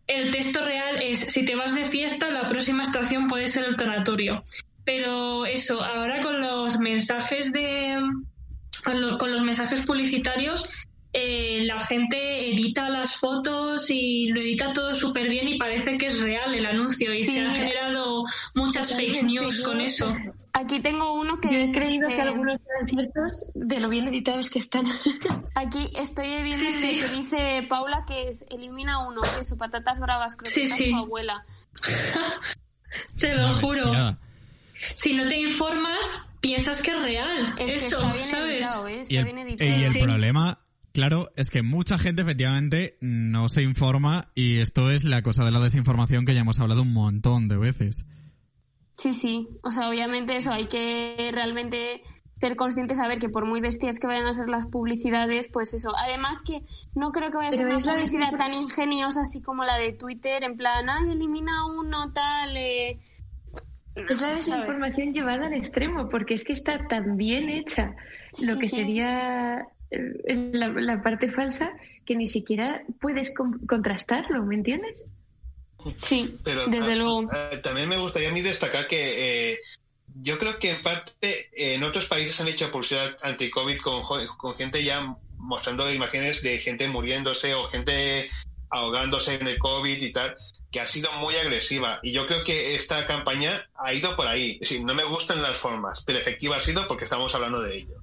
el 0.06 0.30
texto 0.30 0.64
real 0.64 1.02
es, 1.02 1.18
si 1.20 1.44
te 1.44 1.54
vas 1.56 1.74
de 1.74 1.84
fiesta, 1.84 2.28
la 2.30 2.46
próxima 2.46 2.82
estación 2.82 3.26
puede 3.28 3.48
ser 3.48 3.64
el 3.64 3.76
tanatorio. 3.76 4.42
Pero 4.84 5.46
eso, 5.46 5.82
ahora 5.82 6.20
con 6.20 6.40
los 6.40 6.78
mensajes 6.78 7.52
de... 7.52 7.98
con 8.84 9.00
lo- 9.00 9.16
con 9.18 9.32
los 9.32 9.42
mensajes 9.42 9.80
publicitarios, 9.82 10.66
eh, 11.14 11.60
la 11.64 11.80
gente 11.80 12.50
edita 12.50 12.88
las 12.88 13.16
fotos 13.16 13.88
y 13.88 14.26
lo 14.28 14.40
edita 14.40 14.72
todo 14.72 14.94
súper 14.94 15.28
bien 15.28 15.48
y 15.48 15.56
parece 15.58 15.96
que 15.96 16.06
es 16.06 16.20
real 16.20 16.54
el 16.54 16.66
anuncio 16.66 17.14
y 17.14 17.20
Sí, 17.20 17.32
se 17.32 17.40
han 17.40 17.54
generado 17.54 18.24
muchas 18.54 18.94
fake 18.96 19.22
news 19.22 19.60
con 19.62 19.80
eso. 19.80 20.12
Aquí 20.56 20.78
tengo 20.80 21.12
uno 21.14 21.40
que... 21.40 21.52
Yo 21.52 21.58
he 21.58 21.72
creído 21.72 22.08
que 22.08 22.22
algunos 22.22 22.58
eran 22.76 22.88
ciertos 22.88 23.50
de 23.54 23.80
lo 23.80 23.88
bien 23.88 24.06
editados 24.06 24.48
que 24.50 24.60
están. 24.60 24.86
Aquí 25.56 25.90
estoy 25.96 26.26
viendo 26.28 26.52
Sí, 26.56 26.66
el 26.66 26.72
sí. 26.72 27.00
que 27.00 27.08
dice 27.16 27.66
Paula 27.68 28.04
que 28.06 28.28
es 28.28 28.44
elimina 28.50 29.06
uno, 29.06 29.20
queso, 29.36 29.56
patatas 29.56 29.98
bravas, 30.00 30.36
croquetas, 30.36 30.54
Sí, 30.54 30.84
sí. 30.84 30.90
su 30.90 30.96
abuela. 30.96 31.44
Te 33.18 33.34
lo 33.34 33.44
Una 33.46 33.54
juro. 33.60 34.18
Si 34.94 35.12
no 35.14 35.26
te 35.26 35.40
informas, 35.40 36.34
piensas 36.40 36.82
que 36.82 36.90
es 36.92 37.00
real. 37.02 37.54
Es 37.58 37.66
que 37.66 37.74
Eso, 37.86 37.96
está 37.98 38.12
bien 38.12 38.24
¿sabes? 38.24 38.54
editado, 38.54 38.88
¿eh? 38.88 39.00
Está 39.00 39.14
Y 39.14 39.16
el, 39.16 39.24
bien 39.24 39.38
y 39.38 39.42
editado. 39.42 39.70
el 39.74 39.92
Sí. 39.92 40.02
problema, 40.02 40.58
claro, 40.92 41.30
es 41.36 41.50
que 41.50 41.62
mucha 41.62 41.98
gente 41.98 42.22
efectivamente 42.22 42.96
no 43.00 43.48
se 43.48 43.62
informa 43.62 44.30
y 44.34 44.58
esto 44.58 44.90
es 44.90 45.04
la 45.04 45.22
cosa 45.22 45.44
de 45.44 45.50
la 45.50 45.60
desinformación 45.60 46.24
que 46.26 46.34
ya 46.34 46.40
hemos 46.40 46.60
hablado 46.60 46.82
un 46.82 46.92
montón 46.92 47.48
de 47.48 47.56
veces. 47.56 48.04
Sí, 48.96 49.12
sí. 49.12 49.48
O 49.62 49.70
sea, 49.70 49.88
obviamente 49.88 50.36
eso, 50.36 50.52
hay 50.52 50.66
que 50.66 51.30
realmente 51.32 52.02
ser 52.40 52.56
conscientes, 52.56 52.98
saber 52.98 53.18
que 53.18 53.28
por 53.28 53.46
muy 53.46 53.60
bestias 53.60 53.98
que 53.98 54.06
vayan 54.06 54.26
a 54.26 54.34
ser 54.34 54.48
las 54.48 54.66
publicidades, 54.66 55.48
pues 55.48 55.72
eso. 55.74 55.90
Además 55.96 56.42
que 56.42 56.62
no 56.94 57.10
creo 57.12 57.30
que 57.30 57.36
vaya 57.38 57.48
a 57.48 57.52
ser 57.52 57.66
una 57.66 57.76
publicidad 57.78 58.32
tan 58.36 58.52
ingeniosa 58.52 59.22
así 59.22 59.40
como 59.40 59.64
la 59.64 59.76
de 59.78 59.92
Twitter, 59.92 60.42
en 60.44 60.56
plan, 60.56 60.88
ay, 60.88 61.10
elimina 61.12 61.66
uno, 61.66 62.12
tal... 62.12 62.56
Eh... 62.56 62.98
Es 63.96 64.20
la 64.20 64.28
¿sabes? 64.28 64.46
desinformación 64.46 65.12
llevada 65.14 65.46
al 65.46 65.52
extremo, 65.54 66.08
porque 66.08 66.34
es 66.34 66.44
que 66.44 66.52
está 66.52 66.86
tan 66.88 67.16
bien 67.16 67.48
hecha 67.48 67.94
Sí, 68.32 68.46
lo 68.46 68.54
sí, 68.54 68.58
que 68.58 68.68
sí. 68.68 68.76
sería 68.76 69.68
eh, 69.92 70.50
la, 70.52 70.68
la 70.68 71.00
parte 71.02 71.28
falsa 71.28 71.70
que 72.04 72.16
ni 72.16 72.26
siquiera 72.26 72.82
puedes 73.00 73.32
con- 73.34 73.64
contrastarlo, 73.66 74.44
¿me 74.44 74.56
entiendes? 74.56 75.04
Sí, 76.02 76.36
Pero 76.44 76.66
desde 76.66 76.92
ah, 76.92 76.96
luego. 76.96 77.28
ah, 77.32 77.50
también 77.62 77.88
me 77.88 77.96
gustaría 77.98 78.28
a 78.28 78.32
mí 78.32 78.40
destacar 78.40 78.86
que 78.88 79.52
eh, 79.52 79.58
yo 80.22 80.38
creo 80.38 80.58
que 80.58 80.70
en 80.70 80.82
parte 80.82 81.12
eh, 81.52 81.74
en 81.74 81.84
otros 81.84 82.06
países 82.06 82.40
han 82.40 82.48
hecho 82.48 82.70
publicidad 82.70 83.16
anti-COVID 83.22 83.78
con, 83.80 84.56
gente 84.56 84.82
ya 84.84 85.14
mostrando 85.38 85.92
imágenes 85.92 86.42
de 86.42 86.58
gente 86.58 86.88
muriéndose 86.88 87.54
o 87.54 87.68
gente 87.68 88.30
ahogándose 88.70 89.34
en 89.34 89.46
el 89.46 89.58
COVID 89.58 90.02
y 90.02 90.12
tal, 90.12 90.36
que 90.72 90.80
ha 90.80 90.86
sido 90.86 91.12
muy 91.20 91.36
agresiva. 91.36 92.00
Y 92.02 92.12
yo 92.12 92.26
creo 92.26 92.42
que 92.42 92.74
esta 92.74 93.06
campaña 93.06 93.68
ha 93.76 93.92
ido 93.92 94.16
por 94.16 94.26
ahí. 94.26 94.58
Sí, 94.62 94.82
no 94.82 94.94
me 94.94 95.04
gustan 95.04 95.42
las 95.42 95.56
formas, 95.56 96.02
pero 96.04 96.18
efectiva 96.18 96.56
ha 96.56 96.60
sido 96.60 96.86
porque 96.88 97.04
estamos 97.04 97.34
hablando 97.34 97.60
de 97.62 97.76
ello. 97.78 97.94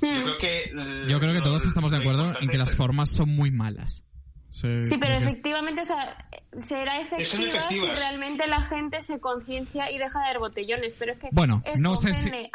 Yo 0.00 0.08
Hmm. 0.08 0.22
creo 0.22 0.38
que, 0.38 0.72
Yo 1.08 1.18
creo 1.20 1.32
que 1.32 1.40
todos 1.40 1.64
estamos 1.64 1.90
de 1.90 1.98
acuerdo 1.98 2.34
en 2.40 2.48
que 2.48 2.56
las 2.58 2.70
es- 2.70 2.76
formas 2.76 3.10
son 3.10 3.28
muy 3.30 3.50
malas. 3.50 4.02
Se- 4.50 4.84
Sí, 4.84 4.96
pero 4.98 5.14
efectivamente, 5.14 5.82
o 5.82 5.84
sea, 5.84 6.16
será 6.60 7.00
efectiva 7.00 7.68
si 7.68 7.80
realmente 7.80 8.46
la 8.46 8.62
gente 8.62 9.02
se 9.02 9.20
conciencia 9.20 9.90
y 9.90 9.98
deja 9.98 10.18
de 10.20 10.26
dar 10.26 10.38
botellones. 10.38 10.94
Pero 10.98 11.12
es 11.12 11.18
que 11.18 11.28
Bueno, 11.32 11.60
esto 11.64 11.80
no 11.80 11.96
sé 11.96 12.12
si- 12.12 12.28
ofende- 12.30 12.50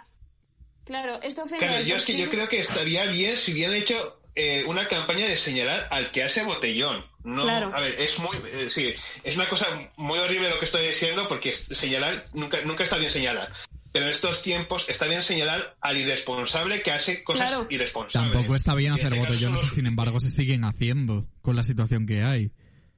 Claro, 0.86 1.22
esto 1.22 1.44
ofende 1.44 1.66
Claro, 1.66 1.84
yo 1.84 1.96
es 1.96 2.06
que 2.06 2.18
yo 2.18 2.30
creo 2.30 2.50
que 2.50 2.60
estaría 2.60 3.06
bien 3.06 3.38
si 3.38 3.54
hubieran 3.54 3.76
hecho 3.76 4.20
eh, 4.36 4.64
una 4.66 4.88
campaña 4.88 5.28
de 5.28 5.38
señalar 5.38 5.88
al 5.92 6.10
que 6.12 6.24
hace 6.24 6.44
botellón. 6.44 7.06
No, 7.24 7.44
Claro. 7.44 7.72
a 7.74 7.80
ver, 7.80 8.02
es 8.02 8.18
muy, 8.18 8.36
eh, 8.52 8.68
sí, 8.68 8.92
es 9.24 9.36
una 9.36 9.48
cosa 9.48 9.68
muy 9.96 10.18
horrible 10.18 10.50
lo 10.50 10.58
que 10.58 10.66
estoy 10.66 10.88
diciendo 10.88 11.28
porque 11.28 11.54
señalar 11.54 12.26
nunca, 12.34 12.60
nunca 12.66 12.84
está 12.84 12.98
bien 12.98 13.12
señalar. 13.12 13.54
Pero 13.94 14.06
en 14.06 14.12
estos 14.12 14.42
tiempos 14.42 14.90
está 14.90 15.06
bien 15.06 15.22
señalar 15.24 15.78
al 15.80 15.98
irresponsable 15.98 16.82
que 16.82 16.92
hace 16.92 17.24
cosas 17.24 17.50
Claro. 17.52 17.68
irresponsables. 17.70 18.34
Tampoco 18.34 18.56
está 18.56 18.74
bien 18.76 18.92
hacer 18.94 19.06
este 19.06 19.18
caso 19.18 19.28
botellones 19.30 19.62
y 19.62 19.66
son- 19.68 19.76
sin 19.76 19.86
embargo 19.86 20.20
se 20.20 20.30
siguen 20.32 20.64
haciendo 20.66 21.28
con 21.44 21.56
la 21.56 21.64
situación 21.64 22.06
que 22.08 22.24
hay. 22.24 22.52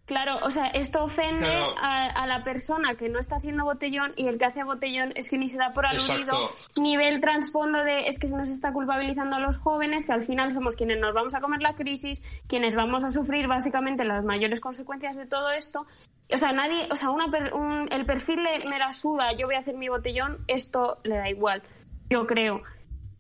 Claro, 0.06 0.38
o 0.44 0.52
sea, 0.52 0.68
esto 0.68 1.04
ofende 1.04 1.40
Claro. 1.48 1.74
a, 1.80 2.06
a 2.06 2.28
la 2.28 2.44
persona 2.44 2.94
que 2.94 3.10
no 3.10 3.20
está 3.20 3.38
haciendo 3.38 3.64
botellón 3.64 4.14
y 4.16 4.28
el 4.28 4.38
que 4.38 4.46
hace 4.46 4.64
botellón 4.64 5.12
es 5.16 5.30
que 5.32 5.38
ni 5.40 5.50
se 5.50 5.58
da 5.58 5.72
por 5.72 5.88
aludido. 5.88 6.50
Exacto. 6.50 6.80
Nivel 6.82 7.20
trasfondo 7.22 7.84
de 7.84 8.08
es 8.08 8.20
que 8.20 8.28
se 8.28 8.36
nos 8.38 8.50
está 8.52 8.72
culpabilizando 8.72 9.38
a 9.38 9.40
los 9.40 9.58
jóvenes, 9.58 10.06
que 10.06 10.14
al 10.14 10.24
final 10.24 10.54
somos 10.54 10.76
quienes 10.76 11.00
nos 11.00 11.16
vamos 11.16 11.34
a 11.34 11.42
comer 11.42 11.62
la 11.64 11.74
crisis, 11.74 12.22
quienes 12.48 12.76
vamos 12.76 13.04
a 13.04 13.10
sufrir 13.10 13.48
básicamente 13.48 14.06
las 14.06 14.24
mayores 14.24 14.62
consecuencias 14.62 15.16
de 15.16 15.26
todo 15.26 15.50
esto. 15.52 15.88
O 16.32 16.38
sea, 16.38 16.52
nadie, 16.52 16.88
o 16.92 16.96
sea, 16.96 17.10
una 17.10 17.32
per- 17.32 17.54
un- 17.56 17.88
el 17.92 18.06
perfil 18.06 18.44
le, 18.44 18.60
me 18.70 18.78
la 18.78 18.94
suda, 18.94 19.32
yo 19.34 19.48
voy 19.48 19.56
a 19.56 19.60
hacer 19.60 19.76
mi 19.76 19.90
botellón, 19.90 20.38
esto 20.48 21.00
le 21.04 21.18
da 21.18 21.30
igual, 21.30 21.64
yo 22.12 22.28
creo. 22.28 22.62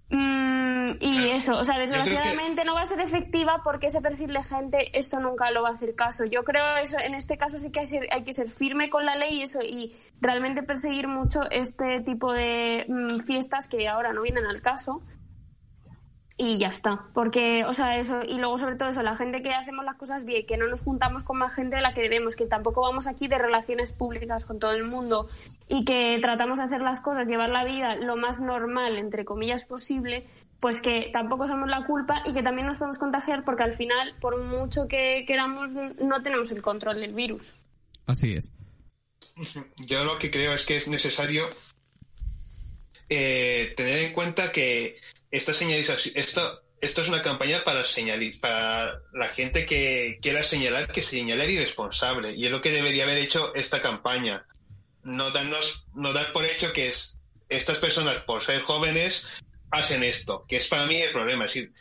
Mm, 0.10 0.98
y 1.00 1.30
eso, 1.32 1.58
o 1.58 1.64
sea, 1.64 1.76
que- 1.76 1.82
desgraciadamente 1.82 2.64
no 2.64 2.76
va 2.76 2.82
a 2.82 2.86
ser 2.86 3.02
efectiva 3.02 3.62
porque 3.64 3.88
ese 3.88 4.02
perfil 4.02 4.34
de 4.34 4.44
gente 4.44 4.98
esto 4.98 5.20
nunca 5.20 5.50
lo 5.52 5.64
va 5.64 5.70
a 5.70 5.74
hacer 5.74 5.96
caso. 5.96 6.26
Yo 6.26 6.44
creo 6.44 6.78
eso, 6.78 6.98
en 7.00 7.16
este 7.16 7.38
caso 7.38 7.58
sí 7.58 7.72
que 7.72 7.82
hay 8.12 8.24
que 8.24 8.34
ser 8.34 8.48
firme 8.48 8.90
con 8.90 9.06
la 9.06 9.16
ley 9.16 9.40
y 9.40 9.42
eso 9.42 9.60
y 9.64 9.96
realmente 10.22 10.62
perseguir 10.64 11.08
mucho 11.08 11.42
este 11.50 12.02
tipo 12.02 12.32
de 12.34 12.86
mm, 12.88 13.20
fiestas 13.22 13.68
que 13.68 13.88
ahora 13.88 14.14
no 14.14 14.22
vienen 14.22 14.46
al 14.46 14.62
caso. 14.62 15.02
Y 16.38 16.58
ya 16.58 16.68
está, 16.68 17.06
porque, 17.14 17.64
o 17.64 17.72
sea, 17.72 17.98
eso, 17.98 18.22
y 18.22 18.38
luego 18.38 18.58
sobre 18.58 18.76
todo 18.76 18.90
eso, 18.90 19.02
la 19.04 19.16
gente 19.16 19.42
que 19.42 19.52
hacemos 19.52 19.86
las 19.86 19.96
cosas 19.96 20.26
bien, 20.26 20.46
que 20.46 20.58
no 20.58 20.68
nos 20.68 20.84
juntamos 20.84 21.24
con 21.24 21.38
más 21.38 21.54
gente 21.54 21.78
de 21.78 21.82
la 21.82 21.94
que 21.94 22.02
debemos, 22.02 22.36
que 22.36 22.46
tampoco 22.46 22.82
vamos 22.82 23.08
aquí 23.08 23.30
de 23.30 23.38
relaciones 23.38 23.94
públicas 23.94 24.44
con 24.44 24.60
todo 24.60 24.72
el 24.74 24.84
mundo 24.84 25.30
y 25.70 25.86
que 25.86 26.20
tratamos 26.22 26.60
de 26.60 26.66
hacer 26.66 26.82
las 26.82 27.00
cosas, 27.00 27.28
llevar 27.28 27.52
la 27.52 27.64
vida 27.64 27.96
lo 27.96 28.18
más 28.18 28.42
normal, 28.42 28.98
entre 28.98 29.24
comillas, 29.24 29.64
posible, 29.64 30.26
pues 30.60 30.82
que 30.82 31.10
tampoco 31.14 31.48
somos 31.48 31.70
la 31.70 31.86
culpa 31.86 32.22
y 32.26 32.34
que 32.34 32.44
también 32.44 32.68
nos 32.68 32.80
podemos 32.80 33.00
contagiar 33.00 33.46
porque 33.46 33.64
al 33.64 33.74
final, 33.74 34.16
por 34.20 34.38
mucho 34.44 34.90
que 34.90 35.24
queramos, 35.26 35.72
no 35.74 36.22
tenemos 36.22 36.52
el 36.52 36.62
control 36.62 37.00
del 37.00 37.14
virus. 37.14 37.56
Así 38.08 38.34
es. 38.34 38.52
Yo 39.78 40.04
lo 40.04 40.20
que 40.20 40.32
creo 40.32 40.54
es 40.54 40.66
que 40.66 40.76
es 40.76 40.90
necesario 40.90 41.46
eh, 43.08 43.74
tener 43.78 44.00
en 44.00 44.14
cuenta 44.14 44.52
que 44.52 45.00
esta 45.32 45.54
señalización, 45.54 46.14
esto, 46.18 46.62
esto 46.82 47.02
es 47.02 47.08
una 47.10 47.22
campaña 47.22 47.64
para 47.64 47.84
señali- 47.84 48.40
para 48.40 49.00
la 49.14 49.28
gente 49.28 49.66
que 49.66 50.20
quiera 50.22 50.44
señalar 50.44 50.92
que 50.92 51.02
señalar 51.02 51.50
irresponsable 51.50 52.34
y 52.36 52.46
es 52.46 52.52
lo 52.52 52.62
que 52.62 52.72
debería 52.72 53.04
haber 53.04 53.18
hecho 53.18 53.54
esta 53.56 53.82
campaña. 53.82 54.46
No 55.04 55.32
darnos, 55.32 55.86
no 55.94 56.14
dar 56.14 56.32
por 56.34 56.46
hecho 56.46 56.74
que 56.74 56.88
es, 56.90 57.20
estas 57.50 57.78
personas 57.78 58.18
por 58.20 58.44
ser 58.44 58.62
jóvenes 58.62 59.26
hacen 59.72 60.04
esto, 60.04 60.46
que 60.48 60.58
es 60.58 60.68
para 60.68 60.86
mí 60.86 60.98
el 60.98 61.12
problema. 61.12 61.46
Es 61.46 61.54
decir, 61.54 61.74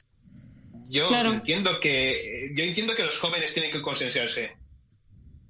yo 0.87 1.09
Claro. 1.09 1.33
entiendo 1.33 1.81
que 1.81 2.51
yo 2.55 2.65
entiendo 2.65 2.95
que 2.95 3.03
los 3.05 3.19
jóvenes 3.19 3.55
tienen 3.55 3.73
que 3.73 3.81
concienciarse 3.83 4.57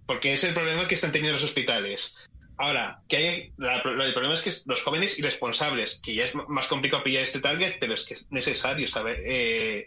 porque 0.06 0.34
es 0.34 0.44
el 0.44 0.52
problema 0.54 0.86
que 0.86 0.94
están 0.94 1.12
teniendo 1.12 1.38
los 1.38 1.48
hospitales. 1.48 2.14
Ahora, 2.56 3.00
que 3.08 3.16
hay, 3.16 3.52
la- 3.56 3.76
el 3.82 4.12
problema 4.12 4.34
es 4.34 4.42
que 4.42 4.52
los 4.66 4.82
jóvenes 4.82 5.18
irresponsables, 5.18 6.00
que 6.02 6.14
ya 6.14 6.24
es 6.24 6.34
más 6.48 6.68
complicado 6.68 7.02
pillar 7.02 7.22
este 7.22 7.40
target, 7.40 7.74
pero 7.80 7.94
es 7.94 8.04
que 8.04 8.14
es 8.14 8.30
necesario 8.30 8.86
saber 8.86 9.18
eh, 9.26 9.86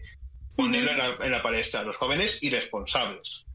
ponerlo 0.55 0.91
en, 0.91 0.97
la, 0.97 1.17
en 1.23 1.31
la 1.31 1.41
palestra. 1.41 1.83
Los 1.83 1.95
jóvenes 1.97 2.41
irresponsables. 2.43 3.45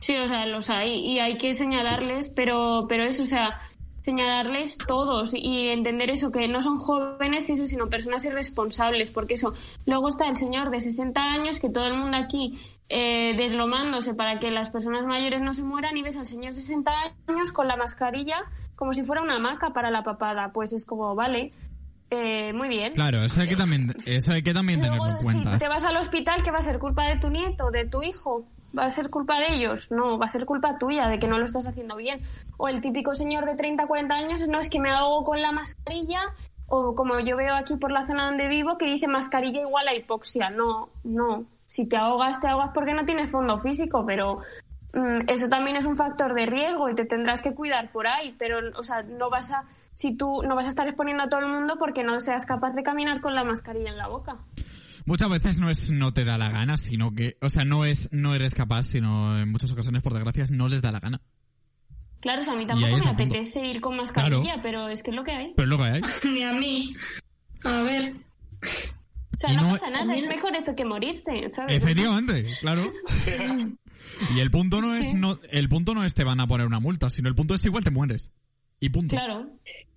Sí, 0.00 0.16
o 0.16 0.26
sea, 0.26 0.46
los 0.46 0.70
hay 0.70 0.94
y 0.94 1.18
hay 1.18 1.36
que 1.36 1.52
señalarles, 1.52 2.30
pero, 2.30 2.86
pero 2.88 3.04
eso, 3.04 3.24
o 3.24 3.26
sea, 3.26 3.60
señalarles 4.00 4.78
todos 4.78 5.32
y 5.34 5.68
entender 5.68 6.10
eso, 6.10 6.30
que 6.30 6.46
no 6.48 6.62
son 6.62 6.78
jóvenes, 6.78 7.48
eso, 7.50 7.66
sino 7.66 7.88
personas 7.90 8.24
irresponsables, 8.24 9.10
porque 9.10 9.34
eso, 9.34 9.54
luego 9.86 10.08
está 10.08 10.28
el 10.28 10.36
señor 10.36 10.70
de 10.70 10.80
60 10.80 11.20
años, 11.22 11.60
que 11.60 11.68
todo 11.70 11.86
el 11.86 11.94
mundo 11.94 12.16
aquí 12.16 12.58
eh, 12.96 13.34
deslomándose 13.36 14.14
para 14.14 14.38
que 14.38 14.52
las 14.52 14.70
personas 14.70 15.04
mayores 15.04 15.40
no 15.40 15.52
se 15.52 15.64
mueran 15.64 15.96
y 15.96 16.02
ves 16.02 16.16
al 16.16 16.26
señor 16.26 16.54
de 16.54 16.60
60 16.60 16.92
años 17.26 17.50
con 17.50 17.66
la 17.66 17.74
mascarilla 17.74 18.44
como 18.76 18.92
si 18.92 19.02
fuera 19.02 19.20
una 19.20 19.36
hamaca 19.36 19.70
para 19.70 19.90
la 19.90 20.04
papada, 20.04 20.52
pues 20.52 20.72
es 20.72 20.86
como, 20.86 21.16
vale, 21.16 21.52
eh, 22.10 22.52
muy 22.52 22.68
bien. 22.68 22.92
Claro, 22.92 23.24
eso 23.24 23.40
hay 23.40 23.48
que 23.48 23.56
también, 23.56 23.92
eso 24.06 24.32
hay 24.32 24.44
que 24.44 24.54
también 24.54 24.80
tenerlo 24.80 25.08
en 25.08 25.16
cuenta. 25.16 25.54
si 25.54 25.58
te 25.58 25.68
vas 25.68 25.84
al 25.84 25.96
hospital, 25.96 26.44
¿qué 26.44 26.52
va 26.52 26.58
a 26.58 26.62
ser? 26.62 26.78
¿Culpa 26.78 27.06
de 27.06 27.16
tu 27.16 27.30
nieto, 27.30 27.72
de 27.72 27.84
tu 27.84 28.04
hijo? 28.04 28.44
¿Va 28.76 28.84
a 28.84 28.90
ser 28.90 29.10
culpa 29.10 29.40
de 29.40 29.54
ellos? 29.54 29.90
No, 29.90 30.16
va 30.16 30.26
a 30.26 30.28
ser 30.28 30.46
culpa 30.46 30.78
tuya 30.78 31.08
de 31.08 31.18
que 31.18 31.26
no 31.26 31.38
lo 31.38 31.46
estás 31.46 31.66
haciendo 31.66 31.96
bien. 31.96 32.20
O 32.56 32.68
el 32.68 32.80
típico 32.80 33.14
señor 33.14 33.44
de 33.44 33.56
30, 33.56 33.88
40 33.88 34.14
años, 34.14 34.46
no 34.46 34.60
es 34.60 34.70
que 34.70 34.78
me 34.78 34.90
ahogo 34.90 35.24
con 35.24 35.42
la 35.42 35.50
mascarilla, 35.50 36.20
o 36.66 36.94
como 36.94 37.18
yo 37.18 37.36
veo 37.36 37.54
aquí 37.56 37.76
por 37.76 37.90
la 37.90 38.06
zona 38.06 38.26
donde 38.26 38.48
vivo, 38.48 38.78
que 38.78 38.86
dice 38.86 39.08
mascarilla 39.08 39.60
igual 39.60 39.88
a 39.88 39.94
hipoxia. 39.94 40.50
No, 40.50 40.90
no. 41.02 41.44
Si 41.74 41.88
te 41.88 41.96
ahogas, 41.96 42.40
te 42.40 42.46
ahogas 42.46 42.70
porque 42.72 42.94
no 42.94 43.04
tienes 43.04 43.32
fondo 43.32 43.58
físico, 43.58 44.04
pero 44.06 44.38
mm, 44.92 45.28
eso 45.28 45.48
también 45.48 45.76
es 45.76 45.86
un 45.86 45.96
factor 45.96 46.32
de 46.32 46.46
riesgo 46.46 46.88
y 46.88 46.94
te 46.94 47.04
tendrás 47.04 47.42
que 47.42 47.52
cuidar 47.52 47.90
por 47.90 48.06
ahí. 48.06 48.32
Pero, 48.38 48.58
o 48.78 48.84
sea, 48.84 49.02
no 49.02 49.28
vas 49.28 49.50
a, 49.50 49.64
si 49.92 50.16
tú 50.16 50.42
no 50.46 50.54
vas 50.54 50.66
a 50.66 50.68
estar 50.68 50.86
exponiendo 50.86 51.24
a 51.24 51.28
todo 51.28 51.40
el 51.40 51.48
mundo 51.48 51.74
porque 51.76 52.04
no 52.04 52.20
seas 52.20 52.46
capaz 52.46 52.74
de 52.74 52.84
caminar 52.84 53.20
con 53.20 53.34
la 53.34 53.42
mascarilla 53.42 53.90
en 53.90 53.98
la 53.98 54.06
boca. 54.06 54.36
Muchas 55.04 55.28
veces 55.28 55.58
no 55.58 55.68
es 55.68 55.90
no 55.90 56.12
te 56.14 56.24
da 56.24 56.38
la 56.38 56.48
gana, 56.48 56.78
sino 56.78 57.12
que, 57.12 57.38
o 57.42 57.50
sea, 57.50 57.64
no 57.64 57.84
es 57.84 58.08
no 58.12 58.36
eres 58.36 58.54
capaz, 58.54 58.84
sino 58.84 59.36
en 59.36 59.50
muchas 59.50 59.72
ocasiones, 59.72 60.00
por 60.00 60.14
desgracia, 60.14 60.44
no 60.52 60.68
les 60.68 60.80
da 60.80 60.92
la 60.92 61.00
gana. 61.00 61.20
Claro, 62.20 62.38
o 62.38 62.42
sea, 62.44 62.52
a 62.52 62.56
mí 62.56 62.66
tampoco 62.66 62.92
me 62.92 62.98
punto. 62.98 63.10
apetece 63.14 63.66
ir 63.66 63.80
con 63.80 63.96
mascarilla, 63.96 64.40
Claro. 64.42 64.60
pero 64.62 64.88
es 64.88 65.02
que 65.02 65.10
es 65.10 65.16
lo 65.16 65.24
que 65.24 65.32
hay. 65.32 65.52
Pero 65.56 65.64
es 65.74 65.76
lo 65.76 65.84
que 65.84 65.90
hay. 65.90 66.00
Ni 66.32 66.44
a 66.44 66.52
mí. 66.52 66.94
A 67.64 67.82
ver. 67.82 68.14
O 69.34 69.38
sea, 69.38 69.52
Y 69.52 69.56
no, 69.56 69.62
no- 69.62 69.70
pasa 69.70 69.90
nada, 69.90 70.16
es 70.16 70.26
mejor 70.26 70.54
eso 70.56 70.74
que 70.74 70.84
morirse, 70.84 71.50
¿sabes? 71.54 71.76
Efectivamente, 71.76 72.46
claro. 72.60 72.82
Y 74.36 74.40
el 74.40 74.50
punto 74.50 74.80
no 74.80 74.94
es 74.94 75.14
no, 75.14 75.40
el 75.50 75.68
punto 75.68 75.94
no 75.94 76.04
es 76.04 76.14
te 76.14 76.24
van 76.24 76.40
a 76.40 76.46
poner 76.46 76.66
una 76.66 76.78
multa, 76.78 77.10
sino 77.10 77.28
el 77.28 77.34
punto 77.34 77.54
es 77.54 77.64
igual 77.64 77.82
te 77.84 77.90
mueres. 77.90 78.30
Y 78.78 78.90
punto. 78.90 79.16
Claro. 79.16 79.48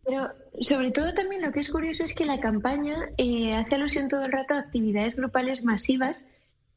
Pero 0.06 0.30
sobre 0.62 0.92
todo 0.92 1.14
también 1.14 1.42
lo 1.42 1.52
que 1.52 1.60
es 1.60 1.70
curioso 1.70 2.04
es 2.04 2.16
que 2.16 2.26
la 2.26 2.40
campaña 2.40 2.96
eh, 3.18 3.54
hace 3.56 3.76
alusión 3.76 4.08
todo 4.08 4.24
el 4.26 4.32
rato 4.32 4.56
a 4.56 4.60
actividades 4.60 5.16
grupales 5.18 5.64
masivas 5.64 6.26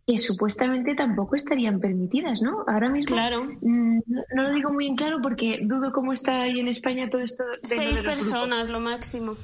que 0.07 0.19
supuestamente 0.19 0.95
tampoco 0.95 1.37
estarían 1.37 1.79
permitidas, 1.81 2.43
¿no? 2.43 2.65
Ahora 2.67 2.89
mismo 2.89 3.15
Claro. 3.17 3.45
mm, 3.61 3.99
no, 4.07 4.23
no 4.35 4.43
lo 4.43 4.53
digo 4.53 4.73
muy 4.73 4.87
en 4.89 4.97
claro 4.97 5.21
porque 5.23 5.61
dudo 5.63 5.93
cómo 5.93 6.13
está 6.13 6.43
ahí 6.43 6.59
en 6.59 6.69
España 6.69 7.09
todo 7.09 7.21
esto. 7.23 7.45
de 7.45 7.59
Seis 7.63 7.81
de 7.81 7.87
los 7.87 7.99
grupos. 8.03 8.19
personas, 8.25 8.69
lo 8.69 8.81
máximo. 8.81 9.37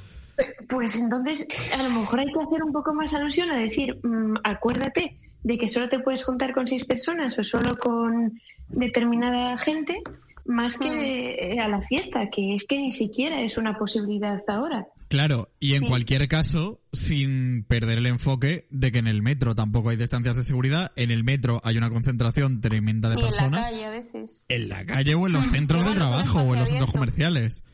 Pues 0.68 0.96
entonces, 0.96 1.46
a 1.76 1.82
lo 1.82 1.90
mejor 1.90 2.20
hay 2.20 2.26
que 2.32 2.40
hacer 2.40 2.62
un 2.62 2.72
poco 2.72 2.92
más 2.94 3.14
alusión 3.14 3.50
a 3.50 3.56
decir, 3.58 3.98
mm, 4.02 4.34
acuérdate 4.44 5.18
de 5.42 5.58
que 5.58 5.68
solo 5.68 5.88
te 5.88 6.00
puedes 6.00 6.24
juntar 6.24 6.52
con 6.52 6.66
seis 6.66 6.84
personas 6.84 7.38
o 7.38 7.44
solo 7.44 7.76
con 7.78 8.38
determinada 8.68 9.56
gente, 9.58 10.02
más 10.44 10.76
que 10.78 11.54
eh, 11.54 11.60
a 11.60 11.68
la 11.68 11.80
fiesta, 11.80 12.28
que 12.30 12.54
es 12.54 12.66
que 12.66 12.78
ni 12.78 12.90
siquiera 12.90 13.40
es 13.40 13.56
una 13.58 13.76
posibilidad 13.78 14.40
ahora. 14.48 14.86
Claro, 15.08 15.48
y 15.60 15.74
en 15.74 15.82
Sí. 15.84 15.86
cualquier 15.88 16.26
caso, 16.26 16.80
sin 16.92 17.64
perder 17.64 17.98
el 17.98 18.06
enfoque 18.06 18.66
de 18.70 18.90
que 18.90 18.98
en 18.98 19.06
el 19.06 19.22
metro 19.22 19.54
tampoco 19.54 19.90
hay 19.90 19.96
distancias 19.96 20.34
de 20.36 20.42
seguridad, 20.42 20.90
en 20.96 21.10
el 21.12 21.22
metro 21.22 21.60
hay 21.64 21.76
una 21.78 21.90
concentración 21.90 22.60
tremenda 22.60 23.08
de 23.08 23.14
Y 23.14 23.18
en 23.18 23.24
la 23.24 23.30
personas, 23.30 23.66
calle 23.68 23.84
a 23.86 23.90
veces. 23.90 24.44
en 24.48 24.68
la 24.68 24.84
calle 24.84 25.14
o 25.14 25.26
en 25.28 25.32
los 25.32 25.46
centros 25.46 25.84
de 25.84 25.94
trabajo 25.94 26.40
o 26.40 26.54
en 26.54 26.60
los 26.60 26.68
centros 26.68 26.90
abierto. 26.90 26.92
comerciales. 26.92 27.64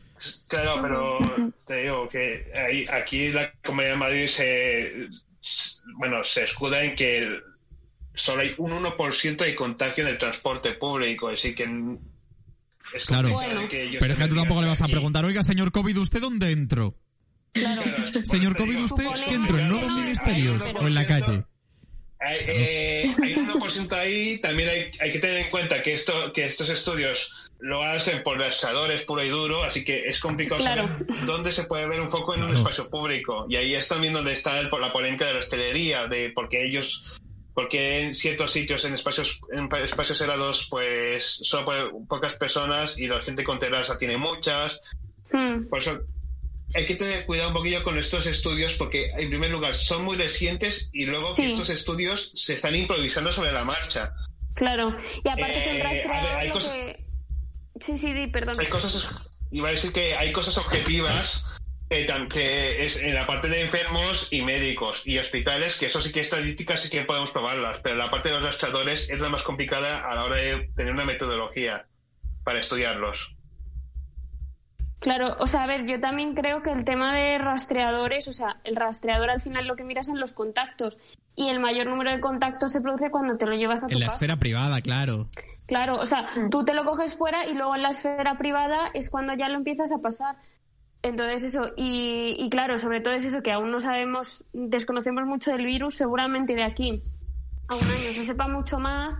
Claro, 0.46 0.78
pero 0.80 1.18
te 1.66 1.82
digo 1.82 2.08
que 2.08 2.52
ahí, 2.54 2.86
aquí 2.92 3.30
la 3.30 3.52
Comunidad 3.64 3.92
de 3.92 3.96
Madrid 3.96 4.26
se, 4.26 5.08
bueno, 5.96 6.22
se 6.24 6.44
escuda 6.44 6.84
en 6.84 6.94
que 6.94 7.40
solo 8.14 8.42
hay 8.42 8.54
un 8.58 8.72
1% 8.72 9.36
de 9.36 9.54
contagio 9.54 10.04
en 10.04 10.10
el 10.10 10.18
transporte 10.18 10.72
público, 10.72 11.28
así 11.28 11.54
que 11.54 11.64
es 12.94 13.04
Claro. 13.06 13.30
Bueno. 13.30 13.68
que 13.68 13.96
Pero 13.98 14.12
es 14.12 14.18
que 14.18 14.28
tú 14.28 14.34
tampoco 14.34 14.62
le 14.62 14.68
vas 14.68 14.82
a 14.82 14.88
preguntar, 14.88 15.24
oiga, 15.24 15.42
señor 15.42 15.72
COVID, 15.72 15.98
¿usted 15.98 16.20
dónde 16.20 16.50
entró? 16.50 16.96
Claro. 17.52 17.82
Claro, 17.82 18.24
Señor 18.24 18.56
COVID, 18.56 18.80
¿usted 18.84 19.04
qué 19.28 19.34
entró? 19.34 19.58
¿En 19.58 19.68
nuevos 19.68 19.94
ministerios 19.94 20.62
o 20.62 20.86
en 20.86 20.94
la 20.94 21.02
1%. 21.02 21.06
calle? 21.06 21.44
Hay, 22.24 22.38
eh, 22.46 23.14
hay 23.22 23.34
un 23.34 23.48
1% 23.50 23.92
ahí, 23.96 24.38
también 24.38 24.68
hay, 24.68 24.90
hay 25.00 25.12
que 25.12 25.18
tener 25.18 25.38
en 25.38 25.50
cuenta 25.50 25.82
que 25.82 25.92
esto 25.92 26.32
que 26.32 26.44
estos 26.44 26.70
estudios 26.70 27.32
lo 27.58 27.82
hacen 27.82 28.22
por 28.22 28.38
rastreadores 28.38 29.02
puro 29.02 29.22
y 29.24 29.28
duro, 29.28 29.62
así 29.62 29.84
que 29.84 30.06
es 30.08 30.18
complicado 30.20 30.60
Claro. 30.62 30.88
saber 30.88 31.06
dónde 31.26 31.52
se 31.52 31.64
puede 31.64 31.86
ver 31.88 32.00
un 32.00 32.10
foco 32.10 32.34
en 32.34 32.42
un 32.44 32.56
espacio 32.56 32.88
público. 32.90 33.46
Y 33.48 33.56
ahí 33.56 33.74
es 33.74 33.86
también 33.88 34.12
donde 34.12 34.32
está 34.32 34.58
el- 34.60 34.68
la 34.80 34.92
polémica 34.92 35.26
de 35.26 35.34
la 35.34 35.38
hostelería, 35.38 36.06
de 36.08 36.30
porque 36.34 36.64
ellos, 36.64 37.04
porque 37.54 38.00
en 38.02 38.14
ciertos 38.16 38.50
sitios, 38.52 38.84
en 38.84 38.94
espacios 38.94 39.38
en 39.52 39.68
pa- 39.68 39.80
espacios 39.80 40.18
cerrados, 40.18 40.66
pues 40.70 41.40
solo 41.44 41.64
puede 41.64 41.90
pocas 42.08 42.34
personas 42.34 42.98
y 42.98 43.06
la 43.06 43.20
gente 43.22 43.44
con 43.44 43.58
terraza 43.60 43.96
tiene 43.98 44.16
muchas. 44.16 44.80
Mm. 45.32 45.68
Por 45.68 45.78
eso 45.78 46.00
hay 46.74 46.86
que 46.86 46.94
tener 46.96 47.26
cuidado 47.26 47.48
un 47.48 47.54
poquillo 47.54 47.82
con 47.82 47.98
estos 47.98 48.26
estudios 48.26 48.74
porque, 48.74 49.10
en 49.10 49.28
primer 49.28 49.50
lugar, 49.50 49.74
son 49.74 50.04
muy 50.04 50.16
recientes 50.16 50.88
y 50.92 51.04
luego 51.06 51.34
que 51.34 51.42
Sí. 51.42 51.52
estos 51.52 51.70
estudios 51.70 52.32
se 52.36 52.54
están 52.54 52.74
improvisando 52.74 53.30
sobre 53.32 53.52
la 53.52 53.64
marcha. 53.64 54.14
Claro. 54.54 54.96
Y 55.24 55.28
aparte 55.28 55.54
que 55.64 55.78
Eh, 55.78 55.82
rastreador 55.82 56.32
hay 56.36 56.48
lo 56.48 56.54
cosas- 56.54 56.72
que... 56.72 57.04
Sí, 57.80 57.96
sí, 57.96 58.12
di, 58.12 58.26
perdón. 58.28 58.56
Hay 58.60 58.66
cosas, 58.66 59.06
iba 59.50 59.68
a 59.68 59.72
decir 59.72 59.92
que 59.92 60.14
hay 60.14 60.30
cosas 60.32 60.56
objetivas 60.58 61.44
que, 61.90 62.06
tam- 62.08 62.28
que 62.28 62.84
es 62.86 63.02
en 63.02 63.14
la 63.14 63.26
parte 63.26 63.48
de 63.48 63.60
enfermos 63.62 64.28
y 64.30 64.42
médicos 64.42 65.02
y 65.04 65.18
hospitales, 65.18 65.76
que 65.76 65.86
eso 65.86 66.00
sí 66.00 66.10
que 66.12 66.20
estadísticas 66.20 66.80
sí 66.82 66.88
que 66.90 67.02
podemos 67.04 67.30
probarlas, 67.32 67.80
pero 67.82 67.96
la 67.96 68.10
parte 68.10 68.28
de 68.30 68.36
los 68.36 68.44
rastreadores 68.44 69.10
es 69.10 69.18
la 69.20 69.28
más 69.28 69.42
complicada 69.42 70.08
a 70.10 70.14
la 70.14 70.24
hora 70.24 70.36
de 70.36 70.70
tener 70.76 70.92
una 70.94 71.04
metodología 71.04 71.86
para 72.44 72.60
estudiarlos. 72.60 73.34
Claro, 75.02 75.36
o 75.40 75.46
sea, 75.46 75.64
a 75.64 75.66
ver, 75.66 75.84
yo 75.86 75.98
también 75.98 76.34
creo 76.34 76.62
que 76.62 76.70
el 76.70 76.84
tema 76.84 77.14
de 77.14 77.36
rastreadores, 77.36 78.28
o 78.28 78.32
sea, 78.32 78.60
el 78.62 78.76
rastreador 78.76 79.30
al 79.30 79.40
final 79.40 79.66
lo 79.66 79.74
que 79.74 79.82
miras 79.84 80.08
en 80.08 80.20
los 80.20 80.32
contactos 80.32 80.96
y 81.34 81.48
el 81.48 81.58
mayor 81.58 81.88
número 81.88 82.12
de 82.12 82.20
contactos 82.20 82.70
se 82.70 82.80
produce 82.80 83.10
cuando 83.10 83.36
te 83.36 83.46
lo 83.46 83.56
llevas 83.56 83.82
a 83.82 83.88
tu 83.88 83.94
En 83.94 84.00
la 84.00 84.06
casa. 84.06 84.16
esfera 84.16 84.36
privada, 84.36 84.80
claro. 84.80 85.28
Claro, 85.66 85.98
o 85.98 86.06
sea, 86.06 86.24
tú 86.50 86.64
te 86.64 86.72
lo 86.74 86.84
coges 86.84 87.16
fuera 87.16 87.46
y 87.46 87.54
luego 87.54 87.74
en 87.74 87.82
la 87.82 87.90
esfera 87.90 88.38
privada 88.38 88.90
es 88.94 89.10
cuando 89.10 89.34
ya 89.34 89.48
lo 89.48 89.56
empiezas 89.56 89.90
a 89.92 89.98
pasar. 89.98 90.36
Entonces 91.02 91.42
eso, 91.42 91.72
y, 91.76 92.36
y 92.38 92.48
claro, 92.48 92.78
sobre 92.78 93.00
todo 93.00 93.14
es 93.14 93.24
eso, 93.24 93.42
que 93.42 93.50
aún 93.50 93.72
no 93.72 93.80
sabemos, 93.80 94.44
desconocemos 94.52 95.24
mucho 95.26 95.50
del 95.50 95.66
virus, 95.66 95.96
seguramente 95.96 96.54
de 96.54 96.62
aquí 96.62 97.02
a 97.68 97.74
un 97.74 97.82
año 97.82 98.12
se 98.12 98.24
sepa 98.26 98.48
mucho 98.48 98.78
más 98.78 99.18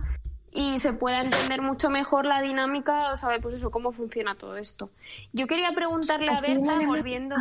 y 0.53 0.77
se 0.77 0.93
pueda 0.93 1.21
entender 1.21 1.61
mucho 1.61 1.89
mejor 1.89 2.25
la 2.25 2.41
dinámica, 2.41 3.11
o 3.11 3.17
saber, 3.17 3.41
pues 3.41 3.55
eso, 3.55 3.71
cómo 3.71 3.91
funciona 3.91 4.35
todo 4.35 4.57
esto. 4.57 4.91
Yo 5.31 5.47
quería 5.47 5.71
preguntarle 5.71 6.31
a 6.31 6.41
Berta, 6.41 6.79
volviendo, 6.85 7.35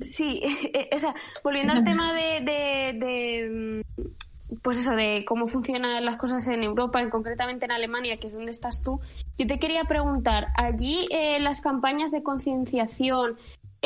sí, 0.00 0.40
eh, 0.72 0.90
o 0.94 0.98
sea, 0.98 1.14
volviendo 1.42 1.72
al 1.72 1.84
tema 1.84 2.12
de, 2.12 2.40
de, 2.40 2.98
de, 2.98 3.82
mm, 3.82 4.56
pues 4.62 4.78
eso, 4.78 4.92
de 4.92 5.24
cómo 5.26 5.48
funcionan 5.48 6.04
las 6.04 6.16
cosas 6.16 6.46
en 6.48 6.62
Europa, 6.62 7.00
en, 7.00 7.10
concretamente 7.10 7.64
en 7.64 7.72
Alemania, 7.72 8.18
que 8.18 8.28
es 8.28 8.32
donde 8.32 8.50
estás 8.50 8.82
tú, 8.82 9.00
yo 9.36 9.46
te 9.46 9.58
quería 9.58 9.84
preguntar, 9.84 10.48
allí 10.56 11.08
eh, 11.10 11.40
las 11.40 11.60
campañas 11.60 12.12
de 12.12 12.22
concienciación, 12.22 13.36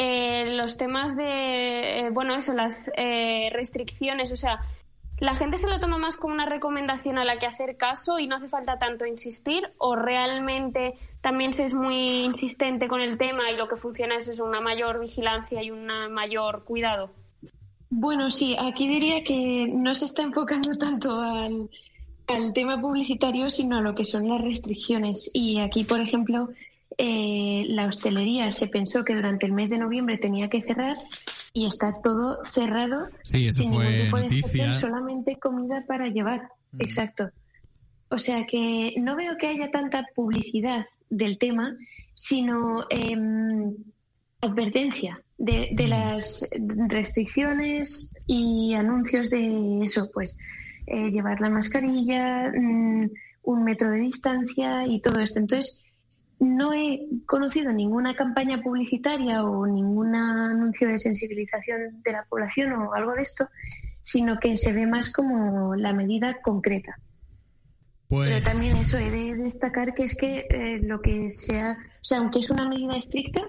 eh, 0.00 0.54
los 0.56 0.76
temas 0.76 1.16
de, 1.16 1.98
eh, 1.98 2.10
bueno, 2.10 2.36
eso, 2.36 2.54
las 2.54 2.88
eh, 2.96 3.50
restricciones, 3.52 4.30
o 4.30 4.36
sea, 4.36 4.60
¿la 5.20 5.34
gente 5.34 5.58
se 5.58 5.68
lo 5.68 5.80
toma 5.80 5.98
más 5.98 6.16
como 6.16 6.34
una 6.34 6.44
recomendación 6.44 7.18
a 7.18 7.24
la 7.24 7.38
que 7.38 7.46
hacer 7.46 7.76
caso 7.76 8.18
y 8.18 8.26
no 8.26 8.36
hace 8.36 8.48
falta 8.48 8.78
tanto 8.78 9.06
insistir? 9.06 9.70
¿O 9.78 9.96
realmente 9.96 10.94
también 11.20 11.52
se 11.52 11.64
es 11.64 11.74
muy 11.74 12.24
insistente 12.24 12.88
con 12.88 13.00
el 13.00 13.18
tema 13.18 13.50
y 13.50 13.56
lo 13.56 13.68
que 13.68 13.76
funciona 13.76 14.16
es 14.16 14.40
una 14.40 14.60
mayor 14.60 15.00
vigilancia 15.00 15.62
y 15.62 15.70
un 15.70 15.86
mayor 16.12 16.64
cuidado? 16.64 17.10
Bueno, 17.90 18.30
sí, 18.30 18.56
aquí 18.58 18.86
diría 18.86 19.22
que 19.22 19.66
no 19.72 19.94
se 19.94 20.04
está 20.04 20.22
enfocando 20.22 20.76
tanto 20.76 21.20
al 21.20 22.52
tema 22.52 22.80
publicitario, 22.80 23.48
sino 23.48 23.78
a 23.78 23.82
lo 23.82 23.94
que 23.94 24.04
son 24.04 24.28
las 24.28 24.42
restricciones. 24.42 25.30
Y 25.32 25.60
aquí, 25.60 25.84
por 25.84 26.00
ejemplo, 26.00 26.50
eh, 26.98 27.64
la 27.68 27.86
hostelería 27.86 28.50
se 28.50 28.66
pensó 28.66 29.04
que 29.04 29.14
durante 29.14 29.46
el 29.46 29.52
mes 29.52 29.70
de 29.70 29.78
noviembre 29.78 30.16
tenía 30.16 30.50
que 30.50 30.60
cerrar 30.60 30.96
y 31.52 31.66
está 31.66 32.00
todo 32.02 32.44
cerrado. 32.44 33.06
Sí, 33.22 33.46
eso 33.46 33.62
sin 33.62 33.70
ningún 33.70 33.84
fue 33.84 34.00
tipo 34.00 34.16
de 34.16 34.26
excepción, 34.26 34.74
solamente 34.74 35.38
comida 35.38 35.84
para 35.86 36.08
llevar. 36.08 36.50
Mm. 36.72 36.82
Exacto. 36.82 37.30
O 38.10 38.18
sea 38.18 38.46
que 38.46 38.94
no 38.98 39.16
veo 39.16 39.36
que 39.36 39.46
haya 39.46 39.70
tanta 39.70 40.06
publicidad 40.14 40.86
del 41.08 41.38
tema, 41.38 41.76
sino 42.14 42.84
em, 42.90 43.76
advertencia 44.40 45.22
de, 45.36 45.68
de 45.72 45.84
Mm. 45.84 45.88
las 45.88 46.48
restricciones 46.88 48.14
y 48.26 48.74
anuncios 48.74 49.30
de 49.30 49.84
eso, 49.84 50.10
pues 50.12 50.38
eh, 50.86 51.10
llevar 51.10 51.40
la 51.40 51.50
mascarilla, 51.50 52.50
mm, 52.50 53.10
un 53.42 53.64
metro 53.64 53.90
de 53.90 53.98
distancia 53.98 54.86
y 54.86 55.00
todo 55.00 55.20
esto. 55.20 55.38
Entonces, 55.38 55.80
no 56.40 56.72
he 56.72 57.06
conocido 57.26 57.72
ninguna 57.72 58.14
campaña 58.14 58.62
publicitaria 58.62 59.42
o 59.44 59.66
ningún 59.66 60.14
anuncio 60.14 60.88
de 60.88 60.98
sensibilización 60.98 62.02
de 62.02 62.12
la 62.12 62.24
población 62.24 62.72
o 62.72 62.94
algo 62.94 63.12
de 63.12 63.22
esto, 63.22 63.48
sino 64.00 64.38
que 64.38 64.56
se 64.56 64.72
ve 64.72 64.86
más 64.86 65.12
como 65.12 65.74
la 65.74 65.92
medida 65.92 66.40
concreta. 66.40 66.98
Pues 68.08 68.30
Pero 68.30 68.42
también 68.42 68.76
eso 68.78 68.98
he 68.98 69.10
de 69.10 69.34
destacar 69.34 69.94
que 69.94 70.04
es 70.04 70.16
que 70.16 70.46
eh, 70.48 70.80
lo 70.82 71.02
que 71.02 71.30
sea, 71.30 71.76
o 72.00 72.04
sea, 72.04 72.18
aunque 72.18 72.38
es 72.38 72.48
una 72.48 72.66
medida 72.66 72.96
estricta, 72.96 73.42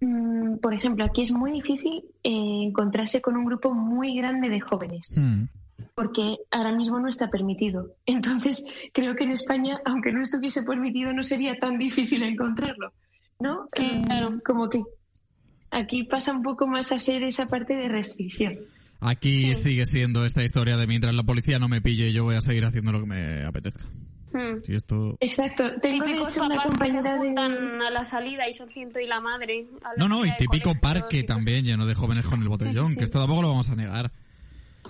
mm, 0.00 0.56
por 0.56 0.72
ejemplo, 0.72 1.04
aquí 1.04 1.22
es 1.22 1.32
muy 1.32 1.52
difícil 1.52 2.04
eh, 2.22 2.62
encontrarse 2.64 3.20
con 3.20 3.36
un 3.36 3.44
grupo 3.44 3.74
muy 3.74 4.16
grande 4.16 4.48
de 4.48 4.60
jóvenes, 4.60 5.14
mm, 5.18 5.44
porque 5.94 6.38
ahora 6.50 6.72
mismo 6.72 6.98
no 6.98 7.08
está 7.08 7.30
permitido. 7.30 7.94
Entonces, 8.06 8.66
creo 8.92 9.14
que 9.14 9.24
en 9.24 9.32
España, 9.32 9.80
aunque 9.84 10.12
no 10.12 10.22
estuviese 10.22 10.62
permitido, 10.62 11.12
no 11.12 11.22
sería 11.22 11.56
tan 11.58 11.78
difícil 11.78 12.22
encontrarlo, 12.22 12.92
¿no? 13.40 13.68
Claro. 13.70 14.40
Como 14.44 14.68
que 14.68 14.82
aquí 15.70 16.04
pasa 16.04 16.32
un 16.32 16.42
poco 16.42 16.66
más 16.66 16.92
a 16.92 16.98
ser 16.98 17.22
esa 17.22 17.46
parte 17.46 17.74
de 17.74 17.88
restricción. 17.88 18.58
aquí 19.00 19.54
sigue 19.54 19.86
siendo 19.86 20.24
esta 20.24 20.42
historia 20.42 20.76
de 20.76 20.86
mientras 20.86 21.14
la 21.14 21.22
policía 21.22 21.58
no 21.58 21.68
me 21.68 21.80
pille, 21.80 22.12
yo 22.12 22.24
voy 22.24 22.36
a 22.36 22.40
seguir 22.40 22.64
haciendo 22.64 22.92
lo 22.92 23.00
que 23.00 23.06
me 23.06 23.44
apetezca. 23.44 23.84
Hmm. 24.32 24.64
Si 24.64 24.74
esto... 24.74 25.16
Exacto. 25.20 25.78
Tengo 25.80 26.04
de 26.04 26.16
hecho 26.16 26.44
una 26.44 26.56
papás 26.56 26.72
que 26.76 26.86
se 26.86 26.92
compañera 26.92 27.18
de... 27.18 27.86
a 27.86 27.90
la 27.90 28.04
salida 28.04 28.48
y 28.48 28.54
son 28.54 28.68
ciento 28.68 28.98
y 28.98 29.06
la 29.06 29.20
madre. 29.20 29.68
a 29.80 29.90
la 29.90 29.94
No, 29.96 30.08
no, 30.08 30.26
y 30.26 30.36
típico 30.36 30.74
parque 30.74 31.22
también 31.22 31.64
lleno 31.64 31.86
de 31.86 31.94
jóvenes 31.94 32.26
con 32.26 32.42
el 32.42 32.48
botellón, 32.48 32.90
sí. 32.90 32.96
que 32.96 33.04
esto 33.04 33.20
tampoco 33.20 33.42
lo 33.42 33.48
vamos 33.50 33.70
a 33.70 33.76
negar. 33.76 34.10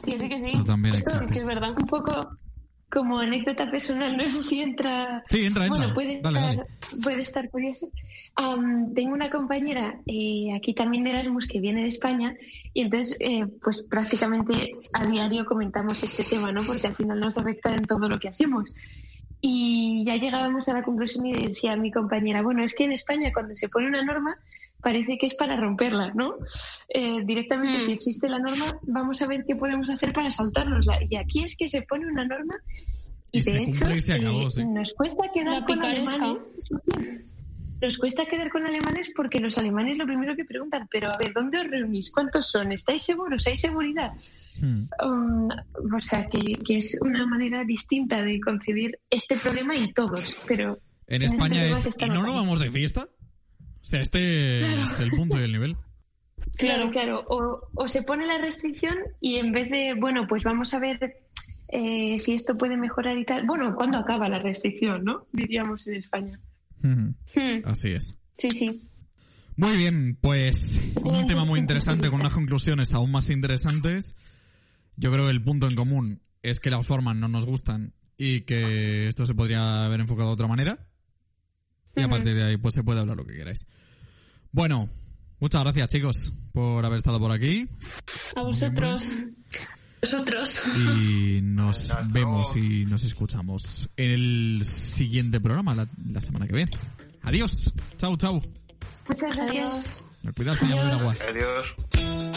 Sí, 0.02 0.16
sí 0.18 0.28
que 0.28 0.38
sí. 0.38 0.50
Esto 0.52 0.64
también 0.64 0.94
Esto 0.94 1.10
existe. 1.12 1.26
es 1.26 1.32
que 1.32 1.38
es 1.40 1.46
verdad. 1.46 1.70
un 1.78 1.86
poco 1.86 2.38
como 2.90 3.18
anécdota 3.18 3.68
personal, 3.70 4.16
no 4.16 4.26
sé 4.26 4.42
si 4.44 4.62
entra. 4.62 5.24
Sí, 5.28 5.44
entra, 5.44 5.66
entra. 5.66 5.78
Bueno, 5.80 5.94
puede, 5.94 6.20
Dale, 6.20 6.38
estar, 6.38 6.56
dale. 6.56 7.00
puede 7.02 7.22
estar 7.22 7.50
curioso. 7.50 7.88
Am, 8.36 8.94
tengo 8.94 9.14
una 9.14 9.30
compañera 9.30 9.98
eh, 10.06 10.54
aquí 10.56 10.74
también 10.74 11.02
de 11.04 11.10
Erasmus 11.10 11.48
que 11.48 11.60
viene 11.60 11.82
de 11.82 11.88
España 11.88 12.34
y 12.72 12.82
entonces, 12.82 13.16
eh, 13.20 13.46
pues 13.62 13.82
prácticamente 13.82 14.72
a 14.92 15.06
diario 15.06 15.44
comentamos 15.44 16.02
este 16.04 16.22
tema, 16.22 16.52
¿no? 16.52 16.60
Porque 16.66 16.86
al 16.86 16.94
final 16.94 17.18
nos 17.18 17.36
afecta 17.36 17.74
en 17.74 17.84
todo 17.84 18.08
lo 18.08 18.18
que 18.18 18.28
hacemos. 18.28 18.72
Y 19.40 20.04
ya 20.06 20.16
llegábamos 20.16 20.68
a 20.68 20.74
la 20.74 20.82
conclusión 20.84 21.26
y 21.26 21.32
decía 21.32 21.76
mi 21.76 21.90
compañera, 21.90 22.42
bueno, 22.42 22.64
es 22.64 22.74
que 22.74 22.84
en 22.84 22.92
España 22.92 23.30
cuando 23.32 23.54
se 23.54 23.68
pone 23.68 23.88
una 23.88 24.02
norma 24.04 24.36
parece 24.84 25.16
que 25.18 25.26
es 25.26 25.34
para 25.34 25.56
romperla, 25.56 26.12
¿no? 26.14 26.34
Eh, 26.88 27.22
directamente, 27.24 27.78
Hmm. 27.78 27.86
si 27.86 27.92
existe 27.92 28.28
la 28.28 28.38
norma, 28.38 28.78
vamos 28.82 29.22
a 29.22 29.26
ver 29.26 29.44
qué 29.46 29.56
podemos 29.56 29.88
hacer 29.90 30.12
para 30.12 30.30
saltárnosla. 30.30 30.98
Y 31.08 31.16
aquí 31.16 31.42
es 31.42 31.56
que 31.56 31.66
se 31.66 31.82
pone 31.82 32.06
una 32.06 32.24
norma 32.26 32.54
y, 33.32 33.40
de 33.40 33.62
hecho 33.62 33.80
cumple 33.80 33.96
y 33.96 34.00
se 34.00 34.12
acabó, 34.12 34.42
eh, 34.42 34.50
sí. 34.50 34.64
nos 34.64 34.94
cuesta 34.94 35.24
quedar 35.32 35.60
La 35.60 35.66
con 35.66 35.82
alemanes. 35.82 36.54
Nos 37.82 37.98
cuesta 37.98 38.24
quedar 38.24 38.50
con 38.50 38.64
alemanes 38.64 39.12
porque 39.14 39.40
los 39.40 39.58
alemanes 39.58 39.98
lo 39.98 40.06
primero 40.06 40.36
que 40.36 40.44
preguntan, 40.44 40.86
pero 40.90 41.10
a 41.10 41.16
ver, 41.18 41.32
¿dónde 41.34 41.58
os 41.58 41.66
reunís? 41.66 42.12
¿Cuántos 42.12 42.50
son? 42.50 42.70
¿Estáis 42.72 43.02
seguros? 43.02 43.46
¿Hay 43.46 43.56
seguridad? 43.56 44.12
Hmm. 44.60 44.84
Um, 45.04 45.48
o 45.94 46.00
sea, 46.00 46.26
que, 46.28 46.54
que 46.64 46.76
es 46.76 46.96
una 47.00 47.26
manera 47.26 47.64
distinta 47.64 48.22
de 48.22 48.40
concebir 48.40 48.98
este 49.10 49.36
problema 49.36 49.74
y 49.74 49.92
todos, 49.92 50.36
pero... 50.46 50.78
En 51.06 51.22
este 51.22 51.36
España 51.36 51.66
es, 51.66 51.96
¿y 51.98 52.06
no 52.06 52.22
nos 52.22 52.34
vamos 52.34 52.60
de 52.60 52.70
fiesta? 52.70 53.08
O 53.84 53.86
sea, 53.86 54.00
este 54.00 54.60
es 54.60 54.98
el 54.98 55.10
punto 55.10 55.38
y 55.38 55.44
el 55.44 55.52
nivel. 55.52 55.76
Claro, 56.56 56.90
claro. 56.90 57.24
O, 57.26 57.68
o 57.74 57.88
se 57.88 58.04
pone 58.04 58.26
la 58.26 58.38
restricción 58.38 58.96
y 59.18 59.36
en 59.36 59.50
vez 59.50 59.70
de, 59.70 59.94
bueno, 59.94 60.28
pues 60.28 60.44
vamos 60.44 60.72
a 60.72 60.78
ver 60.78 61.16
eh, 61.68 62.16
si 62.20 62.34
esto 62.34 62.56
puede 62.56 62.76
mejorar 62.76 63.18
y 63.18 63.24
tal. 63.24 63.44
Bueno, 63.44 63.74
¿cuándo 63.74 63.98
acaba 63.98 64.28
la 64.28 64.38
restricción, 64.38 65.02
no? 65.02 65.26
Diríamos 65.32 65.88
en 65.88 65.94
España. 65.94 66.38
Hmm. 66.80 67.14
Así 67.64 67.90
es. 67.90 68.16
Sí, 68.36 68.50
sí. 68.50 68.88
Muy 69.56 69.76
bien, 69.76 70.16
pues 70.20 70.80
un 71.02 71.26
tema 71.26 71.44
muy 71.44 71.58
interesante 71.58 72.08
con 72.08 72.20
unas 72.20 72.34
conclusiones 72.34 72.94
aún 72.94 73.10
más 73.10 73.30
interesantes. 73.30 74.14
Yo 74.96 75.10
creo 75.10 75.24
que 75.24 75.32
el 75.32 75.42
punto 75.42 75.66
en 75.66 75.74
común 75.74 76.20
es 76.42 76.60
que 76.60 76.70
las 76.70 76.86
formas 76.86 77.16
no 77.16 77.26
nos 77.26 77.46
gustan 77.46 77.94
y 78.16 78.42
que 78.42 79.08
esto 79.08 79.26
se 79.26 79.34
podría 79.34 79.86
haber 79.86 80.00
enfocado 80.00 80.28
de 80.28 80.34
otra 80.34 80.46
manera. 80.46 80.86
Y 81.96 82.02
a 82.02 82.08
partir 82.08 82.34
de 82.34 82.44
ahí 82.44 82.56
pues 82.56 82.74
se 82.74 82.82
puede 82.82 83.00
hablar 83.00 83.16
lo 83.16 83.24
que 83.24 83.34
queráis. 83.34 83.66
Bueno, 84.52 84.88
muchas 85.40 85.62
gracias 85.62 85.88
chicos 85.88 86.32
por 86.52 86.84
haber 86.84 86.98
estado 86.98 87.18
por 87.18 87.32
aquí 87.32 87.68
A 88.36 88.42
vosotros. 88.42 89.04
Nosotros. 90.02 90.60
y 90.76 91.40
nos 91.42 91.90
vemos 92.10 92.54
y 92.56 92.84
nos 92.84 93.04
escuchamos 93.04 93.88
en 93.96 94.10
el 94.10 94.62
siguiente 94.66 95.40
programa 95.40 95.74
la, 95.74 95.88
la 96.10 96.20
semana 96.20 96.46
que 96.46 96.54
viene. 96.54 96.70
Adiós. 97.22 97.72
Chao, 97.96 98.16
chao. 98.16 98.42
Muchas 99.08 99.36
gracias. 99.38 100.04
Adiós. 100.36 100.62
Agua. 101.00 101.14
Adiós. 101.28 102.33